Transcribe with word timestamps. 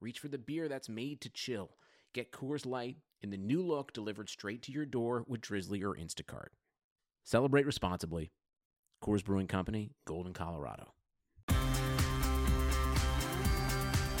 reach 0.00 0.18
for 0.18 0.28
the 0.28 0.38
beer 0.38 0.66
that's 0.68 0.88
made 0.88 1.20
to 1.20 1.28
chill. 1.28 1.76
Get 2.14 2.32
Coors 2.32 2.64
Light 2.64 2.96
in 3.20 3.30
the 3.30 3.36
new 3.36 3.62
look 3.62 3.92
delivered 3.92 4.30
straight 4.30 4.62
to 4.62 4.72
your 4.72 4.86
door 4.86 5.24
with 5.28 5.42
Drizzly 5.42 5.82
or 5.82 5.94
Instacart. 5.94 6.48
Celebrate 7.22 7.66
responsibly. 7.66 8.30
Coors 9.04 9.22
Brewing 9.22 9.46
Company, 9.46 9.92
Golden, 10.06 10.32
Colorado. 10.32 10.94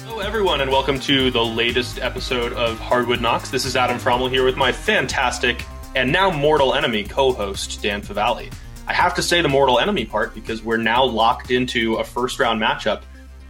Hello, 0.04 0.20
everyone, 0.20 0.60
and 0.60 0.70
welcome 0.70 1.00
to 1.00 1.30
the 1.30 1.44
latest 1.44 1.98
episode 1.98 2.52
of 2.52 2.78
Hardwood 2.78 3.22
Knocks. 3.22 3.50
This 3.50 3.64
is 3.64 3.74
Adam 3.74 3.98
Fromal 3.98 4.28
here 4.28 4.44
with 4.44 4.56
my 4.56 4.72
fantastic 4.72 5.64
and 5.96 6.12
now 6.12 6.30
mortal 6.30 6.74
enemy 6.74 7.04
co 7.04 7.32
host, 7.32 7.80
Dan 7.82 8.02
Favale. 8.02 8.52
I 8.86 8.92
have 8.92 9.14
to 9.14 9.22
say 9.22 9.40
the 9.40 9.48
mortal 9.48 9.78
enemy 9.78 10.04
part 10.04 10.34
because 10.34 10.62
we're 10.62 10.76
now 10.76 11.04
locked 11.04 11.50
into 11.50 11.94
a 11.96 12.04
first 12.04 12.38
round 12.38 12.60
matchup 12.60 13.02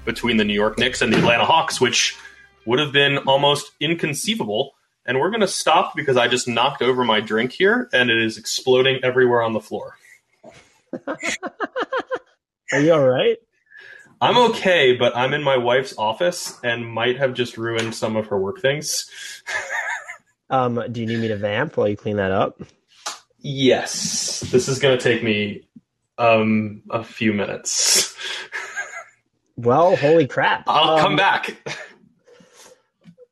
between 0.05 0.37
the 0.37 0.45
New 0.45 0.55
York 0.55 0.79
Knicks 0.79 1.03
and 1.03 1.13
the 1.13 1.19
Atlanta 1.19 1.45
Hawks, 1.45 1.81
which 1.81 2.17
would 2.67 2.79
have 2.79 2.93
been 2.93 3.19
almost 3.19 3.73
inconceivable. 3.81 4.73
And 5.07 5.19
we're 5.19 5.31
going 5.31 5.41
to 5.41 5.49
stop 5.49 5.97
because 5.97 6.17
I 6.17 6.29
just 6.29 6.47
knocked 6.47 6.83
over 6.83 7.05
my 7.05 7.21
drink 7.21 7.53
here 7.53 7.89
and 7.93 8.11
it 8.11 8.19
is 8.23 8.39
exploding 8.39 9.01
everywhere 9.03 9.43
on 9.43 9.53
the 9.53 9.61
floor. 9.61 9.97
Are 12.73 12.81
you 12.81 12.93
all 12.93 13.07
right? 13.07 13.39
I'm 14.21 14.37
okay, 14.51 14.97
but 14.97 15.17
I'm 15.17 15.33
in 15.33 15.43
my 15.43 15.57
wife's 15.57 15.97
office 15.97 16.59
and 16.63 16.87
might 16.87 17.17
have 17.17 17.33
just 17.33 17.57
ruined 17.57 17.95
some 17.95 18.17
of 18.17 18.27
her 18.27 18.39
work 18.39 18.61
things. 18.61 19.11
Um, 20.51 20.83
do 20.91 21.01
you 21.01 21.07
need 21.07 21.21
me 21.21 21.29
to 21.29 21.37
vamp 21.37 21.77
while 21.77 21.89
you 21.89 21.97
clean 21.97 22.17
that 22.17 22.33
up? 22.33 22.61
Yes, 23.39 24.41
this 24.51 24.69
is 24.69 24.81
going 24.81 24.99
to 24.99 25.03
take 25.03 25.23
me 25.23 25.63
um, 26.19 26.83
a 26.91 27.05
few 27.05 27.33
minutes. 27.33 28.15
Well, 29.63 29.95
holy 29.97 30.27
crap! 30.27 30.65
I'll 30.67 30.95
Um, 30.95 31.01
come 31.01 31.17
back. 31.17 31.57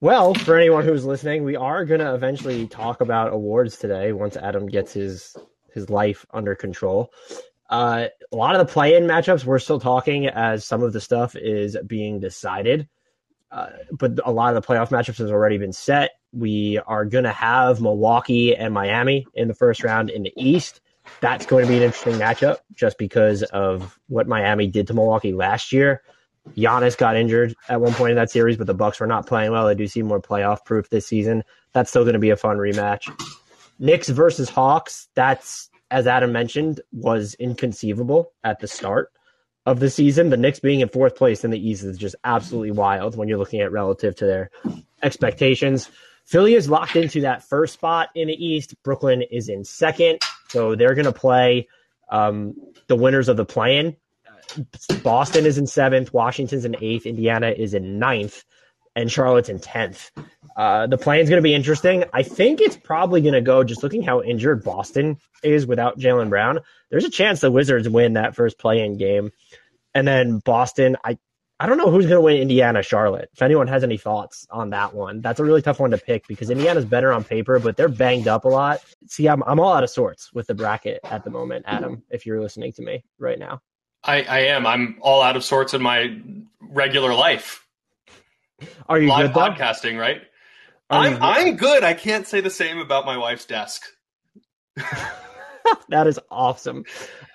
Well, 0.01 0.35
for 0.35 0.57
anyone 0.57 0.85
who's 0.85 1.05
listening, 1.05 1.43
we 1.43 1.57
are 1.57 1.85
going 1.85 2.01
to 2.01 2.15
eventually 2.15 2.67
talk 2.69 3.01
about 3.01 3.33
awards 3.33 3.79
today 3.79 4.12
once 4.12 4.37
Adam 4.37 4.67
gets 4.67 4.93
his 4.93 5.35
his 5.73 5.89
life 5.91 6.27
under 6.33 6.55
control. 6.55 7.12
Uh, 7.70 8.09
a 8.33 8.37
lot 8.37 8.55
of 8.55 8.67
the 8.67 8.73
play-in 8.73 9.05
matchups 9.05 9.45
we're 9.45 9.59
still 9.59 9.81
talking 9.81 10.27
as 10.27 10.65
some 10.65 10.83
of 10.83 10.93
the 10.93 11.01
stuff 11.01 11.35
is 11.35 11.77
being 11.87 12.20
decided, 12.20 12.89
uh, 13.51 13.69
but 13.92 14.19
a 14.25 14.31
lot 14.31 14.55
of 14.55 14.63
the 14.63 14.67
playoff 14.67 14.89
matchups 14.91 15.19
has 15.19 15.31
already 15.31 15.59
been 15.59 15.73
set. 15.73 16.11
We 16.33 16.79
are 16.87 17.05
going 17.05 17.25
to 17.25 17.33
have 17.33 17.81
Milwaukee 17.81 18.55
and 18.55 18.73
Miami 18.75 19.27
in 19.35 19.48
the 19.48 19.55
first 19.55 19.83
round 19.83 20.11
in 20.11 20.23
the 20.25 20.33
East. 20.37 20.81
That's 21.20 21.47
going 21.47 21.65
to 21.65 21.69
be 21.70 21.79
an 21.79 21.83
interesting 21.85 22.15
matchup 22.15 22.59
just 22.75 22.98
because 22.98 23.42
of 23.45 23.98
what 24.09 24.29
Miami 24.29 24.67
did 24.67 24.87
to 24.89 24.95
Milwaukee 24.95 25.33
last 25.33 25.73
year. 25.73 26.03
Giannis 26.57 26.97
got 26.97 27.17
injured 27.17 27.55
at 27.69 27.81
one 27.81 27.93
point 27.95 28.11
in 28.11 28.17
that 28.17 28.31
series, 28.31 28.57
but 28.57 28.67
the 28.67 28.75
Bucks 28.75 29.01
were 29.01 29.07
not 29.07 29.27
playing 29.27 29.53
well. 29.53 29.67
I 29.67 29.75
do 29.75 29.87
see 29.87 30.03
more 30.03 30.21
playoff 30.21 30.65
proof 30.65 30.91
this 30.91 31.07
season. 31.07 31.45
That's 31.73 31.91
still 31.91 32.05
going 32.05 32.15
to 32.15 32.19
be 32.19 32.31
a 32.31 32.37
fun 32.37 32.57
rematch. 32.57 33.09
Knicks 33.79 34.09
versus 34.09 34.49
Hawks. 34.49 35.09
That's 35.15 35.71
as 35.91 36.07
Adam 36.07 36.33
mentioned 36.33 36.81
was 36.93 37.35
inconceivable 37.35 38.33
at 38.45 38.61
the 38.61 38.69
start 38.69 39.11
of 39.67 39.81
the 39.81 39.91
season. 39.91 40.31
The 40.31 40.37
Knicks 40.37 40.61
being 40.61 40.81
in 40.81 40.89
fourth 40.89 41.17
place 41.17 41.45
in 41.45 41.51
the 41.51 41.69
East 41.69 41.85
is 41.85 41.98
just 41.98 42.17
absolutely 42.25 42.73
wild 42.73 43.17
when 43.17 43.29
you're 43.29 43.39
looking 43.39 43.61
at 43.61 43.73
relative 43.73 44.17
to 44.17 44.27
their 44.27 44.51
expectations. 45.03 45.91
Philly 46.25 46.55
is 46.55 46.69
locked 46.69 46.97
into 46.97 47.23
that 47.23 47.42
first 47.42 47.75
spot 47.75 48.11
in 48.14 48.29
the 48.29 48.35
East. 48.35 48.75
Brooklyn 48.83 49.23
is 49.23 49.48
in 49.48 49.64
second, 49.64 50.20
so 50.48 50.75
they're 50.75 50.95
going 50.95 51.07
to 51.07 51.13
play 51.13 51.69
um, 52.11 52.55
the 52.87 52.97
winners 52.97 53.29
of 53.29 53.37
the 53.37 53.47
play-in. 53.47 53.97
Boston 55.03 55.47
is 55.47 55.59
in 55.59 55.67
seventh, 55.67 56.13
Washington's 56.13 56.64
in 56.64 56.77
eighth, 56.81 57.07
Indiana 57.07 57.51
is 57.51 57.75
in 57.75 57.98
ninth, 57.98 58.45
and 58.95 59.11
Charlotte's 59.11 59.48
in 59.48 59.59
tenth. 59.61 60.11
Uh, 60.57 60.86
the 60.86 60.98
play 60.98 61.20
is 61.20 61.29
going 61.29 61.39
to 61.39 61.42
be 61.42 61.55
interesting. 61.55 62.05
I 62.13 62.23
think 62.23 62.61
it's 62.61 62.77
probably 62.77 63.20
going 63.20 63.35
to 63.35 63.41
go 63.41 63.63
just 63.63 63.83
looking 63.83 64.03
how 64.03 64.23
injured 64.23 64.64
Boston 64.64 65.19
is 65.42 65.67
without 65.67 65.98
Jaylen 65.98 66.31
Brown. 66.31 66.61
There's 66.91 67.05
a 67.05 67.11
chance 67.11 67.41
the 67.41 67.51
Wizards 67.51 67.89
win 67.89 68.14
that 68.14 68.35
first 68.35 68.58
play-in 68.58 68.97
game, 68.97 69.31
and 69.95 70.07
then 70.07 70.41
Boston. 70.41 70.97
I 71.05 71.19
I 71.61 71.67
don't 71.67 71.77
know 71.77 71.91
who's 71.91 72.07
going 72.07 72.17
to 72.17 72.20
win 72.20 72.37
Indiana 72.37 72.85
Charlotte. 72.85 73.31
If 73.33 73.42
anyone 73.42 73.67
has 73.67 73.83
any 73.83 73.98
thoughts 73.98 74.47
on 74.48 74.70
that 74.70 74.95
one, 74.95 75.20
that's 75.23 75.41
a 75.41 75.45
really 75.45 75.61
tough 75.61 75.81
one 75.81 75.91
to 75.91 75.98
pick 75.98 76.29
because 76.29 76.51
Indiana's 76.51 76.85
better 76.85 77.13
on 77.13 77.25
paper, 77.25 77.58
but 77.58 77.77
they're 77.77 77.89
banged 77.89 78.29
up 78.29 78.45
a 78.45 78.48
lot. 78.48 78.81
See, 79.08 79.29
I'm 79.29 79.42
I'm 79.45 79.58
all 79.58 79.73
out 79.73 79.83
of 79.83 79.91
sorts 79.91 80.33
with 80.33 80.47
the 80.47 80.55
bracket 80.55 81.01
at 81.03 81.25
the 81.25 81.31
moment, 81.31 81.64
Adam. 81.67 82.05
If 82.11 82.27
you're 82.27 82.41
listening 82.41 82.73
to 82.75 82.83
me 82.83 83.05
right 83.19 83.39
now. 83.39 83.61
I, 84.05 84.23
I 84.23 84.39
am. 84.41 84.67
I'm 84.67 84.98
all 85.01 85.23
out 85.23 85.36
of 85.36 85.45
sorts 85.45 85.75
in 85.75 85.83
my 85.83 86.19
regular 86.61 87.14
life. 87.14 87.67
Are 88.89 88.98
you 88.98 89.09
Live 89.09 89.33
good 89.33 89.35
though? 89.35 89.51
podcasting, 89.51 89.98
right? 89.98 90.23
Are 90.91 91.07
I'm, 91.07 91.23
I'm 91.23 91.57
good. 91.57 91.85
I 91.85 91.95
can't 91.95 92.27
say 92.27 92.41
the 92.41 92.51
same 92.51 92.79
about 92.79 93.05
my 93.07 93.17
wife's 93.17 93.45
desk. 93.45 93.83
that 95.89 96.07
is 96.07 96.19
awesome. 96.31 96.85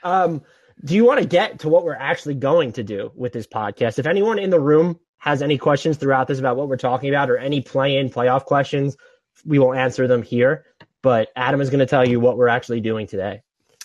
Um, 0.04 0.42
do 0.84 0.96
you 0.96 1.06
want 1.06 1.22
to 1.22 1.28
get 1.28 1.60
to 1.60 1.70
what 1.70 1.86
we're 1.86 1.96
actually 1.96 2.34
going 2.34 2.72
to 2.74 2.84
do 2.84 3.12
with 3.16 3.32
this 3.32 3.48
podcast? 3.48 4.00
If 4.00 4.06
anyone 4.06 4.40
in 4.40 4.50
the 4.50 4.60
room 4.60 5.00
has 5.18 5.42
any 5.42 5.58
questions 5.58 5.98
throughout 5.98 6.28
this 6.28 6.40
about 6.40 6.58
what 6.58 6.68
we're 6.68 6.78
talking 6.78 7.10
about 7.10 7.30
or 7.30 7.38
any 7.38 7.62
play 7.62 7.98
in 7.98 8.10
playoff 8.10 8.46
questions, 8.46 8.98
we 9.46 9.60
will 9.60 9.74
answer 9.74 10.08
them 10.08 10.24
here. 10.24 10.66
But 11.02 11.30
Adam 11.36 11.62
is 11.62 11.70
going 11.70 11.80
to 11.80 11.86
tell 11.86 12.08
you 12.08 12.20
what 12.20 12.38
we're 12.38 12.48
actually 12.48 12.82
doing 12.82 13.08
today. 13.08 13.42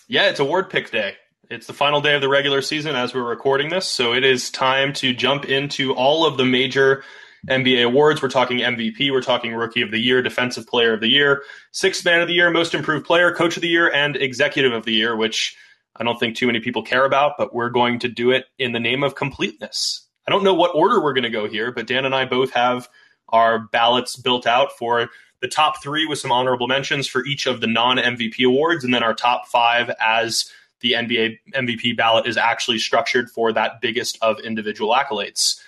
Yeah, 0.08 0.30
it's 0.30 0.40
award 0.40 0.70
pick 0.70 0.90
day. 0.90 1.16
It's 1.50 1.66
the 1.66 1.72
final 1.72 2.02
day 2.02 2.14
of 2.14 2.20
the 2.20 2.28
regular 2.28 2.60
season 2.60 2.94
as 2.94 3.14
we're 3.14 3.22
recording 3.22 3.70
this, 3.70 3.86
so 3.86 4.12
it 4.12 4.22
is 4.22 4.50
time 4.50 4.92
to 4.94 5.14
jump 5.14 5.46
into 5.46 5.94
all 5.94 6.26
of 6.26 6.36
the 6.36 6.44
major 6.44 7.02
NBA 7.48 7.86
awards. 7.86 8.20
We're 8.20 8.28
talking 8.28 8.58
MVP, 8.58 9.10
we're 9.10 9.22
talking 9.22 9.54
Rookie 9.54 9.80
of 9.80 9.90
the 9.90 9.98
Year, 9.98 10.20
Defensive 10.20 10.66
Player 10.66 10.92
of 10.92 11.00
the 11.00 11.08
Year, 11.08 11.42
Sixth 11.70 12.04
Man 12.04 12.20
of 12.20 12.28
the 12.28 12.34
Year, 12.34 12.50
Most 12.50 12.74
Improved 12.74 13.06
Player, 13.06 13.34
Coach 13.34 13.56
of 13.56 13.62
the 13.62 13.68
Year, 13.68 13.90
and 13.90 14.14
Executive 14.14 14.74
of 14.74 14.84
the 14.84 14.92
Year, 14.92 15.16
which 15.16 15.56
I 15.96 16.04
don't 16.04 16.20
think 16.20 16.36
too 16.36 16.46
many 16.46 16.60
people 16.60 16.82
care 16.82 17.06
about, 17.06 17.38
but 17.38 17.54
we're 17.54 17.70
going 17.70 17.98
to 18.00 18.08
do 18.08 18.30
it 18.30 18.44
in 18.58 18.72
the 18.72 18.80
name 18.80 19.02
of 19.02 19.14
completeness. 19.14 20.06
I 20.26 20.30
don't 20.30 20.44
know 20.44 20.52
what 20.52 20.74
order 20.74 21.02
we're 21.02 21.14
going 21.14 21.24
to 21.24 21.30
go 21.30 21.48
here, 21.48 21.72
but 21.72 21.86
Dan 21.86 22.04
and 22.04 22.14
I 22.14 22.26
both 22.26 22.50
have 22.50 22.90
our 23.30 23.58
ballots 23.58 24.16
built 24.16 24.46
out 24.46 24.72
for 24.72 25.08
the 25.40 25.48
top 25.48 25.82
three 25.82 26.04
with 26.04 26.18
some 26.18 26.30
honorable 26.30 26.66
mentions 26.66 27.06
for 27.06 27.24
each 27.24 27.46
of 27.46 27.62
the 27.62 27.66
non 27.66 27.96
MVP 27.96 28.44
awards, 28.44 28.84
and 28.84 28.92
then 28.92 29.02
our 29.02 29.14
top 29.14 29.48
five 29.48 29.90
as 29.98 30.52
the 30.80 30.92
NBA 30.92 31.38
MVP 31.54 31.96
ballot 31.96 32.26
is 32.26 32.36
actually 32.36 32.78
structured 32.78 33.30
for 33.30 33.52
that 33.52 33.80
biggest 33.80 34.18
of 34.22 34.38
individual 34.40 34.94
accolades. 34.94 35.60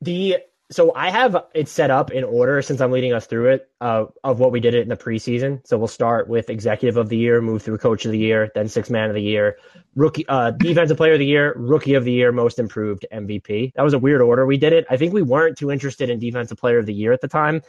The 0.00 0.38
so 0.72 0.92
I 0.94 1.10
have 1.10 1.36
it 1.54 1.68
set 1.68 1.90
up 1.90 2.10
in 2.10 2.24
order 2.24 2.62
since 2.62 2.80
I'm 2.80 2.90
leading 2.90 3.12
us 3.12 3.26
through 3.26 3.50
it 3.50 3.70
uh, 3.82 4.06
of 4.24 4.40
what 4.40 4.52
we 4.52 4.60
did 4.60 4.74
it 4.74 4.80
in 4.80 4.88
the 4.88 4.96
preseason. 4.96 5.64
So 5.66 5.76
we'll 5.76 5.86
start 5.86 6.28
with 6.28 6.48
executive 6.48 6.96
of 6.96 7.10
the 7.10 7.16
year, 7.16 7.42
move 7.42 7.62
through 7.62 7.76
coach 7.78 8.06
of 8.06 8.12
the 8.12 8.18
year, 8.18 8.50
then 8.54 8.68
six 8.68 8.88
man 8.88 9.10
of 9.10 9.14
the 9.14 9.22
year, 9.22 9.58
rookie, 9.94 10.26
uh, 10.28 10.52
defensive 10.52 10.96
player 10.96 11.12
of 11.12 11.18
the 11.18 11.26
year, 11.26 11.54
rookie 11.58 11.94
of 11.94 12.04
the 12.04 12.12
year, 12.12 12.32
most 12.32 12.58
improved 12.58 13.04
MVP. 13.12 13.74
That 13.74 13.82
was 13.82 13.92
a 13.92 13.98
weird 13.98 14.22
order 14.22 14.46
we 14.46 14.56
did 14.56 14.72
it. 14.72 14.86
I 14.88 14.96
think 14.96 15.12
we 15.12 15.22
weren't 15.22 15.58
too 15.58 15.70
interested 15.70 16.08
in 16.08 16.18
defensive 16.18 16.56
player 16.56 16.78
of 16.78 16.86
the 16.86 16.94
year 16.94 17.12
at 17.12 17.20
the 17.20 17.28
time, 17.28 17.62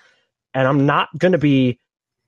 and 0.53 0.65
I'm 0.65 0.85
not 0.85 1.09
going 1.17 1.33
to 1.33 1.37
be 1.37 1.79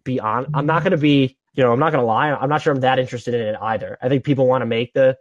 be 0.04 0.20
on. 0.20 0.48
I'm 0.54 0.66
not 0.66 0.84
going 0.84 0.92
to 0.92 0.98
be. 0.98 1.38
You 1.56 1.64
know, 1.64 1.72
I'm 1.72 1.80
not 1.80 1.92
going 1.92 2.02
to 2.02 2.08
lie. 2.08 2.32
I'm 2.32 2.50
not 2.50 2.62
sure 2.62 2.74
I'm 2.74 2.82
that 2.82 3.00
interested 3.00 3.34
in 3.34 3.42
it 3.42 3.56
either. 3.62 3.98
I 4.02 4.10
think 4.10 4.24
people 4.24 4.48
want 4.48 4.62
to 4.62 4.66
make 4.66 4.94
the 4.94 5.18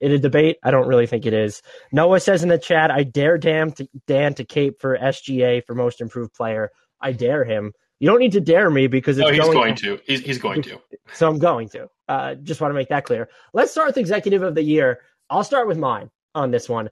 it 0.00 0.10
a 0.12 0.18
debate. 0.18 0.58
I 0.62 0.70
don't 0.70 0.86
really 0.86 1.06
think 1.06 1.26
it 1.26 1.32
is. 1.32 1.62
Noah 1.92 2.20
says 2.20 2.42
in 2.42 2.48
the 2.48 2.58
chat, 2.58 2.90
I 2.90 3.02
dare 3.02 3.38
Dan 3.38 3.72
to, 3.72 3.88
Dan 4.06 4.34
to 4.34 4.44
cape 4.44 4.80
for 4.80 4.96
SGA 4.96 5.64
for 5.66 5.74
most 5.74 6.00
improved 6.00 6.34
player. 6.34 6.70
I 7.00 7.12
dare 7.12 7.44
him. 7.44 7.72
You 8.00 8.08
don't 8.08 8.20
need 8.20 8.32
to 8.32 8.40
dare 8.40 8.70
me 8.70 8.86
because 8.86 9.18
it's 9.18 9.26
No, 9.26 9.32
he's 9.32 9.42
going, 9.42 9.52
going 9.52 9.74
to. 9.76 9.98
He's, 10.06 10.20
he's 10.20 10.38
going 10.38 10.62
to. 10.62 10.80
So 11.14 11.28
I'm 11.28 11.38
going 11.38 11.68
to. 11.70 11.88
Uh, 12.08 12.34
just 12.36 12.60
want 12.60 12.70
to 12.70 12.76
make 12.76 12.88
that 12.90 13.04
clear. 13.04 13.28
Let's 13.52 13.72
start 13.72 13.88
with 13.88 13.96
executive 13.96 14.42
of 14.42 14.54
the 14.54 14.62
year. 14.62 15.00
I'll 15.30 15.44
start 15.44 15.66
with 15.66 15.78
mine 15.78 16.10
on 16.34 16.50
this 16.52 16.68
one. 16.68 16.90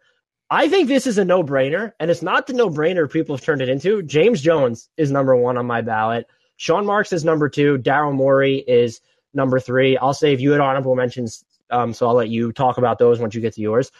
I 0.50 0.68
think 0.68 0.88
this 0.88 1.06
is 1.06 1.18
a 1.18 1.24
no 1.24 1.42
brainer, 1.42 1.92
and 1.98 2.10
it's 2.10 2.22
not 2.22 2.46
the 2.46 2.52
no 2.52 2.68
brainer 2.68 3.10
people 3.10 3.36
have 3.36 3.44
turned 3.44 3.62
it 3.62 3.68
into. 3.68 4.02
James 4.02 4.40
Jones 4.40 4.88
is 4.96 5.10
number 5.10 5.36
one 5.36 5.56
on 5.56 5.66
my 5.66 5.80
ballot. 5.80 6.26
Sean 6.56 6.86
Marks 6.86 7.12
is 7.12 7.24
number 7.24 7.48
two. 7.48 7.78
Daryl 7.78 8.14
Morey 8.14 8.56
is 8.66 9.00
number 9.34 9.60
three. 9.60 9.96
I'll 9.96 10.14
save 10.14 10.40
you 10.40 10.54
at 10.54 10.60
honorable 10.60 10.96
mentions, 10.96 11.44
um, 11.70 11.92
so 11.92 12.06
I'll 12.06 12.14
let 12.14 12.28
you 12.28 12.52
talk 12.52 12.78
about 12.78 12.98
those 12.98 13.18
once 13.18 13.34
you 13.34 13.40
get 13.40 13.54
to 13.54 13.60
yours. 13.60 13.92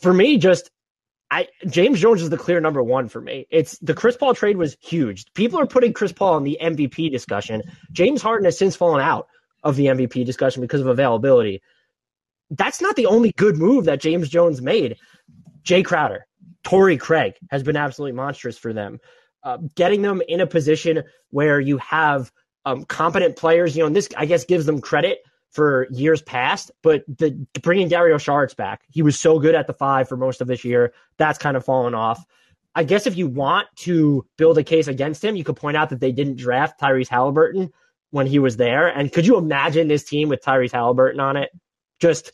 For 0.00 0.12
me, 0.12 0.36
just 0.38 0.70
I 1.30 1.48
James 1.68 2.00
Jones 2.00 2.22
is 2.22 2.30
the 2.30 2.36
clear 2.36 2.60
number 2.60 2.82
one 2.82 3.08
for 3.08 3.20
me. 3.20 3.46
It's 3.50 3.78
the 3.78 3.94
Chris 3.94 4.16
Paul 4.16 4.34
trade 4.34 4.56
was 4.56 4.76
huge. 4.80 5.24
People 5.34 5.58
are 5.58 5.66
putting 5.66 5.92
Chris 5.92 6.12
Paul 6.12 6.36
in 6.36 6.44
the 6.44 6.58
MVP 6.60 7.10
discussion. 7.10 7.62
James 7.92 8.22
Harden 8.22 8.44
has 8.44 8.58
since 8.58 8.76
fallen 8.76 9.00
out 9.00 9.28
of 9.62 9.76
the 9.76 9.86
MVP 9.86 10.24
discussion 10.24 10.62
because 10.62 10.80
of 10.80 10.86
availability. 10.86 11.62
That's 12.50 12.80
not 12.80 12.94
the 12.94 13.06
only 13.06 13.32
good 13.32 13.56
move 13.56 13.86
that 13.86 14.00
James 14.00 14.28
Jones 14.28 14.62
made. 14.62 14.96
Jay 15.62 15.82
Crowder, 15.82 16.26
Torrey 16.62 16.96
Craig 16.96 17.34
has 17.50 17.64
been 17.64 17.76
absolutely 17.76 18.12
monstrous 18.12 18.56
for 18.56 18.72
them. 18.72 19.00
Uh, 19.46 19.58
getting 19.76 20.02
them 20.02 20.20
in 20.26 20.40
a 20.40 20.46
position 20.46 21.04
where 21.30 21.60
you 21.60 21.78
have 21.78 22.32
um, 22.64 22.84
competent 22.84 23.36
players, 23.36 23.76
you 23.76 23.80
know, 23.80 23.86
and 23.86 23.94
this 23.94 24.08
I 24.16 24.26
guess 24.26 24.44
gives 24.44 24.66
them 24.66 24.80
credit 24.80 25.20
for 25.52 25.86
years 25.92 26.20
past, 26.20 26.72
but 26.82 27.04
the 27.06 27.46
bringing 27.62 27.86
Dario 27.86 28.16
Saric 28.16 28.56
back, 28.56 28.82
he 28.90 29.02
was 29.02 29.16
so 29.16 29.38
good 29.38 29.54
at 29.54 29.68
the 29.68 29.72
five 29.72 30.08
for 30.08 30.16
most 30.16 30.40
of 30.40 30.48
this 30.48 30.64
year. 30.64 30.92
That's 31.16 31.38
kind 31.38 31.56
of 31.56 31.64
fallen 31.64 31.94
off. 31.94 32.26
I 32.74 32.82
guess 32.82 33.06
if 33.06 33.16
you 33.16 33.28
want 33.28 33.68
to 33.76 34.26
build 34.36 34.58
a 34.58 34.64
case 34.64 34.88
against 34.88 35.24
him, 35.24 35.36
you 35.36 35.44
could 35.44 35.54
point 35.54 35.76
out 35.76 35.90
that 35.90 36.00
they 36.00 36.10
didn't 36.10 36.38
draft 36.38 36.80
Tyrese 36.80 37.06
Halliburton 37.06 37.72
when 38.10 38.26
he 38.26 38.40
was 38.40 38.56
there. 38.56 38.88
And 38.88 39.12
could 39.12 39.28
you 39.28 39.38
imagine 39.38 39.86
this 39.86 40.02
team 40.02 40.28
with 40.28 40.42
Tyrese 40.42 40.72
Halliburton 40.72 41.20
on 41.20 41.36
it? 41.36 41.50
Just 42.00 42.32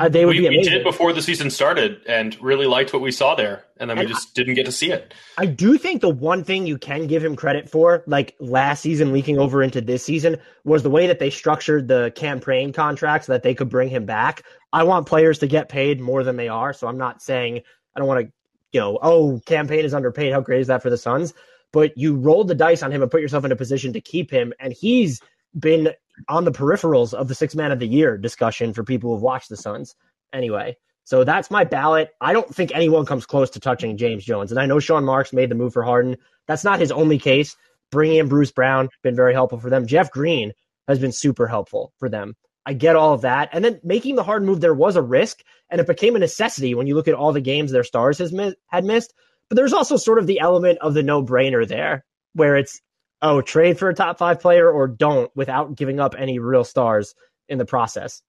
uh, 0.00 0.08
they 0.08 0.24
would 0.24 0.34
we, 0.34 0.40
be 0.40 0.46
amazing. 0.46 0.72
We 0.72 0.78
did 0.78 0.84
before 0.84 1.12
the 1.12 1.22
season 1.22 1.50
started 1.50 2.00
and 2.06 2.36
really 2.42 2.66
liked 2.66 2.92
what 2.92 3.00
we 3.00 3.12
saw 3.12 3.34
there, 3.36 3.64
and 3.76 3.88
then 3.88 3.98
and 3.98 4.08
we 4.08 4.12
just 4.12 4.28
I, 4.28 4.30
didn't 4.34 4.54
get 4.54 4.66
to 4.66 4.72
see 4.72 4.90
it. 4.90 5.14
I 5.36 5.46
do 5.46 5.78
think 5.78 6.00
the 6.00 6.08
one 6.08 6.42
thing 6.42 6.66
you 6.66 6.78
can 6.78 7.06
give 7.06 7.24
him 7.24 7.36
credit 7.36 7.70
for, 7.70 8.02
like 8.06 8.34
last 8.40 8.80
season 8.80 9.12
leaking 9.12 9.38
over 9.38 9.62
into 9.62 9.80
this 9.80 10.04
season, 10.04 10.38
was 10.64 10.82
the 10.82 10.90
way 10.90 11.06
that 11.06 11.20
they 11.20 11.30
structured 11.30 11.86
the 11.86 12.12
Cameron 12.16 12.40
Payne 12.40 12.72
contracts 12.72 13.26
so 13.26 13.32
that 13.32 13.44
they 13.44 13.54
could 13.54 13.68
bring 13.68 13.88
him 13.88 14.04
back. 14.04 14.42
I 14.72 14.82
want 14.82 15.06
players 15.06 15.38
to 15.38 15.46
get 15.46 15.68
paid 15.68 16.00
more 16.00 16.24
than 16.24 16.36
they 16.36 16.48
are, 16.48 16.72
so 16.72 16.88
I'm 16.88 16.98
not 16.98 17.22
saying 17.22 17.62
I 17.94 18.00
don't 18.00 18.08
want 18.08 18.26
to, 18.26 18.32
you 18.72 18.80
know, 18.80 18.98
oh, 19.00 19.40
Cam 19.46 19.68
Payne 19.68 19.84
is 19.84 19.94
underpaid. 19.94 20.32
How 20.32 20.40
great 20.40 20.60
is 20.60 20.66
that 20.66 20.82
for 20.82 20.90
the 20.90 20.98
Suns? 20.98 21.34
But 21.72 21.96
you 21.96 22.16
rolled 22.16 22.48
the 22.48 22.54
dice 22.54 22.82
on 22.82 22.90
him 22.90 23.02
and 23.02 23.10
put 23.10 23.20
yourself 23.20 23.44
in 23.44 23.52
a 23.52 23.56
position 23.56 23.92
to 23.92 24.00
keep 24.00 24.30
him, 24.30 24.52
and 24.58 24.72
he's 24.72 25.20
been 25.58 25.90
on 26.28 26.44
the 26.44 26.52
peripherals 26.52 27.14
of 27.14 27.28
the 27.28 27.34
six 27.34 27.54
man 27.54 27.72
of 27.72 27.78
the 27.78 27.86
year 27.86 28.16
discussion 28.18 28.72
for 28.72 28.84
people 28.84 29.12
who've 29.12 29.22
watched 29.22 29.48
the 29.48 29.56
Suns 29.56 29.94
anyway. 30.32 30.76
So 31.04 31.24
that's 31.24 31.50
my 31.50 31.64
ballot. 31.64 32.10
I 32.20 32.34
don't 32.34 32.54
think 32.54 32.70
anyone 32.74 33.06
comes 33.06 33.24
close 33.24 33.48
to 33.50 33.60
touching 33.60 33.96
James 33.96 34.24
Jones. 34.24 34.50
And 34.50 34.60
I 34.60 34.66
know 34.66 34.78
Sean 34.78 35.04
Marks 35.04 35.32
made 35.32 35.50
the 35.50 35.54
move 35.54 35.72
for 35.72 35.82
Harden. 35.82 36.16
That's 36.46 36.64
not 36.64 36.80
his 36.80 36.92
only 36.92 37.18
case. 37.18 37.56
Bringing 37.90 38.18
in 38.18 38.28
Bruce 38.28 38.52
Brown, 38.52 38.90
been 39.02 39.16
very 39.16 39.32
helpful 39.32 39.58
for 39.58 39.70
them. 39.70 39.86
Jeff 39.86 40.10
Green 40.10 40.52
has 40.86 40.98
been 40.98 41.12
super 41.12 41.46
helpful 41.46 41.94
for 41.98 42.10
them. 42.10 42.36
I 42.66 42.74
get 42.74 42.96
all 42.96 43.14
of 43.14 43.22
that. 43.22 43.48
And 43.52 43.64
then 43.64 43.80
making 43.82 44.16
the 44.16 44.22
hard 44.22 44.44
move, 44.44 44.60
there 44.60 44.74
was 44.74 44.96
a 44.96 45.02
risk, 45.02 45.42
and 45.70 45.80
it 45.80 45.86
became 45.86 46.14
a 46.14 46.18
necessity 46.18 46.74
when 46.74 46.86
you 46.86 46.94
look 46.94 47.08
at 47.08 47.14
all 47.14 47.32
the 47.32 47.40
games 47.40 47.72
their 47.72 47.84
stars 47.84 48.18
has 48.18 48.30
mi- 48.30 48.54
had 48.66 48.84
missed. 48.84 49.14
But 49.48 49.56
there's 49.56 49.72
also 49.72 49.96
sort 49.96 50.18
of 50.18 50.26
the 50.26 50.40
element 50.40 50.78
of 50.82 50.92
the 50.92 51.02
no 51.02 51.22
brainer 51.22 51.66
there, 51.66 52.04
where 52.34 52.56
it's 52.56 52.82
oh, 53.22 53.40
trade 53.40 53.78
for 53.78 53.88
a 53.88 53.94
top 53.94 54.18
five 54.18 54.40
player 54.40 54.70
or 54.70 54.86
don't 54.86 55.30
without 55.34 55.74
giving 55.74 56.00
up 56.00 56.14
any 56.16 56.38
real 56.38 56.64
stars 56.64 57.14
in 57.48 57.58
the 57.58 57.64
process. 57.64 58.22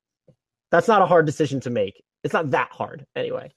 That's 0.71 0.87
not 0.87 1.01
a 1.01 1.05
hard 1.05 1.25
decision 1.25 1.59
to 1.61 1.69
make. 1.69 2.03
It's 2.23 2.33
not 2.33 2.51
that 2.51 2.71
hard 2.71 3.05
anyway. 3.15 3.51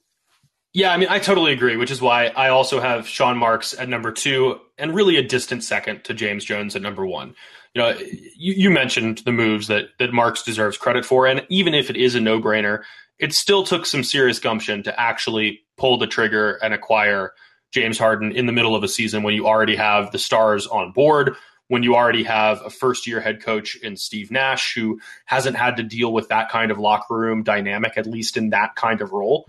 Yeah, 0.74 0.92
I 0.92 0.96
mean, 0.96 1.08
I 1.10 1.18
totally 1.18 1.52
agree, 1.52 1.76
which 1.76 1.90
is 1.90 2.00
why 2.00 2.28
I 2.28 2.48
also 2.48 2.80
have 2.80 3.06
Sean 3.06 3.36
Marks 3.36 3.78
at 3.78 3.90
number 3.90 4.10
two 4.10 4.58
and 4.78 4.94
really 4.94 5.16
a 5.16 5.22
distant 5.22 5.62
second 5.62 6.04
to 6.04 6.14
James 6.14 6.44
Jones 6.44 6.74
at 6.74 6.80
number 6.80 7.06
one. 7.06 7.34
You 7.74 7.82
know, 7.82 7.90
you, 7.98 8.54
you 8.54 8.70
mentioned 8.70 9.18
the 9.18 9.32
moves 9.32 9.66
that, 9.66 9.88
that 9.98 10.14
Marks 10.14 10.42
deserves 10.42 10.78
credit 10.78 11.04
for. 11.04 11.26
And 11.26 11.44
even 11.50 11.74
if 11.74 11.90
it 11.90 11.96
is 11.96 12.14
a 12.14 12.20
no 12.20 12.40
brainer, 12.40 12.82
it 13.18 13.34
still 13.34 13.64
took 13.64 13.84
some 13.84 14.02
serious 14.02 14.38
gumption 14.38 14.82
to 14.84 14.98
actually 14.98 15.60
pull 15.76 15.98
the 15.98 16.06
trigger 16.06 16.52
and 16.62 16.72
acquire 16.72 17.32
James 17.72 17.98
Harden 17.98 18.32
in 18.32 18.46
the 18.46 18.52
middle 18.52 18.76
of 18.76 18.84
a 18.84 18.88
season 18.88 19.22
when 19.22 19.34
you 19.34 19.46
already 19.46 19.74
have 19.74 20.12
the 20.12 20.18
stars 20.18 20.66
on 20.66 20.92
board, 20.92 21.34
when 21.68 21.82
you 21.82 21.96
already 21.96 22.22
have 22.22 22.60
a 22.64 22.70
first 22.70 23.06
year 23.06 23.20
head 23.20 23.42
coach 23.42 23.76
in 23.76 23.96
Steve 23.96 24.30
Nash 24.30 24.74
who 24.74 25.00
hasn't 25.24 25.56
had 25.56 25.76
to 25.78 25.82
deal 25.82 26.12
with 26.12 26.28
that 26.28 26.50
kind 26.50 26.70
of 26.70 26.78
locker 26.78 27.16
room 27.16 27.42
dynamic, 27.42 27.94
at 27.96 28.06
least 28.06 28.36
in 28.36 28.50
that 28.50 28.76
kind 28.76 29.00
of 29.00 29.12
role. 29.12 29.46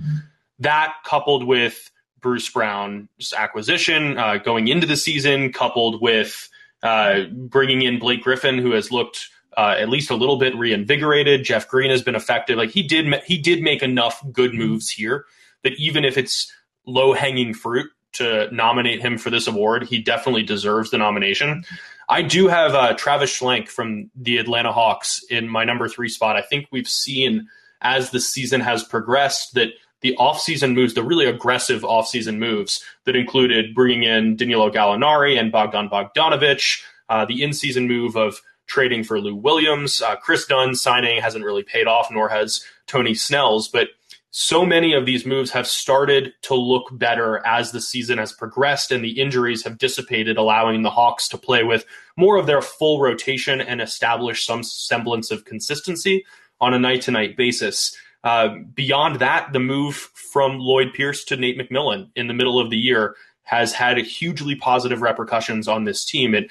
That 0.60 0.94
coupled 1.06 1.46
with 1.46 1.92
Bruce 2.22 2.50
Brown's 2.50 3.34
acquisition 3.38 4.18
uh, 4.18 4.38
going 4.38 4.70
into 4.70 4.88
the 4.88 4.96
season, 4.96 5.52
coupled 5.52 6.02
with 6.02 6.50
uh, 6.82 7.24
bringing 7.30 7.82
in 7.82 8.00
Blake 8.00 8.24
Griffin, 8.24 8.58
who 8.58 8.72
has 8.72 8.90
looked 8.90 9.30
uh, 9.58 9.76
at 9.78 9.90
least 9.90 10.10
a 10.10 10.16
little 10.16 10.38
bit 10.38 10.56
reinvigorated. 10.56 11.44
Jeff 11.44 11.68
Green 11.68 11.92
has 11.92 12.02
been 12.02 12.16
effective. 12.16 12.58
Like 12.58 12.72
he 12.72 12.84
did, 12.84 13.14
he 13.26 13.38
did 13.38 13.62
make 13.62 13.84
enough 13.84 14.24
good 14.32 14.54
moves 14.54 14.90
here 14.90 15.26
that 15.64 15.74
even 15.74 16.06
if 16.06 16.18
it's 16.18 16.52
low 16.86 17.14
hanging 17.14 17.54
fruit, 17.54 17.90
to 18.14 18.48
nominate 18.54 19.02
him 19.02 19.18
for 19.18 19.30
this 19.30 19.48
award. 19.48 19.84
He 19.84 20.02
definitely 20.02 20.44
deserves 20.44 20.92
the 20.92 20.98
nomination. 20.98 21.64
I 22.10 22.22
do 22.22 22.48
have 22.48 22.76
uh, 22.76 22.94
Travis 22.94 23.38
Schlenk 23.38 23.70
from 23.70 24.10
the 24.16 24.38
Atlanta 24.38 24.72
Hawks 24.72 25.24
in 25.30 25.48
my 25.48 25.64
number 25.64 25.88
three 25.88 26.10
spot. 26.10 26.36
I 26.36 26.42
think 26.42 26.68
we've 26.72 26.88
seen 26.88 27.48
as 27.82 28.12
the 28.12 28.20
season 28.20 28.62
has 28.62 28.84
progressed 28.84 29.54
that 29.56 29.70
the 30.02 30.16
offseason 30.20 30.74
moves, 30.74 30.94
the 30.94 31.04
really 31.04 31.26
aggressive 31.26 31.82
offseason 31.82 32.38
moves 32.38 32.84
that 33.06 33.16
included 33.16 33.74
bringing 33.74 34.04
in 34.04 34.36
Danilo 34.36 34.70
Gallinari 34.70 35.40
and 35.40 35.52
Bogdan 35.52 35.90
Bogdanovic, 35.90 36.82
uh, 37.10 37.26
the 37.26 37.42
in-season 37.42 37.88
move 37.88 38.16
of 38.16 38.42
trading 38.68 39.04
for 39.04 39.20
Lou 39.20 39.36
Williams, 39.36 40.02
uh, 40.02 40.16
Kris 40.18 40.46
Dunn 40.46 40.76
signing 40.76 41.22
hasn't 41.22 41.46
really 41.46 41.64
paid 41.64 41.88
off, 41.88 42.10
nor 42.12 42.30
has 42.30 42.66
Tony 42.86 43.14
Snell's, 43.14 43.68
but– 43.68 43.90
so 44.36 44.66
many 44.66 44.94
of 44.94 45.06
these 45.06 45.28
moves 45.28 45.52
have 45.52 45.68
started 45.68 46.34
to 46.42 46.56
look 46.56 46.88
better 46.92 47.46
as 47.46 47.72
the 47.72 47.80
season 47.80 48.18
has 48.18 48.34
progressed 48.34 48.92
and 48.92 49.04
the 49.04 49.22
injuries 49.22 49.64
have 49.64 49.78
dissipated, 49.78 50.38
allowing 50.38 50.82
the 50.82 50.90
Hawks 50.90 51.28
to 51.30 51.38
play 51.38 51.64
with 51.64 51.86
more 52.18 52.38
of 52.38 52.48
their 52.48 52.62
full 52.62 53.00
rotation 53.00 53.62
and 53.62 53.80
establish 53.80 54.44
some 54.44 54.64
semblance 54.64 55.30
of 55.30 55.46
consistency 55.46 56.26
on 56.60 56.74
a 56.74 56.80
night 56.80 57.04
to 57.04 57.12
night 57.12 57.38
basis. 57.38 57.96
Uh, 58.24 58.56
beyond 58.74 59.20
that, 59.20 59.54
the 59.54 59.60
move 59.60 59.96
from 59.96 60.58
Lloyd 60.58 60.94
Pierce 60.96 61.24
to 61.26 61.38
Nate 61.38 61.60
McMillan 61.60 62.10
in 62.16 62.26
the 62.26 62.34
middle 62.34 62.60
of 62.60 62.72
the 62.72 62.78
year 62.78 63.16
has 63.44 63.72
had 63.72 64.00
hugely 64.00 64.56
positive 64.56 65.04
repercussions 65.04 65.68
on 65.68 65.84
this 65.84 66.04
team. 66.04 66.34
It 66.34 66.50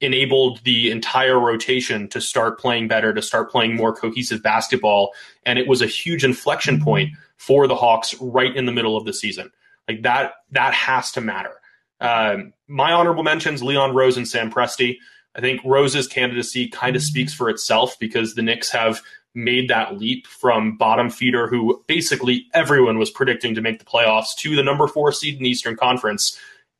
enabled 0.00 0.60
the 0.64 0.90
entire 0.90 1.38
rotation 1.38 2.08
to 2.08 2.20
start 2.20 2.58
playing 2.58 2.88
better, 2.88 3.12
to 3.12 3.22
start 3.22 3.50
playing 3.50 3.74
more 3.74 3.94
cohesive 3.94 4.42
basketball. 4.42 5.12
And 5.44 5.58
it 5.58 5.66
was 5.66 5.82
a 5.82 5.86
huge 5.86 6.24
inflection 6.24 6.80
point 6.80 7.10
for 7.36 7.66
the 7.66 7.74
Hawks 7.74 8.14
right 8.20 8.54
in 8.54 8.66
the 8.66 8.72
middle 8.72 8.96
of 8.96 9.04
the 9.04 9.12
season. 9.12 9.50
Like 9.88 10.02
that, 10.02 10.34
that 10.52 10.74
has 10.74 11.10
to 11.12 11.20
matter. 11.20 11.54
Um, 12.00 12.52
my 12.68 12.92
honorable 12.92 13.22
mentions: 13.22 13.62
Leon 13.62 13.94
Rose 13.94 14.16
and 14.16 14.28
Sam 14.28 14.50
Presti. 14.52 14.98
I 15.34 15.40
think 15.40 15.60
Rose's 15.64 16.06
candidacy 16.06 16.68
kind 16.68 16.96
of 16.96 17.02
speaks 17.02 17.32
for 17.32 17.48
itself 17.48 17.98
because 17.98 18.34
the 18.34 18.42
Knicks 18.42 18.70
have 18.70 19.02
made 19.34 19.68
that 19.68 19.98
leap 19.98 20.26
from 20.26 20.76
bottom 20.76 21.10
feeder, 21.10 21.46
who 21.46 21.82
basically 21.86 22.46
everyone 22.54 22.98
was 22.98 23.10
predicting 23.10 23.54
to 23.54 23.60
make 23.60 23.78
the 23.78 23.84
playoffs, 23.84 24.34
to 24.36 24.56
the 24.56 24.62
number 24.62 24.86
four 24.86 25.12
seed 25.12 25.36
in 25.36 25.42
the 25.42 25.50
Eastern 25.50 25.76
Conference. 25.76 26.38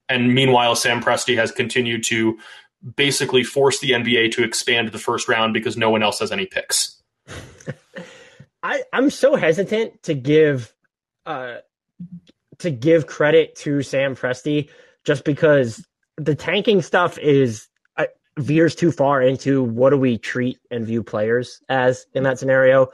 And 0.08 0.34
meanwhile, 0.34 0.74
Sam 0.74 1.02
Presti 1.02 1.36
has 1.36 1.52
continued 1.52 2.02
to 2.04 2.38
basically 2.96 3.42
force 3.42 3.80
the 3.80 3.90
NBA 3.90 4.32
to 4.32 4.44
expand 4.44 4.92
the 4.92 4.98
first 4.98 5.28
round 5.28 5.52
because 5.52 5.76
no 5.76 5.90
one 5.90 6.02
else 6.02 6.20
has 6.20 6.32
any 6.32 6.46
picks. 6.46 7.02
I, 8.62 8.82
I'm 8.92 9.10
so 9.10 9.36
hesitant 9.36 10.02
to 10.04 10.14
give 10.14 10.74
uh, 11.26 11.56
to 12.58 12.70
give 12.70 13.06
credit 13.06 13.54
to 13.56 13.82
Sam 13.82 14.16
Presti 14.16 14.68
just 15.04 15.24
because 15.24 15.86
the 16.16 16.34
tanking 16.34 16.82
stuff 16.82 17.18
is 17.18 17.68
uh, 17.96 18.06
veers 18.38 18.74
too 18.74 18.90
far 18.90 19.22
into 19.22 19.62
what 19.62 19.90
do 19.90 19.96
we 19.96 20.18
treat 20.18 20.58
and 20.70 20.84
view 20.84 21.02
players 21.02 21.60
as 21.68 22.06
in 22.14 22.24
that 22.24 22.38
scenario. 22.38 22.88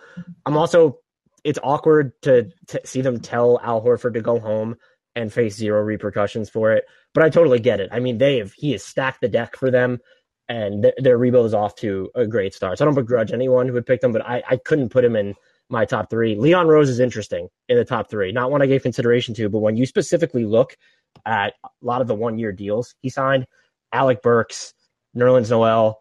I'm 0.45 0.57
also 0.57 0.99
it's 1.45 1.59
awkward 1.63 2.13
to, 2.23 2.51
to 2.69 2.81
see 2.87 3.03
them 3.03 3.21
tell 3.21 3.61
Al 3.63 3.83
Horford 3.83 4.15
to 4.15 4.23
go 4.23 4.41
home 4.41 4.77
and 5.17 5.33
face 5.33 5.57
zero 5.57 5.83
repercussions 5.83 6.51
for 6.51 6.73
it. 6.73 6.85
But 7.13 7.25
I 7.25 7.31
totally 7.31 7.61
get 7.61 7.81
it. 7.81 7.91
I 7.93 8.01
mean, 8.01 8.19
they 8.19 8.39
have 8.39 8.53
he 8.53 8.73
has 8.73 8.85
stacked 8.85 9.21
the 9.21 9.29
deck 9.29 9.57
for 9.57 9.71
them, 9.71 10.01
and 10.49 10.83
th- 10.83 10.95
their 10.99 11.19
rebuild 11.19 11.47
is 11.47 11.55
off 11.55 11.77
to 11.77 12.11
a 12.15 12.27
great 12.27 12.55
start. 12.55 12.79
So 12.79 12.85
I 12.85 12.87
don't 12.87 12.95
begrudge 12.95 13.33
anyone 13.33 13.67
who 13.67 13.75
would 13.75 13.87
pick 13.87 14.01
them, 14.01 14.13
but 14.13 14.27
I, 14.27 14.43
I 14.49 14.57
couldn't 14.57 14.91
put 14.91 15.05
him 15.05 15.17
in 15.17 15.35
my 15.71 15.85
top 15.85 16.11
three. 16.11 16.37
Leon 16.37 16.69
Rose 16.69 16.89
is 16.89 17.01
interesting 17.01 17.49
in 17.69 17.77
the 17.77 17.85
top 17.85 18.11
three, 18.11 18.33
not 18.33 18.51
one 18.51 18.63
I 18.63 18.67
gave 18.67 18.83
consideration 18.83 19.35
to, 19.37 19.49
but 19.49 19.61
when 19.61 19.77
you 19.77 19.87
specifically 19.87 20.45
look 20.45 20.77
at 21.25 21.55
a 21.65 21.69
lot 21.81 22.01
of 22.01 22.07
the 22.07 22.15
one 22.15 22.39
year 22.39 22.53
deals 22.53 22.95
he 23.01 23.09
signed, 23.09 23.47
Alec 23.93 24.23
Burks, 24.23 24.75
Nerlens 25.17 25.51
Noel, 25.51 26.01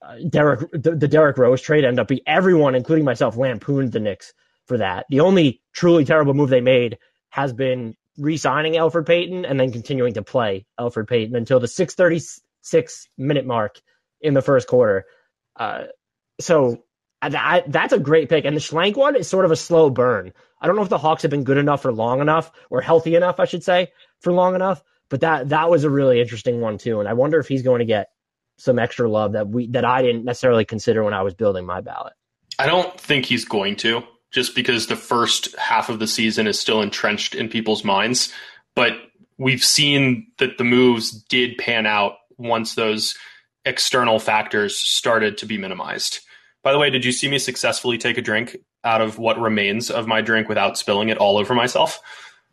uh, 0.00 0.16
Derek, 0.28 0.70
the, 0.72 0.96
the 0.96 1.08
Derrick 1.08 1.36
Rose 1.36 1.60
trade 1.60 1.84
ended 1.84 2.00
up 2.00 2.08
being 2.08 2.20
everyone, 2.26 2.74
including 2.74 3.04
myself, 3.04 3.36
lampooned 3.36 3.92
the 3.92 4.00
Knicks 4.00 4.32
for 4.66 4.78
that. 4.78 5.06
The 5.10 5.20
only 5.20 5.60
truly 5.72 6.04
terrible 6.04 6.34
move 6.34 6.48
they 6.48 6.60
made 6.60 6.98
has 7.30 7.52
been 7.52 7.96
re-signing 8.18 8.74
Elfrid 8.74 9.06
Payton 9.06 9.44
and 9.44 9.58
then 9.58 9.72
continuing 9.72 10.14
to 10.14 10.22
play 10.22 10.66
Alfred 10.78 11.08
Payton 11.08 11.34
until 11.34 11.60
the 11.60 11.68
636 11.68 13.08
minute 13.16 13.46
mark 13.46 13.80
in 14.20 14.34
the 14.34 14.42
first 14.42 14.68
quarter. 14.68 15.06
Uh, 15.56 15.84
so 16.40 16.84
I, 17.22 17.62
that's 17.66 17.92
a 17.92 17.98
great 17.98 18.28
pick. 18.28 18.44
And 18.44 18.56
the 18.56 18.60
Schlenk 18.60 18.96
one 18.96 19.16
is 19.16 19.28
sort 19.28 19.44
of 19.44 19.50
a 19.50 19.56
slow 19.56 19.90
burn. 19.90 20.32
I 20.60 20.66
don't 20.66 20.76
know 20.76 20.82
if 20.82 20.88
the 20.88 20.98
Hawks 20.98 21.22
have 21.22 21.30
been 21.30 21.44
good 21.44 21.56
enough 21.56 21.82
for 21.82 21.92
long 21.92 22.20
enough, 22.20 22.50
or 22.70 22.80
healthy 22.80 23.14
enough, 23.14 23.40
I 23.40 23.44
should 23.44 23.64
say, 23.64 23.92
for 24.20 24.32
long 24.32 24.54
enough. 24.54 24.82
But 25.08 25.20
that 25.20 25.50
that 25.50 25.70
was 25.70 25.84
a 25.84 25.90
really 25.90 26.20
interesting 26.20 26.60
one 26.60 26.78
too. 26.78 27.00
And 27.00 27.08
I 27.08 27.12
wonder 27.12 27.38
if 27.38 27.46
he's 27.46 27.62
going 27.62 27.80
to 27.80 27.84
get 27.84 28.10
some 28.58 28.78
extra 28.78 29.08
love 29.10 29.32
that 29.32 29.48
we 29.48 29.68
that 29.68 29.84
I 29.84 30.02
didn't 30.02 30.24
necessarily 30.24 30.64
consider 30.64 31.04
when 31.04 31.14
I 31.14 31.22
was 31.22 31.34
building 31.34 31.66
my 31.66 31.80
ballot. 31.80 32.14
I 32.58 32.66
don't 32.66 32.98
think 32.98 33.26
he's 33.26 33.44
going 33.44 33.76
to, 33.76 34.02
just 34.32 34.54
because 34.54 34.86
the 34.86 34.96
first 34.96 35.54
half 35.56 35.88
of 35.88 35.98
the 35.98 36.06
season 36.06 36.46
is 36.46 36.58
still 36.58 36.82
entrenched 36.82 37.34
in 37.34 37.48
people's 37.48 37.84
minds. 37.84 38.32
But 38.74 38.94
we've 39.38 39.62
seen 39.62 40.26
that 40.38 40.58
the 40.58 40.64
moves 40.64 41.10
did 41.10 41.58
pan 41.58 41.86
out 41.86 42.14
once 42.38 42.74
those 42.74 43.14
external 43.64 44.18
factors 44.18 44.76
started 44.76 45.38
to 45.38 45.46
be 45.46 45.58
minimized. 45.58 46.20
By 46.62 46.72
the 46.72 46.78
way, 46.78 46.90
did 46.90 47.04
you 47.04 47.12
see 47.12 47.28
me 47.28 47.38
successfully 47.38 47.98
take 47.98 48.18
a 48.18 48.22
drink 48.22 48.56
out 48.84 49.00
of 49.00 49.18
what 49.18 49.38
remains 49.38 49.90
of 49.90 50.06
my 50.06 50.20
drink 50.20 50.48
without 50.48 50.78
spilling 50.78 51.08
it 51.08 51.18
all 51.18 51.38
over 51.38 51.54
myself? 51.54 52.00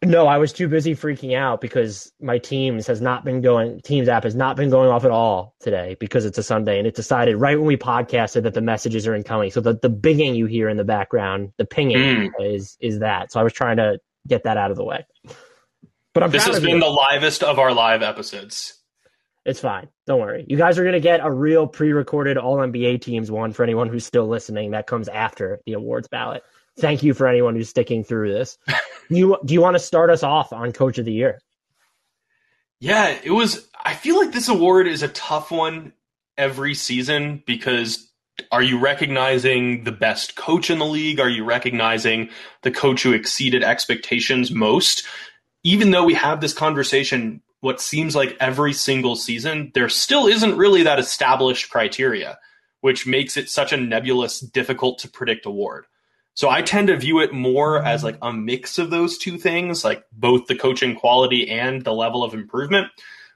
No, 0.01 0.27
I 0.27 0.37
was 0.37 0.53
too 0.53 0.69
busy 0.69 0.95
freaking 0.95 1.35
out 1.35 1.59
because 1.59 2.13
my 2.21 2.37
Teams 2.37 2.87
has 2.87 3.01
not 3.01 3.25
been 3.25 3.41
going. 3.41 3.81
Teams 3.81 4.07
app 4.07 4.23
has 4.23 4.33
not 4.33 4.55
been 4.55 4.69
going 4.69 4.89
off 4.89 5.03
at 5.03 5.11
all 5.11 5.55
today 5.59 5.97
because 5.99 6.23
it's 6.23 6.37
a 6.37 6.43
Sunday, 6.43 6.77
and 6.77 6.87
it 6.87 6.95
decided 6.95 7.35
right 7.35 7.57
when 7.57 7.67
we 7.67 7.75
podcasted 7.75 8.43
that 8.43 8.53
the 8.53 8.61
messages 8.61 9.05
are 9.07 9.13
incoming. 9.13 9.51
So 9.51 9.59
the 9.59 9.73
the 9.73 9.89
binging 9.89 10.35
you 10.35 10.45
hear 10.45 10.69
in 10.69 10.77
the 10.77 10.85
background, 10.85 11.51
the 11.57 11.65
pinging 11.65 11.97
mm. 11.97 12.31
is 12.39 12.77
is 12.79 12.99
that. 12.99 13.33
So 13.33 13.41
I 13.41 13.43
was 13.43 13.51
trying 13.51 13.75
to 13.77 13.99
get 14.25 14.43
that 14.45 14.55
out 14.55 14.71
of 14.71 14.77
the 14.77 14.85
way. 14.85 15.05
But 16.13 16.23
I'm 16.23 16.31
this 16.31 16.45
has 16.45 16.61
been 16.61 16.75
you. 16.75 16.79
the 16.79 16.89
livest 17.11 17.43
of 17.43 17.59
our 17.59 17.73
live 17.73 18.01
episodes. 18.01 18.75
It's 19.45 19.59
fine. 19.59 19.89
Don't 20.05 20.19
worry. 20.19 20.45
You 20.47 20.57
guys 20.57 20.77
are 20.77 20.83
going 20.83 20.93
to 20.93 20.99
get 20.99 21.21
a 21.23 21.31
real 21.31 21.65
pre-recorded 21.65 22.37
All 22.37 22.57
NBA 22.57 23.01
teams 23.01 23.31
one 23.31 23.51
for 23.51 23.63
anyone 23.63 23.89
who's 23.89 24.05
still 24.05 24.27
listening. 24.27 24.71
That 24.71 24.85
comes 24.85 25.07
after 25.07 25.59
the 25.65 25.73
awards 25.73 26.07
ballot. 26.07 26.43
Thank 26.79 27.03
you 27.03 27.13
for 27.13 27.27
anyone 27.27 27.55
who's 27.55 27.69
sticking 27.69 28.03
through 28.03 28.31
this. 28.33 28.57
you 29.09 29.37
do 29.45 29.53
you 29.53 29.61
want 29.61 29.75
to 29.75 29.79
start 29.79 30.09
us 30.09 30.23
off 30.23 30.53
on 30.53 30.71
Coach 30.71 30.97
of 30.97 31.05
the 31.05 31.13
Year? 31.13 31.39
Yeah, 32.79 33.17
it 33.23 33.31
was. 33.31 33.67
I 33.83 33.93
feel 33.93 34.17
like 34.17 34.31
this 34.31 34.49
award 34.49 34.87
is 34.87 35.03
a 35.03 35.09
tough 35.09 35.51
one 35.51 35.93
every 36.37 36.73
season 36.73 37.43
because 37.45 38.09
are 38.51 38.63
you 38.63 38.79
recognizing 38.79 39.83
the 39.83 39.91
best 39.91 40.35
coach 40.35 40.69
in 40.69 40.79
the 40.79 40.85
league? 40.85 41.19
Are 41.19 41.29
you 41.29 41.43
recognizing 41.43 42.29
the 42.63 42.71
coach 42.71 43.03
who 43.03 43.13
exceeded 43.13 43.63
expectations 43.63 44.51
most? 44.51 45.05
Even 45.63 45.91
though 45.91 46.05
we 46.05 46.13
have 46.13 46.39
this 46.39 46.53
conversation 46.53 47.41
what 47.61 47.81
seems 47.81 48.15
like 48.15 48.37
every 48.39 48.73
single 48.73 49.15
season, 49.15 49.71
there 49.73 49.89
still 49.89 50.27
isn't 50.27 50.57
really 50.57 50.83
that 50.83 50.99
established 50.99 51.69
criteria, 51.69 52.39
which 52.81 53.05
makes 53.05 53.35
it 53.35 53.49
such 53.49 53.73
a 53.73 53.77
nebulous, 53.77 54.39
difficult 54.39 54.99
to 54.99 55.09
predict 55.09 55.45
award. 55.45 55.85
So 56.39 56.49
I 56.49 56.61
tend 56.61 56.87
to 56.87 56.95
view 56.95 57.19
it 57.19 57.33
more 57.33 57.83
as 57.83 58.01
like 58.01 58.17
a 58.21 58.31
mix 58.31 58.77
of 58.77 58.91
those 58.91 59.17
two 59.17 59.37
things, 59.37 59.83
like 59.83 60.05
both 60.13 60.47
the 60.47 60.55
coaching 60.55 60.95
quality 60.95 61.49
and 61.49 61.83
the 61.83 61.91
level 61.91 62.23
of 62.23 62.33
improvement, 62.33 62.87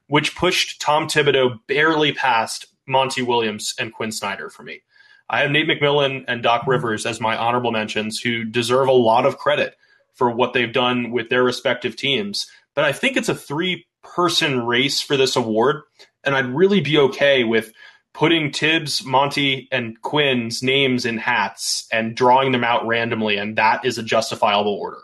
which 0.07 0.37
pushed 0.37 0.79
Tom 0.79 1.09
Thibodeau 1.09 1.59
barely 1.67 2.13
past 2.13 2.67
Monty 2.87 3.21
Williams 3.21 3.75
and 3.77 3.91
Quin 3.91 4.13
Snyder 4.13 4.49
for 4.49 4.63
me. 4.63 4.83
I 5.29 5.41
have 5.41 5.51
Nate 5.51 5.67
McMillan 5.67 6.23
and 6.29 6.41
Doc 6.41 6.65
Rivers 6.65 7.05
as 7.05 7.19
my 7.19 7.35
honorable 7.35 7.73
mentions 7.73 8.21
who 8.21 8.45
deserve 8.45 8.87
a 8.87 8.93
lot 8.93 9.25
of 9.25 9.37
credit 9.37 9.75
for 10.13 10.31
what 10.31 10.53
they've 10.53 10.71
done 10.71 11.11
with 11.11 11.27
their 11.27 11.43
respective 11.43 11.97
teams. 11.97 12.49
But 12.73 12.85
I 12.85 12.93
think 12.93 13.17
it's 13.17 13.27
a 13.27 13.35
three 13.35 13.85
person 14.01 14.65
race 14.65 15.01
for 15.01 15.17
this 15.17 15.35
award. 15.35 15.81
And 16.23 16.35
I'd 16.35 16.55
really 16.55 16.79
be 16.79 16.97
okay 16.99 17.43
with 17.43 17.73
putting 18.13 18.51
Thibs, 18.51 19.03
Monty, 19.03 19.67
and 19.71 19.99
Quin's 20.01 20.61
names 20.61 21.05
in 21.05 21.17
hats 21.17 21.87
and 21.91 22.15
drawing 22.15 22.51
them 22.51 22.63
out 22.63 22.85
randomly, 22.85 23.37
and 23.37 23.57
that 23.57 23.83
is 23.83 23.97
a 23.97 24.03
justifiable 24.03 24.73
order. 24.73 25.01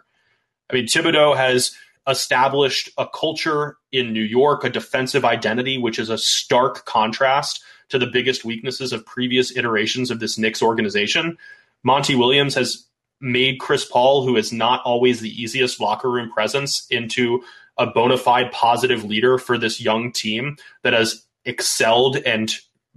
I 0.70 0.76
mean, 0.76 0.86
Thibodeau 0.86 1.36
has 1.36 1.76
established 2.08 2.90
a 2.98 3.08
culture 3.08 3.78
in 3.92 4.14
New 4.14 4.24
York, 4.24 4.64
a 4.64 4.70
defensive 4.70 5.26
identity, 5.26 5.78
which 5.78 6.00
is 6.00 6.10
a 6.10 6.18
stark 6.18 6.86
contrast 6.86 7.64
to 7.90 7.98
the 7.98 8.08
biggest 8.08 8.46
weaknesses 8.46 8.94
of 8.94 9.06
previous 9.06 9.56
iterations 9.56 10.12
of 10.12 10.20
this 10.20 10.38
Knicks 10.38 10.62
organization. 10.62 11.38
Monty 11.84 12.16
Williams 12.16 12.54
has 12.56 12.86
made 13.22 13.60
Chris 13.60 13.86
Paul, 13.86 14.26
who 14.26 14.38
is 14.38 14.54
not 14.54 14.82
always 14.86 15.20
the 15.20 15.42
easiest 15.42 15.80
locker 15.80 16.10
room 16.10 16.32
presence, 16.32 16.86
into 16.90 17.44
a 17.78 17.88
bona 17.88 18.18
fide 18.18 18.52
positive 18.52 19.04
leader 19.04 19.38
for 19.38 19.58
this 19.58 19.82
young 19.82 20.12
team 20.12 20.58
that 20.84 20.94
has 20.94 21.26
excelled 21.46 22.18
and 22.18 22.54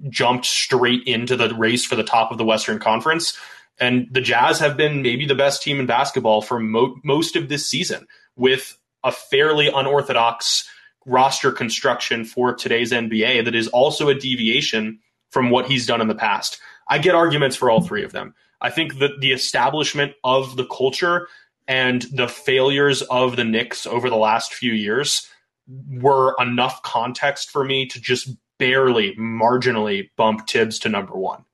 jumped 0.09 0.47
straight 0.47 1.03
into 1.07 1.37
the 1.37 1.55
race 1.55 1.85
for 1.85 1.97
the 1.97 2.03
top 2.03 2.33
of 2.33 2.39
the 2.39 2.45
Western 2.45 2.79
Conference. 2.79 3.39
And 3.79 4.09
the 4.11 4.21
Jazz 4.21 4.59
have 4.61 4.77
been 4.77 5.03
maybe 5.03 5.27
the 5.27 5.35
best 5.35 5.63
team 5.63 5.81
in 5.81 5.87
basketball 5.87 6.43
for 6.43 6.61
mo- 6.61 6.97
most 7.03 7.37
of 7.37 7.49
this 7.49 7.67
season 7.67 8.07
with 8.37 8.79
a 9.05 9.13
fairly 9.13 9.69
unorthodox 9.69 10.69
roster 11.05 11.51
construction 11.51 12.25
for 12.25 12.55
today's 12.55 12.93
NBA 12.93 13.45
that 13.45 13.55
is 13.55 13.69
also 13.69 14.09
a 14.09 14.15
deviation 14.15 15.01
from 15.31 15.51
what 15.51 15.67
he's 15.67 15.87
done 15.87 16.01
in 16.01 16.09
the 16.09 16.15
past. 16.15 16.61
I 16.89 16.99
get 16.99 17.15
arguments 17.15 17.57
for 17.57 17.71
all 17.71 17.81
three 17.81 18.05
of 18.05 18.13
them. 18.13 18.35
I 18.61 18.71
think 18.71 18.99
that 18.99 19.21
the 19.21 19.33
establishment 19.33 20.15
of 20.23 20.57
the 20.57 20.67
culture 20.67 21.27
and 21.67 22.03
the 22.13 22.29
failures 22.29 23.03
of 23.03 23.37
the 23.37 23.45
Knicks 23.45 23.87
over 23.87 24.11
the 24.11 24.17
last 24.17 24.55
few 24.55 24.73
years 24.73 25.29
were 25.89 26.35
enough 26.39 26.83
context 26.83 27.51
for 27.51 27.65
me 27.65 27.87
to 27.87 28.01
just 28.01 28.31
barely, 28.63 29.17
marginally 29.17 30.09
bump 30.17 30.49
Thibs 30.49 30.79
to 30.81 30.89
number 30.89 31.15
one. 31.15 31.45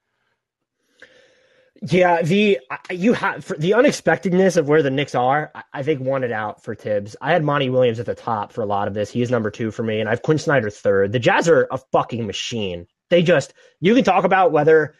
Yeah, 1.80 2.20
the 2.20 2.58
you 2.90 3.14
have 3.14 3.50
the 3.56 3.72
unexpectedness 3.72 4.58
of 4.58 4.68
where 4.68 4.82
the 4.82 4.90
Knicks 4.90 5.14
are. 5.14 5.50
I 5.72 5.82
think 5.82 6.02
wanted 6.02 6.32
out 6.32 6.62
for 6.62 6.74
Thibs. 6.74 7.16
I 7.22 7.32
had 7.32 7.42
Monty 7.42 7.70
Williams 7.70 7.98
at 7.98 8.04
the 8.04 8.14
top 8.14 8.52
for 8.52 8.60
a 8.60 8.66
lot 8.66 8.88
of 8.88 8.94
this. 8.94 9.10
He 9.10 9.22
is 9.22 9.30
number 9.30 9.50
two 9.50 9.70
for 9.70 9.82
me, 9.82 10.00
and 10.00 10.08
I 10.08 10.12
have 10.12 10.20
Quin 10.20 10.36
Snyder 10.36 10.68
third. 10.68 11.12
The 11.12 11.18
Jazz 11.18 11.48
are 11.48 11.66
a 11.70 11.78
fucking 11.92 12.26
machine. 12.26 12.86
They 13.08 13.22
just 13.22 13.54
you 13.80 13.94
can 13.94 14.04
talk 14.04 14.24
about 14.24 14.52
whether 14.52 14.96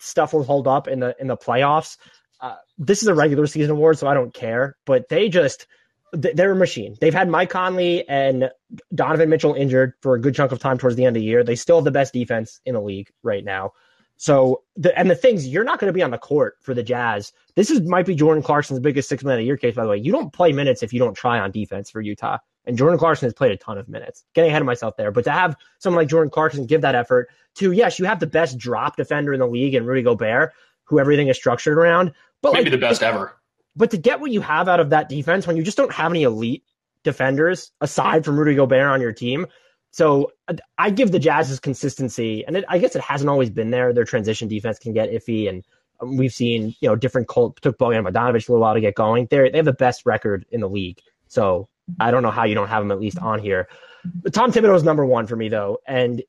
stuff 0.00 0.34
will 0.34 0.44
hold 0.44 0.68
up 0.68 0.88
in 0.88 1.00
the 1.00 1.16
in 1.18 1.26
the 1.26 1.38
playoffs. 1.38 1.96
Uh, 2.38 2.56
this 2.76 3.00
is 3.00 3.08
a 3.08 3.14
regular 3.14 3.46
season 3.46 3.70
award, 3.70 3.96
so 3.96 4.06
I 4.06 4.12
don't 4.12 4.34
care. 4.34 4.76
But 4.84 5.08
they 5.08 5.30
just 5.30 5.66
they're 6.14 6.52
a 6.52 6.56
machine. 6.56 6.96
They've 7.00 7.14
had 7.14 7.28
Mike 7.28 7.50
Conley 7.50 8.08
and 8.08 8.50
Donovan 8.94 9.28
Mitchell 9.28 9.54
injured 9.54 9.94
for 10.00 10.14
a 10.14 10.20
good 10.20 10.34
chunk 10.34 10.52
of 10.52 10.58
time 10.58 10.78
towards 10.78 10.96
the 10.96 11.04
end 11.04 11.16
of 11.16 11.20
the 11.20 11.26
year. 11.26 11.44
They 11.44 11.56
still 11.56 11.76
have 11.76 11.84
the 11.84 11.90
best 11.90 12.12
defense 12.12 12.60
in 12.64 12.74
the 12.74 12.80
league 12.80 13.10
right 13.22 13.44
now. 13.44 13.72
So, 14.16 14.62
the, 14.76 14.96
and 14.96 15.10
the 15.10 15.16
things 15.16 15.48
you're 15.48 15.64
not 15.64 15.80
going 15.80 15.88
to 15.88 15.94
be 15.94 16.02
on 16.02 16.12
the 16.12 16.18
court 16.18 16.56
for 16.60 16.72
the 16.72 16.84
Jazz. 16.84 17.32
This 17.56 17.70
is 17.70 17.80
might 17.82 18.06
be 18.06 18.14
Jordan 18.14 18.42
Clarkson's 18.42 18.80
biggest 18.80 19.08
six 19.08 19.24
minute 19.24 19.36
of 19.36 19.40
the 19.40 19.46
year 19.46 19.56
case, 19.56 19.74
by 19.74 19.82
the 19.82 19.90
way. 19.90 19.96
You 19.96 20.12
don't 20.12 20.32
play 20.32 20.52
minutes 20.52 20.82
if 20.82 20.92
you 20.92 21.00
don't 21.00 21.14
try 21.14 21.40
on 21.40 21.50
defense 21.50 21.90
for 21.90 22.00
Utah. 22.00 22.38
And 22.64 22.78
Jordan 22.78 22.98
Clarkson 22.98 23.26
has 23.26 23.34
played 23.34 23.50
a 23.50 23.56
ton 23.56 23.76
of 23.76 23.88
minutes. 23.88 24.24
Getting 24.34 24.50
ahead 24.50 24.62
of 24.62 24.66
myself 24.66 24.96
there, 24.96 25.10
but 25.10 25.24
to 25.24 25.30
have 25.30 25.56
someone 25.80 26.00
like 26.00 26.08
Jordan 26.08 26.30
Clarkson 26.30 26.64
give 26.66 26.80
that 26.82 26.94
effort 26.94 27.28
to 27.56 27.72
yes, 27.72 27.98
you 27.98 28.04
have 28.04 28.20
the 28.20 28.26
best 28.26 28.56
drop 28.56 28.96
defender 28.96 29.32
in 29.32 29.40
the 29.40 29.46
league 29.46 29.74
and 29.74 29.86
Rudy 29.86 30.02
Gobert, 30.02 30.52
who 30.84 30.98
everything 30.98 31.28
is 31.28 31.36
structured 31.36 31.76
around. 31.76 32.12
But 32.40 32.52
maybe 32.52 32.70
like, 32.70 32.80
the 32.80 32.86
best 32.86 33.02
ever. 33.02 33.36
But 33.76 33.90
to 33.90 33.96
get 33.96 34.20
what 34.20 34.30
you 34.30 34.40
have 34.40 34.68
out 34.68 34.80
of 34.80 34.90
that 34.90 35.08
defense 35.08 35.46
when 35.46 35.56
you 35.56 35.62
just 35.62 35.76
don't 35.76 35.92
have 35.92 36.12
any 36.12 36.22
elite 36.22 36.64
defenders 37.02 37.70
aside 37.80 38.24
from 38.24 38.38
Rudy 38.38 38.54
Gobert 38.54 38.86
on 38.86 39.00
your 39.00 39.12
team. 39.12 39.46
So 39.90 40.32
I 40.76 40.90
give 40.90 41.12
the 41.12 41.20
Jazz's 41.20 41.60
consistency, 41.60 42.44
and 42.44 42.56
it, 42.56 42.64
I 42.68 42.78
guess 42.78 42.96
it 42.96 43.02
hasn't 43.02 43.30
always 43.30 43.50
been 43.50 43.70
there. 43.70 43.92
Their 43.92 44.04
transition 44.04 44.48
defense 44.48 44.80
can 44.80 44.92
get 44.92 45.12
iffy, 45.12 45.48
and 45.48 45.64
um, 46.00 46.16
we've 46.16 46.32
seen 46.32 46.74
you 46.80 46.88
know 46.88 46.96
different 46.96 47.28
Colt 47.28 47.60
took 47.62 47.78
Bogdan 47.78 48.02
Bogdanovich 48.02 48.48
a 48.48 48.52
little 48.52 48.58
while 48.58 48.74
to 48.74 48.80
get 48.80 48.96
going. 48.96 49.28
They 49.30 49.50
they 49.50 49.58
have 49.58 49.64
the 49.64 49.72
best 49.72 50.04
record 50.04 50.46
in 50.50 50.60
the 50.60 50.68
league, 50.68 50.98
so 51.28 51.68
I 52.00 52.10
don't 52.10 52.24
know 52.24 52.32
how 52.32 52.42
you 52.42 52.56
don't 52.56 52.66
have 52.66 52.82
them 52.82 52.90
at 52.90 52.98
least 52.98 53.18
on 53.18 53.38
here. 53.38 53.68
But 54.04 54.34
Tom 54.34 54.50
Thibodeau 54.50 54.74
is 54.74 54.82
number 54.82 55.06
one 55.06 55.28
for 55.28 55.36
me 55.36 55.48
though, 55.48 55.78
and 55.86 56.24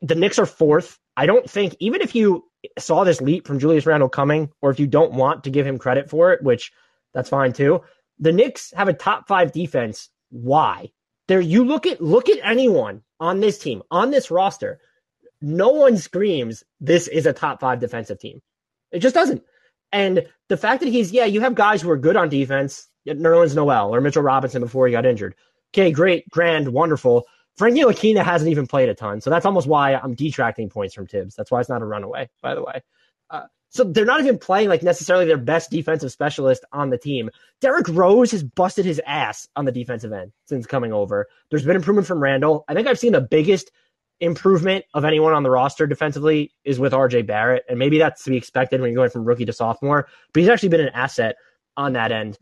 the 0.00 0.14
Knicks 0.14 0.38
are 0.38 0.46
fourth. 0.46 0.98
I 1.14 1.26
don't 1.26 1.48
think 1.48 1.76
even 1.78 2.00
if 2.00 2.14
you 2.14 2.44
saw 2.78 3.04
this 3.04 3.20
leap 3.20 3.46
from 3.46 3.58
Julius 3.58 3.86
Randle 3.86 4.08
coming, 4.08 4.50
or 4.60 4.70
if 4.70 4.80
you 4.80 4.86
don't 4.86 5.12
want 5.12 5.44
to 5.44 5.50
give 5.50 5.66
him 5.66 5.78
credit 5.78 6.08
for 6.08 6.32
it, 6.32 6.42
which 6.42 6.72
that's 7.14 7.30
fine 7.30 7.52
too. 7.52 7.82
The 8.18 8.32
Knicks 8.32 8.72
have 8.76 8.88
a 8.88 8.92
top 8.92 9.28
five 9.28 9.52
defense. 9.52 10.08
Why? 10.30 10.90
There, 11.28 11.40
you 11.40 11.64
look 11.64 11.86
at 11.86 12.00
look 12.00 12.28
at 12.28 12.38
anyone 12.44 13.02
on 13.20 13.40
this 13.40 13.58
team 13.58 13.82
on 13.90 14.10
this 14.10 14.30
roster. 14.30 14.80
No 15.40 15.70
one 15.70 15.96
screams 15.96 16.64
this 16.80 17.08
is 17.08 17.26
a 17.26 17.32
top 17.32 17.60
five 17.60 17.80
defensive 17.80 18.18
team. 18.18 18.40
It 18.92 19.00
just 19.00 19.14
doesn't. 19.14 19.42
And 19.92 20.26
the 20.48 20.56
fact 20.56 20.80
that 20.80 20.88
he's 20.88 21.12
yeah, 21.12 21.24
you 21.24 21.40
have 21.40 21.54
guys 21.54 21.82
who 21.82 21.90
are 21.90 21.96
good 21.96 22.16
on 22.16 22.28
defense, 22.28 22.88
Nerlens 23.06 23.54
Noel 23.54 23.94
or 23.94 24.00
Mitchell 24.00 24.22
Robinson 24.22 24.62
before 24.62 24.86
he 24.86 24.92
got 24.92 25.06
injured. 25.06 25.34
Okay, 25.74 25.90
great, 25.90 26.28
grand, 26.30 26.68
wonderful. 26.68 27.26
Frank 27.56 27.76
Ntilikina 27.76 28.22
hasn't 28.22 28.50
even 28.50 28.66
played 28.66 28.88
a 28.88 28.94
ton, 28.94 29.20
so 29.20 29.30
that's 29.30 29.46
almost 29.46 29.66
why 29.66 29.94
I'm 29.94 30.14
detracting 30.14 30.68
points 30.68 30.94
from 30.94 31.06
Thibs. 31.06 31.34
That's 31.34 31.50
why 31.50 31.60
it's 31.60 31.68
not 31.68 31.82
a 31.82 31.86
runaway, 31.86 32.28
by 32.42 32.54
the 32.54 32.62
way. 32.62 32.82
Uh, 33.30 33.46
so 33.70 33.84
they're 33.84 34.04
not 34.04 34.20
even 34.20 34.38
playing 34.38 34.68
like 34.68 34.82
necessarily 34.82 35.26
their 35.26 35.38
best 35.38 35.70
defensive 35.70 36.12
specialist 36.12 36.64
on 36.72 36.90
the 36.90 36.98
team. 36.98 37.30
Derrick 37.60 37.88
Rose 37.88 38.30
has 38.32 38.42
busted 38.42 38.84
his 38.84 39.00
ass 39.06 39.48
on 39.56 39.64
the 39.64 39.72
defensive 39.72 40.12
end 40.12 40.32
since 40.46 40.66
coming 40.66 40.92
over. 40.92 41.28
There's 41.50 41.64
been 41.64 41.76
improvement 41.76 42.06
from 42.06 42.22
Randle. 42.22 42.64
I 42.68 42.74
think 42.74 42.88
I've 42.88 42.98
seen 42.98 43.12
the 43.12 43.20
biggest 43.20 43.70
improvement 44.20 44.84
of 44.94 45.04
anyone 45.04 45.34
on 45.34 45.42
the 45.42 45.50
roster 45.50 45.86
defensively 45.86 46.52
is 46.64 46.78
with 46.78 46.92
RJ 46.92 47.26
Barrett. 47.26 47.64
And 47.68 47.78
maybe 47.78 47.98
that's 47.98 48.24
to 48.24 48.30
be 48.30 48.36
expected 48.36 48.80
when 48.80 48.90
you're 48.90 48.96
going 48.96 49.10
from 49.10 49.24
rookie 49.24 49.44
to 49.44 49.52
sophomore, 49.52 50.08
but 50.32 50.40
he's 50.40 50.48
actually 50.48 50.70
been 50.70 50.80
an 50.80 50.90
asset 50.90 51.36
on 51.76 51.92
that 51.94 52.12
end. 52.12 52.38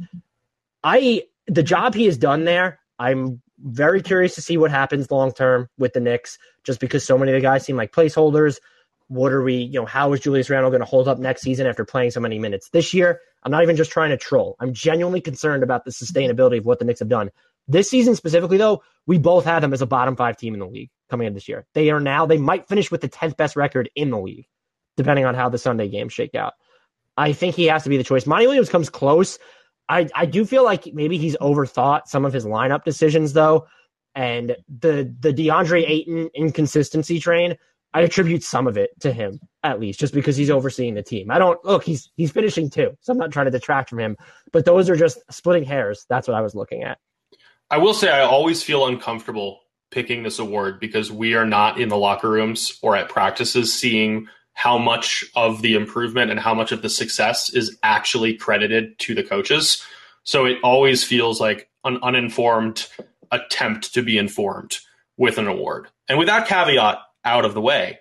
I 0.82 1.24
the 1.46 1.62
job 1.62 1.94
he 1.94 2.06
has 2.06 2.16
done 2.16 2.44
there, 2.44 2.80
I'm 2.98 3.42
very 3.58 4.02
curious 4.02 4.34
to 4.34 4.42
see 4.42 4.56
what 4.56 4.70
happens 4.70 5.10
long 5.10 5.32
term 5.32 5.68
with 5.78 5.92
the 5.92 6.00
Knicks, 6.00 6.38
just 6.64 6.80
because 6.80 7.04
so 7.04 7.16
many 7.16 7.32
of 7.32 7.36
the 7.36 7.40
guys 7.40 7.64
seem 7.64 7.76
like 7.76 7.92
placeholders. 7.92 8.58
What 9.08 9.32
are 9.32 9.42
we, 9.42 9.56
you 9.56 9.80
know, 9.80 9.86
how 9.86 10.12
is 10.12 10.20
Julius 10.20 10.48
Randle 10.48 10.70
going 10.70 10.80
to 10.80 10.86
hold 10.86 11.08
up 11.08 11.18
next 11.18 11.42
season 11.42 11.66
after 11.66 11.84
playing 11.84 12.10
so 12.10 12.20
many 12.20 12.38
minutes 12.38 12.70
this 12.70 12.94
year? 12.94 13.20
I'm 13.42 13.52
not 13.52 13.62
even 13.62 13.76
just 13.76 13.90
trying 13.90 14.10
to 14.10 14.16
troll. 14.16 14.56
I'm 14.60 14.72
genuinely 14.72 15.20
concerned 15.20 15.62
about 15.62 15.84
the 15.84 15.90
sustainability 15.90 16.58
of 16.58 16.64
what 16.64 16.78
the 16.78 16.84
Knicks 16.84 17.00
have 17.00 17.08
done. 17.08 17.30
This 17.68 17.88
season 17.88 18.14
specifically, 18.14 18.58
though, 18.58 18.82
we 19.06 19.18
both 19.18 19.44
had 19.44 19.60
them 19.60 19.72
as 19.72 19.82
a 19.82 19.86
bottom 19.86 20.16
five 20.16 20.36
team 20.36 20.54
in 20.54 20.60
the 20.60 20.66
league 20.66 20.90
coming 21.10 21.26
in 21.26 21.34
this 21.34 21.48
year. 21.48 21.66
They 21.74 21.90
are 21.90 22.00
now, 22.00 22.26
they 22.26 22.38
might 22.38 22.68
finish 22.68 22.90
with 22.90 23.02
the 23.02 23.08
10th 23.08 23.36
best 23.36 23.56
record 23.56 23.90
in 23.94 24.10
the 24.10 24.18
league, 24.18 24.46
depending 24.96 25.26
on 25.26 25.34
how 25.34 25.48
the 25.48 25.58
Sunday 25.58 25.88
games 25.88 26.12
shake 26.12 26.34
out. 26.34 26.54
I 27.16 27.32
think 27.32 27.54
he 27.54 27.66
has 27.66 27.84
to 27.84 27.88
be 27.88 27.96
the 27.96 28.04
choice. 28.04 28.26
Monty 28.26 28.46
Williams 28.46 28.68
comes 28.68 28.90
close. 28.90 29.38
I, 29.88 30.08
I 30.14 30.26
do 30.26 30.44
feel 30.44 30.64
like 30.64 30.92
maybe 30.94 31.18
he's 31.18 31.36
overthought 31.36 32.06
some 32.06 32.24
of 32.24 32.32
his 32.32 32.44
lineup 32.44 32.84
decisions, 32.84 33.32
though. 33.32 33.66
And 34.14 34.56
the 34.68 35.12
the 35.20 35.32
DeAndre 35.32 35.88
Ayton 35.88 36.30
inconsistency 36.34 37.18
train, 37.18 37.56
I 37.92 38.02
attribute 38.02 38.42
some 38.42 38.66
of 38.66 38.76
it 38.76 38.90
to 39.00 39.12
him, 39.12 39.40
at 39.62 39.80
least, 39.80 40.00
just 40.00 40.14
because 40.14 40.36
he's 40.36 40.50
overseeing 40.50 40.94
the 40.94 41.02
team. 41.02 41.30
I 41.30 41.38
don't 41.38 41.62
look, 41.64 41.84
he's 41.84 42.10
he's 42.16 42.30
finishing 42.30 42.70
too, 42.70 42.96
so 43.00 43.12
I'm 43.12 43.18
not 43.18 43.32
trying 43.32 43.46
to 43.46 43.50
detract 43.50 43.90
from 43.90 43.98
him. 43.98 44.16
But 44.52 44.64
those 44.64 44.88
are 44.88 44.96
just 44.96 45.18
splitting 45.30 45.64
hairs. 45.64 46.06
That's 46.08 46.28
what 46.28 46.36
I 46.36 46.40
was 46.42 46.54
looking 46.54 46.84
at. 46.84 46.98
I 47.70 47.78
will 47.78 47.94
say 47.94 48.10
I 48.10 48.20
always 48.20 48.62
feel 48.62 48.86
uncomfortable 48.86 49.60
picking 49.90 50.22
this 50.22 50.38
award 50.38 50.80
because 50.80 51.10
we 51.10 51.34
are 51.34 51.46
not 51.46 51.80
in 51.80 51.88
the 51.88 51.96
locker 51.96 52.30
rooms 52.30 52.78
or 52.82 52.96
at 52.96 53.08
practices 53.08 53.72
seeing 53.72 54.28
how 54.54 54.78
much 54.78 55.24
of 55.34 55.62
the 55.62 55.74
improvement 55.74 56.30
and 56.30 56.40
how 56.40 56.54
much 56.54 56.72
of 56.72 56.80
the 56.80 56.88
success 56.88 57.52
is 57.52 57.76
actually 57.82 58.34
credited 58.34 58.98
to 59.00 59.14
the 59.14 59.22
coaches. 59.22 59.84
So 60.22 60.46
it 60.46 60.58
always 60.62 61.04
feels 61.04 61.40
like 61.40 61.68
an 61.84 61.98
uninformed 62.02 62.88
attempt 63.30 63.92
to 63.94 64.02
be 64.02 64.16
informed 64.16 64.78
with 65.16 65.38
an 65.38 65.48
award. 65.48 65.88
And 66.08 66.18
with 66.18 66.28
that 66.28 66.48
caveat 66.48 66.98
out 67.24 67.44
of 67.44 67.54
the 67.54 67.60
way, 67.60 67.98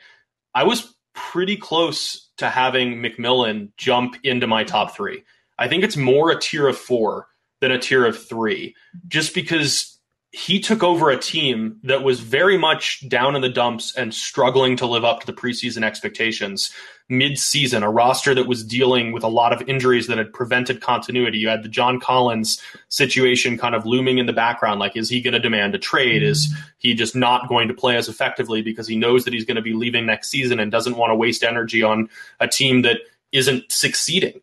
I 0.53 0.63
was 0.63 0.95
pretty 1.13 1.57
close 1.57 2.29
to 2.38 2.50
having 2.50 2.95
McMillan 2.95 3.72
jump 3.77 4.15
into 4.24 4.48
my 4.48 4.63
top 4.63 4.95
three. 4.95 5.24
I 5.57 5.67
think 5.67 5.83
it's 5.83 5.98
more 5.98 6.31
a 6.31 6.39
tier 6.39 6.67
of 6.67 6.77
four 6.77 7.27
than 7.62 7.72
a 7.72 7.79
tier 7.79 8.05
of 8.05 8.22
three, 8.22 8.75
just 9.07 9.33
because 9.33 9.92
he 10.35 10.59
took 10.59 10.81
over 10.81 11.11
a 11.11 11.17
team 11.17 11.79
that 11.83 12.01
was 12.01 12.19
very 12.19 12.57
much 12.57 13.07
down 13.07 13.35
in 13.35 13.43
the 13.43 13.49
dumps 13.49 13.95
and 13.95 14.11
struggling 14.11 14.75
to 14.75 14.87
live 14.87 15.05
up 15.05 15.19
to 15.19 15.27
the 15.27 15.33
preseason 15.33 15.83
expectations 15.83 16.71
mid-season 17.07 17.83
a 17.83 17.91
roster 17.91 18.33
that 18.33 18.47
was 18.47 18.63
dealing 18.63 19.11
with 19.11 19.23
a 19.23 19.27
lot 19.27 19.53
of 19.53 19.61
injuries 19.69 20.07
that 20.07 20.17
had 20.17 20.33
prevented 20.33 20.81
continuity. 20.81 21.37
You 21.37 21.49
had 21.49 21.61
the 21.61 21.69
john 21.69 21.99
collins 21.99 22.59
situation 22.89 23.59
kind 23.59 23.75
of 23.75 23.85
looming 23.85 24.17
in 24.17 24.25
the 24.25 24.33
background 24.33 24.79
like 24.79 24.97
is 24.97 25.07
he 25.07 25.21
going 25.21 25.33
to 25.33 25.39
demand 25.39 25.75
a 25.75 25.79
trade? 25.79 26.23
Is 26.23 26.51
he 26.79 26.95
just 26.95 27.15
not 27.15 27.47
going 27.47 27.67
to 27.67 27.73
play 27.73 27.95
as 27.95 28.09
effectively 28.09 28.63
because 28.63 28.87
he 28.87 28.95
knows 28.95 29.25
that 29.25 29.33
he's 29.33 29.45
going 29.45 29.55
to 29.55 29.61
be 29.61 29.73
leaving 29.73 30.07
next 30.07 30.29
season 30.29 30.59
and 30.59 30.71
doesn't 30.71 30.97
want 30.97 31.11
to 31.11 31.15
waste 31.15 31.43
energy 31.43 31.83
on 31.83 32.09
a 32.39 32.47
team 32.47 32.81
that 32.81 33.01
isn't 33.31 33.71
succeeding? 33.71 34.41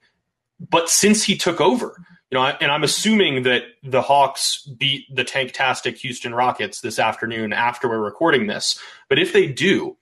But 0.68 0.88
since 0.88 1.24
he 1.24 1.36
took 1.36 1.60
over 1.60 1.96
you 2.30 2.38
know, 2.38 2.44
and 2.44 2.70
I'm 2.70 2.84
assuming 2.84 3.42
that 3.42 3.62
the 3.82 4.02
Hawks 4.02 4.62
beat 4.62 5.04
the 5.14 5.24
tanktastic 5.24 5.96
Houston 5.98 6.32
Rockets 6.32 6.80
this 6.80 6.98
afternoon 6.98 7.52
after 7.52 7.88
we're 7.88 7.98
recording 7.98 8.46
this. 8.46 8.78
But 9.08 9.18
if 9.18 9.32
they 9.32 9.48
do, 9.48 9.96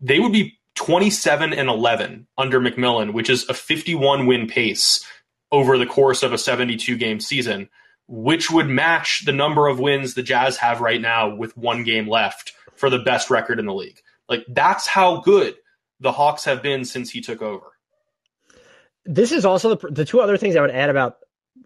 they 0.00 0.20
would 0.20 0.32
be 0.32 0.58
27 0.76 1.52
and 1.52 1.68
11 1.68 2.28
under 2.38 2.60
McMillan, 2.60 3.12
which 3.12 3.28
is 3.28 3.48
a 3.48 3.54
51 3.54 4.26
win 4.26 4.46
pace 4.46 5.04
over 5.50 5.76
the 5.76 5.86
course 5.86 6.22
of 6.22 6.32
a 6.32 6.38
72 6.38 6.96
game 6.96 7.18
season, 7.18 7.68
which 8.06 8.50
would 8.50 8.68
match 8.68 9.24
the 9.24 9.32
number 9.32 9.66
of 9.66 9.80
wins 9.80 10.14
the 10.14 10.22
Jazz 10.22 10.56
have 10.58 10.80
right 10.80 11.00
now 11.00 11.34
with 11.34 11.56
one 11.56 11.82
game 11.82 12.08
left 12.08 12.52
for 12.76 12.90
the 12.90 12.98
best 12.98 13.28
record 13.28 13.58
in 13.58 13.66
the 13.66 13.74
league. 13.74 14.00
Like 14.28 14.44
that's 14.48 14.86
how 14.86 15.20
good 15.20 15.56
the 15.98 16.12
Hawks 16.12 16.44
have 16.44 16.62
been 16.62 16.84
since 16.84 17.10
he 17.10 17.20
took 17.20 17.42
over. 17.42 17.66
This 19.04 19.32
is 19.32 19.44
also 19.44 19.74
the, 19.74 19.88
the 19.88 20.04
two 20.04 20.20
other 20.20 20.36
things 20.36 20.54
I 20.54 20.60
would 20.60 20.70
add 20.70 20.88
about 20.88 21.18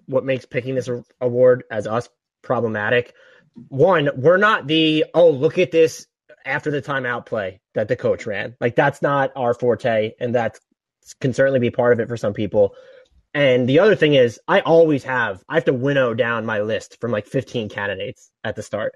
what 0.07 0.25
makes 0.25 0.45
picking 0.45 0.75
this 0.75 0.89
award 1.21 1.65
as 1.71 1.87
us 1.87 2.09
problematic. 2.43 3.15
One, 3.69 4.11
we're 4.17 4.37
not 4.37 4.67
the 4.67 5.07
oh 5.15 5.31
look 5.31 5.59
at 5.59 5.71
this 5.71 6.07
after 6.45 6.71
the 6.71 6.83
timeout 6.83 7.27
play 7.27 7.61
that 7.75 7.89
the 7.89 7.97
coach 7.97 8.27
ran. 8.27 8.57
Like 8.61 8.77
that's 8.77 9.03
not 9.03 9.33
our 9.37 9.55
forte, 9.55 10.13
and 10.21 10.35
that 10.35 10.59
can 11.21 11.33
certainly 11.33 11.61
be 11.61 11.71
part 11.71 11.93
of 11.93 12.01
it 12.01 12.09
for 12.09 12.17
some 12.17 12.35
people. 12.35 12.75
And 13.35 13.69
the 13.69 13.81
other 13.81 13.97
thing 13.97 14.15
is, 14.15 14.41
I 14.49 14.61
always 14.61 15.05
have 15.05 15.43
I 15.49 15.55
have 15.55 15.65
to 15.67 15.73
winnow 15.73 16.15
down 16.15 16.47
my 16.47 16.61
list 16.61 16.99
from 17.01 17.11
like 17.11 17.27
15 17.27 17.69
candidates 17.69 18.31
at 18.45 18.57
the 18.57 18.63
start. 18.63 18.95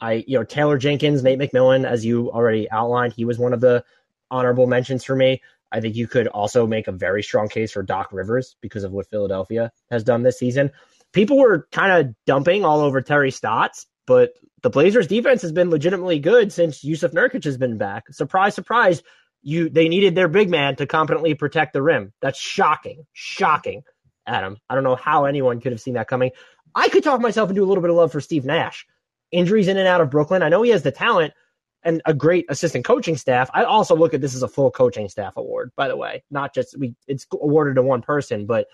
I 0.00 0.24
you 0.26 0.38
know 0.38 0.44
Taylor 0.44 0.78
Jenkins, 0.78 1.22
Nate 1.22 1.38
McMillan, 1.38 1.86
as 1.86 2.04
you 2.04 2.30
already 2.30 2.70
outlined, 2.70 3.14
he 3.14 3.24
was 3.24 3.38
one 3.38 3.52
of 3.52 3.60
the 3.60 3.84
honorable 4.30 4.66
mentions 4.66 5.04
for 5.04 5.16
me. 5.16 5.40
I 5.70 5.80
think 5.80 5.96
you 5.96 6.06
could 6.06 6.26
also 6.28 6.66
make 6.66 6.88
a 6.88 6.92
very 6.92 7.22
strong 7.22 7.48
case 7.48 7.72
for 7.72 7.82
Doc 7.82 8.08
Rivers 8.12 8.56
because 8.60 8.84
of 8.84 8.92
what 8.92 9.10
Philadelphia 9.10 9.70
has 9.90 10.04
done 10.04 10.22
this 10.22 10.38
season. 10.38 10.70
People 11.12 11.38
were 11.38 11.68
kind 11.72 11.92
of 11.92 12.14
dumping 12.26 12.64
all 12.64 12.80
over 12.80 13.00
Terry 13.00 13.30
Stotts, 13.30 13.86
but 14.06 14.32
the 14.62 14.70
Blazers 14.70 15.06
defense 15.06 15.42
has 15.42 15.52
been 15.52 15.70
legitimately 15.70 16.18
good 16.18 16.52
since 16.52 16.82
Yusuf 16.82 17.12
Nurkic 17.12 17.44
has 17.44 17.56
been 17.56 17.78
back. 17.78 18.04
Surprise, 18.10 18.54
surprise. 18.54 19.02
You 19.42 19.68
they 19.68 19.88
needed 19.88 20.14
their 20.14 20.28
big 20.28 20.50
man 20.50 20.76
to 20.76 20.86
competently 20.86 21.34
protect 21.34 21.72
the 21.72 21.82
rim. 21.82 22.12
That's 22.20 22.40
shocking. 22.40 23.06
Shocking, 23.12 23.82
Adam. 24.26 24.56
I 24.68 24.74
don't 24.74 24.84
know 24.84 24.96
how 24.96 25.26
anyone 25.26 25.60
could 25.60 25.72
have 25.72 25.80
seen 25.80 25.94
that 25.94 26.08
coming. 26.08 26.32
I 26.74 26.88
could 26.88 27.04
talk 27.04 27.20
myself 27.20 27.50
into 27.50 27.62
a 27.62 27.66
little 27.66 27.82
bit 27.82 27.90
of 27.90 27.96
love 27.96 28.12
for 28.12 28.20
Steve 28.20 28.44
Nash. 28.44 28.86
Injuries 29.30 29.68
in 29.68 29.76
and 29.76 29.86
out 29.86 30.00
of 30.00 30.10
Brooklyn. 30.10 30.42
I 30.42 30.48
know 30.48 30.62
he 30.62 30.70
has 30.70 30.82
the 30.82 30.90
talent, 30.90 31.34
and 31.82 32.02
a 32.06 32.14
great 32.14 32.46
assistant 32.48 32.84
coaching 32.84 33.16
staff. 33.16 33.50
I 33.54 33.64
also 33.64 33.96
look 33.96 34.14
at 34.14 34.20
this 34.20 34.34
as 34.34 34.42
a 34.42 34.48
full 34.48 34.70
coaching 34.70 35.08
staff 35.08 35.36
award, 35.36 35.72
by 35.76 35.88
the 35.88 35.96
way, 35.96 36.24
not 36.30 36.54
just 36.54 36.76
we 36.78 36.94
it's 37.06 37.26
awarded 37.32 37.76
to 37.76 37.82
one 37.82 38.02
person, 38.02 38.46
but 38.46 38.66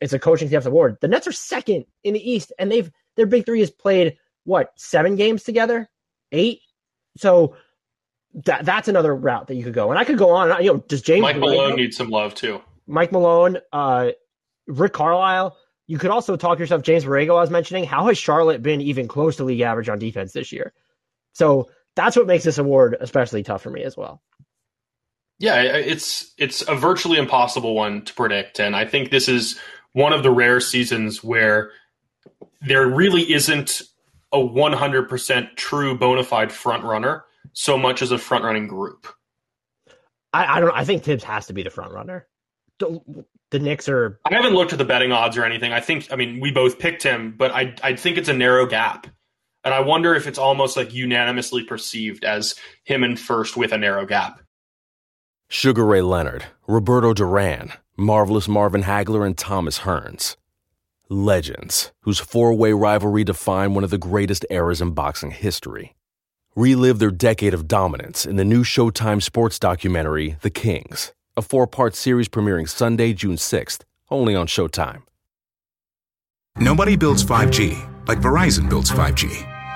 it's 0.00 0.12
a 0.12 0.18
coaching 0.18 0.48
staff 0.48 0.66
award. 0.66 0.98
The 1.00 1.08
Nets 1.08 1.26
are 1.26 1.32
second 1.32 1.84
in 2.04 2.14
the 2.14 2.30
East, 2.30 2.52
and 2.58 2.70
they've 2.70 2.90
their 3.16 3.26
big 3.26 3.46
three 3.46 3.60
has 3.60 3.70
played 3.70 4.16
what 4.44 4.72
seven 4.76 5.16
games 5.16 5.42
together, 5.42 5.88
eight. 6.32 6.60
So 7.16 7.56
that 8.44 8.64
that's 8.64 8.88
another 8.88 9.14
route 9.14 9.48
that 9.48 9.54
you 9.54 9.64
could 9.64 9.74
go, 9.74 9.90
and 9.90 9.98
I 9.98 10.04
could 10.04 10.18
go 10.18 10.30
on. 10.30 10.62
You 10.62 10.74
know, 10.74 10.78
does 10.88 11.02
James 11.02 11.22
Mike 11.22 11.38
Malone 11.38 11.76
need 11.76 11.94
some 11.94 12.10
love 12.10 12.34
too? 12.34 12.60
Mike 12.86 13.12
Malone, 13.12 13.58
uh, 13.72 14.10
Rick 14.66 14.94
Carlisle. 14.94 15.56
You 15.86 15.98
could 15.98 16.10
also 16.10 16.36
talk 16.36 16.58
yourself, 16.58 16.82
James 16.82 17.04
Borrego. 17.04 17.30
I 17.30 17.40
was 17.40 17.50
mentioning. 17.50 17.84
How 17.84 18.06
has 18.06 18.18
Charlotte 18.18 18.62
been 18.62 18.80
even 18.80 19.08
close 19.08 19.36
to 19.36 19.44
league 19.44 19.60
average 19.60 19.88
on 19.88 19.98
defense 19.98 20.32
this 20.32 20.52
year? 20.52 20.72
So 21.32 21.70
that's 21.98 22.16
what 22.16 22.28
makes 22.28 22.44
this 22.44 22.58
award 22.58 22.96
especially 23.00 23.42
tough 23.42 23.60
for 23.60 23.70
me 23.70 23.82
as 23.82 23.96
well. 23.96 24.22
Yeah, 25.40 25.60
it's 25.62 26.32
it's 26.38 26.62
a 26.68 26.74
virtually 26.74 27.18
impossible 27.18 27.74
one 27.74 28.02
to 28.04 28.14
predict, 28.14 28.60
and 28.60 28.76
I 28.76 28.84
think 28.84 29.10
this 29.10 29.28
is 29.28 29.58
one 29.92 30.12
of 30.12 30.22
the 30.22 30.30
rare 30.30 30.60
seasons 30.60 31.24
where 31.24 31.72
there 32.60 32.86
really 32.86 33.32
isn't 33.32 33.82
a 34.32 34.38
100% 34.38 35.56
true 35.56 35.98
bona 35.98 36.22
fide 36.22 36.52
front 36.52 36.84
runner 36.84 37.24
so 37.52 37.76
much 37.78 38.02
as 38.02 38.12
a 38.12 38.18
front 38.18 38.44
running 38.44 38.68
group. 38.68 39.08
I, 40.32 40.58
I 40.58 40.60
don't. 40.60 40.74
I 40.74 40.84
think 40.84 41.02
Thibs 41.02 41.24
has 41.24 41.46
to 41.46 41.52
be 41.52 41.62
the 41.64 41.70
front 41.70 41.92
runner. 41.92 42.28
The, 42.78 43.00
the 43.50 43.58
Knicks 43.58 43.88
are. 43.88 44.20
I 44.24 44.34
haven't 44.34 44.54
looked 44.54 44.72
at 44.72 44.78
the 44.78 44.84
betting 44.84 45.10
odds 45.10 45.36
or 45.36 45.44
anything. 45.44 45.72
I 45.72 45.80
think. 45.80 46.12
I 46.12 46.16
mean, 46.16 46.38
we 46.38 46.52
both 46.52 46.78
picked 46.78 47.02
him, 47.02 47.34
but 47.36 47.50
I 47.50 47.74
I 47.82 47.96
think 47.96 48.18
it's 48.18 48.28
a 48.28 48.34
narrow 48.34 48.66
gap. 48.66 49.08
And 49.68 49.74
I 49.74 49.80
wonder 49.80 50.14
if 50.14 50.26
it's 50.26 50.38
almost 50.38 50.78
like 50.78 50.94
unanimously 50.94 51.62
perceived 51.62 52.24
as 52.24 52.54
him 52.84 53.04
in 53.04 53.16
first 53.18 53.54
with 53.54 53.70
a 53.70 53.76
narrow 53.76 54.06
gap. 54.06 54.40
Sugar 55.50 55.84
Ray 55.84 56.00
Leonard, 56.00 56.46
Roberto 56.66 57.12
Duran, 57.12 57.74
Marvelous 57.94 58.48
Marvin 58.48 58.84
Hagler, 58.84 59.26
and 59.26 59.36
Thomas 59.36 59.80
Hearns. 59.80 60.36
Legends, 61.10 61.92
whose 62.00 62.18
four 62.18 62.54
way 62.54 62.72
rivalry 62.72 63.24
defined 63.24 63.74
one 63.74 63.84
of 63.84 63.90
the 63.90 63.98
greatest 63.98 64.46
eras 64.48 64.80
in 64.80 64.92
boxing 64.92 65.32
history. 65.32 65.94
Relive 66.56 66.98
their 66.98 67.10
decade 67.10 67.52
of 67.52 67.68
dominance 67.68 68.24
in 68.24 68.36
the 68.36 68.46
new 68.46 68.64
Showtime 68.64 69.22
sports 69.22 69.58
documentary, 69.58 70.38
The 70.40 70.48
Kings, 70.48 71.12
a 71.36 71.42
four 71.42 71.66
part 71.66 71.94
series 71.94 72.30
premiering 72.30 72.70
Sunday, 72.70 73.12
June 73.12 73.36
6th, 73.36 73.82
only 74.10 74.34
on 74.34 74.46
Showtime. 74.46 75.02
Nobody 76.56 76.96
builds 76.96 77.22
5G 77.22 78.08
like 78.08 78.20
Verizon 78.20 78.70
builds 78.70 78.90
5G 78.90 79.47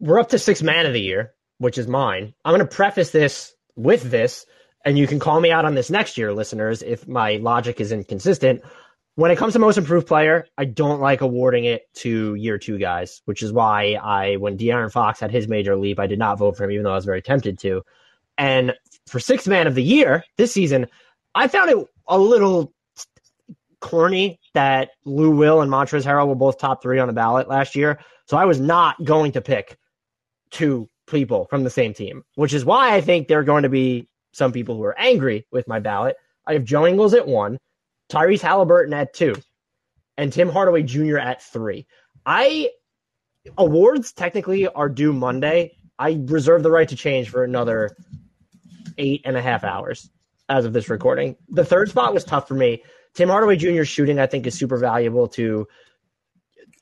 We're 0.00 0.18
up 0.18 0.30
to 0.30 0.38
six 0.38 0.62
man 0.62 0.86
of 0.86 0.94
the 0.94 1.00
year, 1.00 1.34
which 1.58 1.76
is 1.76 1.86
mine. 1.86 2.32
I'm 2.42 2.54
going 2.54 2.66
to 2.66 2.74
preface 2.74 3.10
this 3.10 3.52
with 3.76 4.02
this, 4.02 4.46
and 4.82 4.98
you 4.98 5.06
can 5.06 5.18
call 5.18 5.38
me 5.38 5.50
out 5.50 5.66
on 5.66 5.74
this 5.74 5.90
next 5.90 6.16
year, 6.16 6.32
listeners, 6.32 6.82
if 6.82 7.06
my 7.06 7.36
logic 7.36 7.82
is 7.82 7.92
inconsistent. 7.92 8.62
When 9.16 9.30
it 9.30 9.36
comes 9.36 9.52
to 9.52 9.58
most 9.58 9.76
improved 9.76 10.06
player, 10.06 10.46
I 10.56 10.64
don't 10.64 11.02
like 11.02 11.20
awarding 11.20 11.66
it 11.66 11.82
to 11.96 12.34
year 12.34 12.56
two 12.56 12.78
guys, 12.78 13.20
which 13.26 13.42
is 13.42 13.52
why 13.52 13.98
I, 14.02 14.36
when 14.36 14.56
De'Aaron 14.56 14.90
Fox 14.90 15.20
had 15.20 15.30
his 15.30 15.48
major 15.48 15.76
leap, 15.76 16.00
I 16.00 16.06
did 16.06 16.18
not 16.18 16.38
vote 16.38 16.56
for 16.56 16.64
him, 16.64 16.70
even 16.70 16.84
though 16.84 16.92
I 16.92 16.96
was 16.96 17.04
very 17.04 17.20
tempted 17.20 17.58
to. 17.58 17.82
And 18.38 18.72
for 19.06 19.20
sixth 19.20 19.48
man 19.48 19.66
of 19.66 19.74
the 19.74 19.82
year 19.82 20.24
this 20.38 20.52
season, 20.52 20.86
I 21.34 21.48
found 21.48 21.70
it 21.72 21.86
a 22.08 22.18
little 22.18 22.72
corny 23.80 24.40
that 24.54 24.92
Lou 25.04 25.32
Will 25.32 25.60
and 25.60 25.70
Montrezl 25.70 26.06
Harrell 26.06 26.28
were 26.28 26.34
both 26.34 26.58
top 26.58 26.82
three 26.82 26.98
on 26.98 27.06
the 27.06 27.12
ballot 27.12 27.48
last 27.48 27.76
year. 27.76 28.00
So 28.28 28.38
I 28.38 28.46
was 28.46 28.58
not 28.58 29.04
going 29.04 29.32
to 29.32 29.42
pick 29.42 29.76
two 30.50 30.88
people 31.06 31.46
from 31.50 31.64
the 31.64 31.70
same 31.70 31.94
team, 31.94 32.24
which 32.34 32.54
is 32.54 32.64
why 32.64 32.94
I 32.94 33.00
think 33.00 33.28
there 33.28 33.38
are 33.38 33.44
going 33.44 33.64
to 33.64 33.68
be 33.68 34.08
some 34.32 34.52
people 34.52 34.76
who 34.76 34.84
are 34.84 34.98
angry 34.98 35.46
with 35.50 35.66
my 35.68 35.80
ballot. 35.80 36.16
I 36.46 36.54
have 36.54 36.64
Joe 36.64 36.86
Ingles 36.86 37.14
at 37.14 37.26
one, 37.26 37.58
Tyrese 38.10 38.40
Halliburton 38.40 38.94
at 38.94 39.12
two, 39.12 39.34
and 40.16 40.32
Tim 40.32 40.48
Hardaway 40.48 40.82
Jr. 40.82 41.18
at 41.18 41.42
three. 41.42 41.86
I 42.24 42.70
awards 43.56 44.12
technically 44.12 44.68
are 44.68 44.88
due 44.88 45.12
Monday. 45.12 45.76
I 45.98 46.20
reserve 46.24 46.62
the 46.62 46.70
right 46.70 46.88
to 46.88 46.96
change 46.96 47.28
for 47.28 47.44
another 47.44 47.96
eight 48.98 49.22
and 49.24 49.36
a 49.36 49.42
half 49.42 49.64
hours 49.64 50.10
as 50.48 50.64
of 50.64 50.72
this 50.72 50.88
recording. 50.88 51.36
The 51.48 51.64
third 51.64 51.90
spot 51.90 52.14
was 52.14 52.24
tough 52.24 52.48
for 52.48 52.54
me. 52.54 52.82
Tim 53.14 53.28
Hardaway 53.28 53.56
Jr. 53.56 53.84
shooting, 53.84 54.18
I 54.18 54.26
think, 54.26 54.46
is 54.46 54.54
super 54.54 54.76
valuable 54.76 55.28
to 55.28 55.66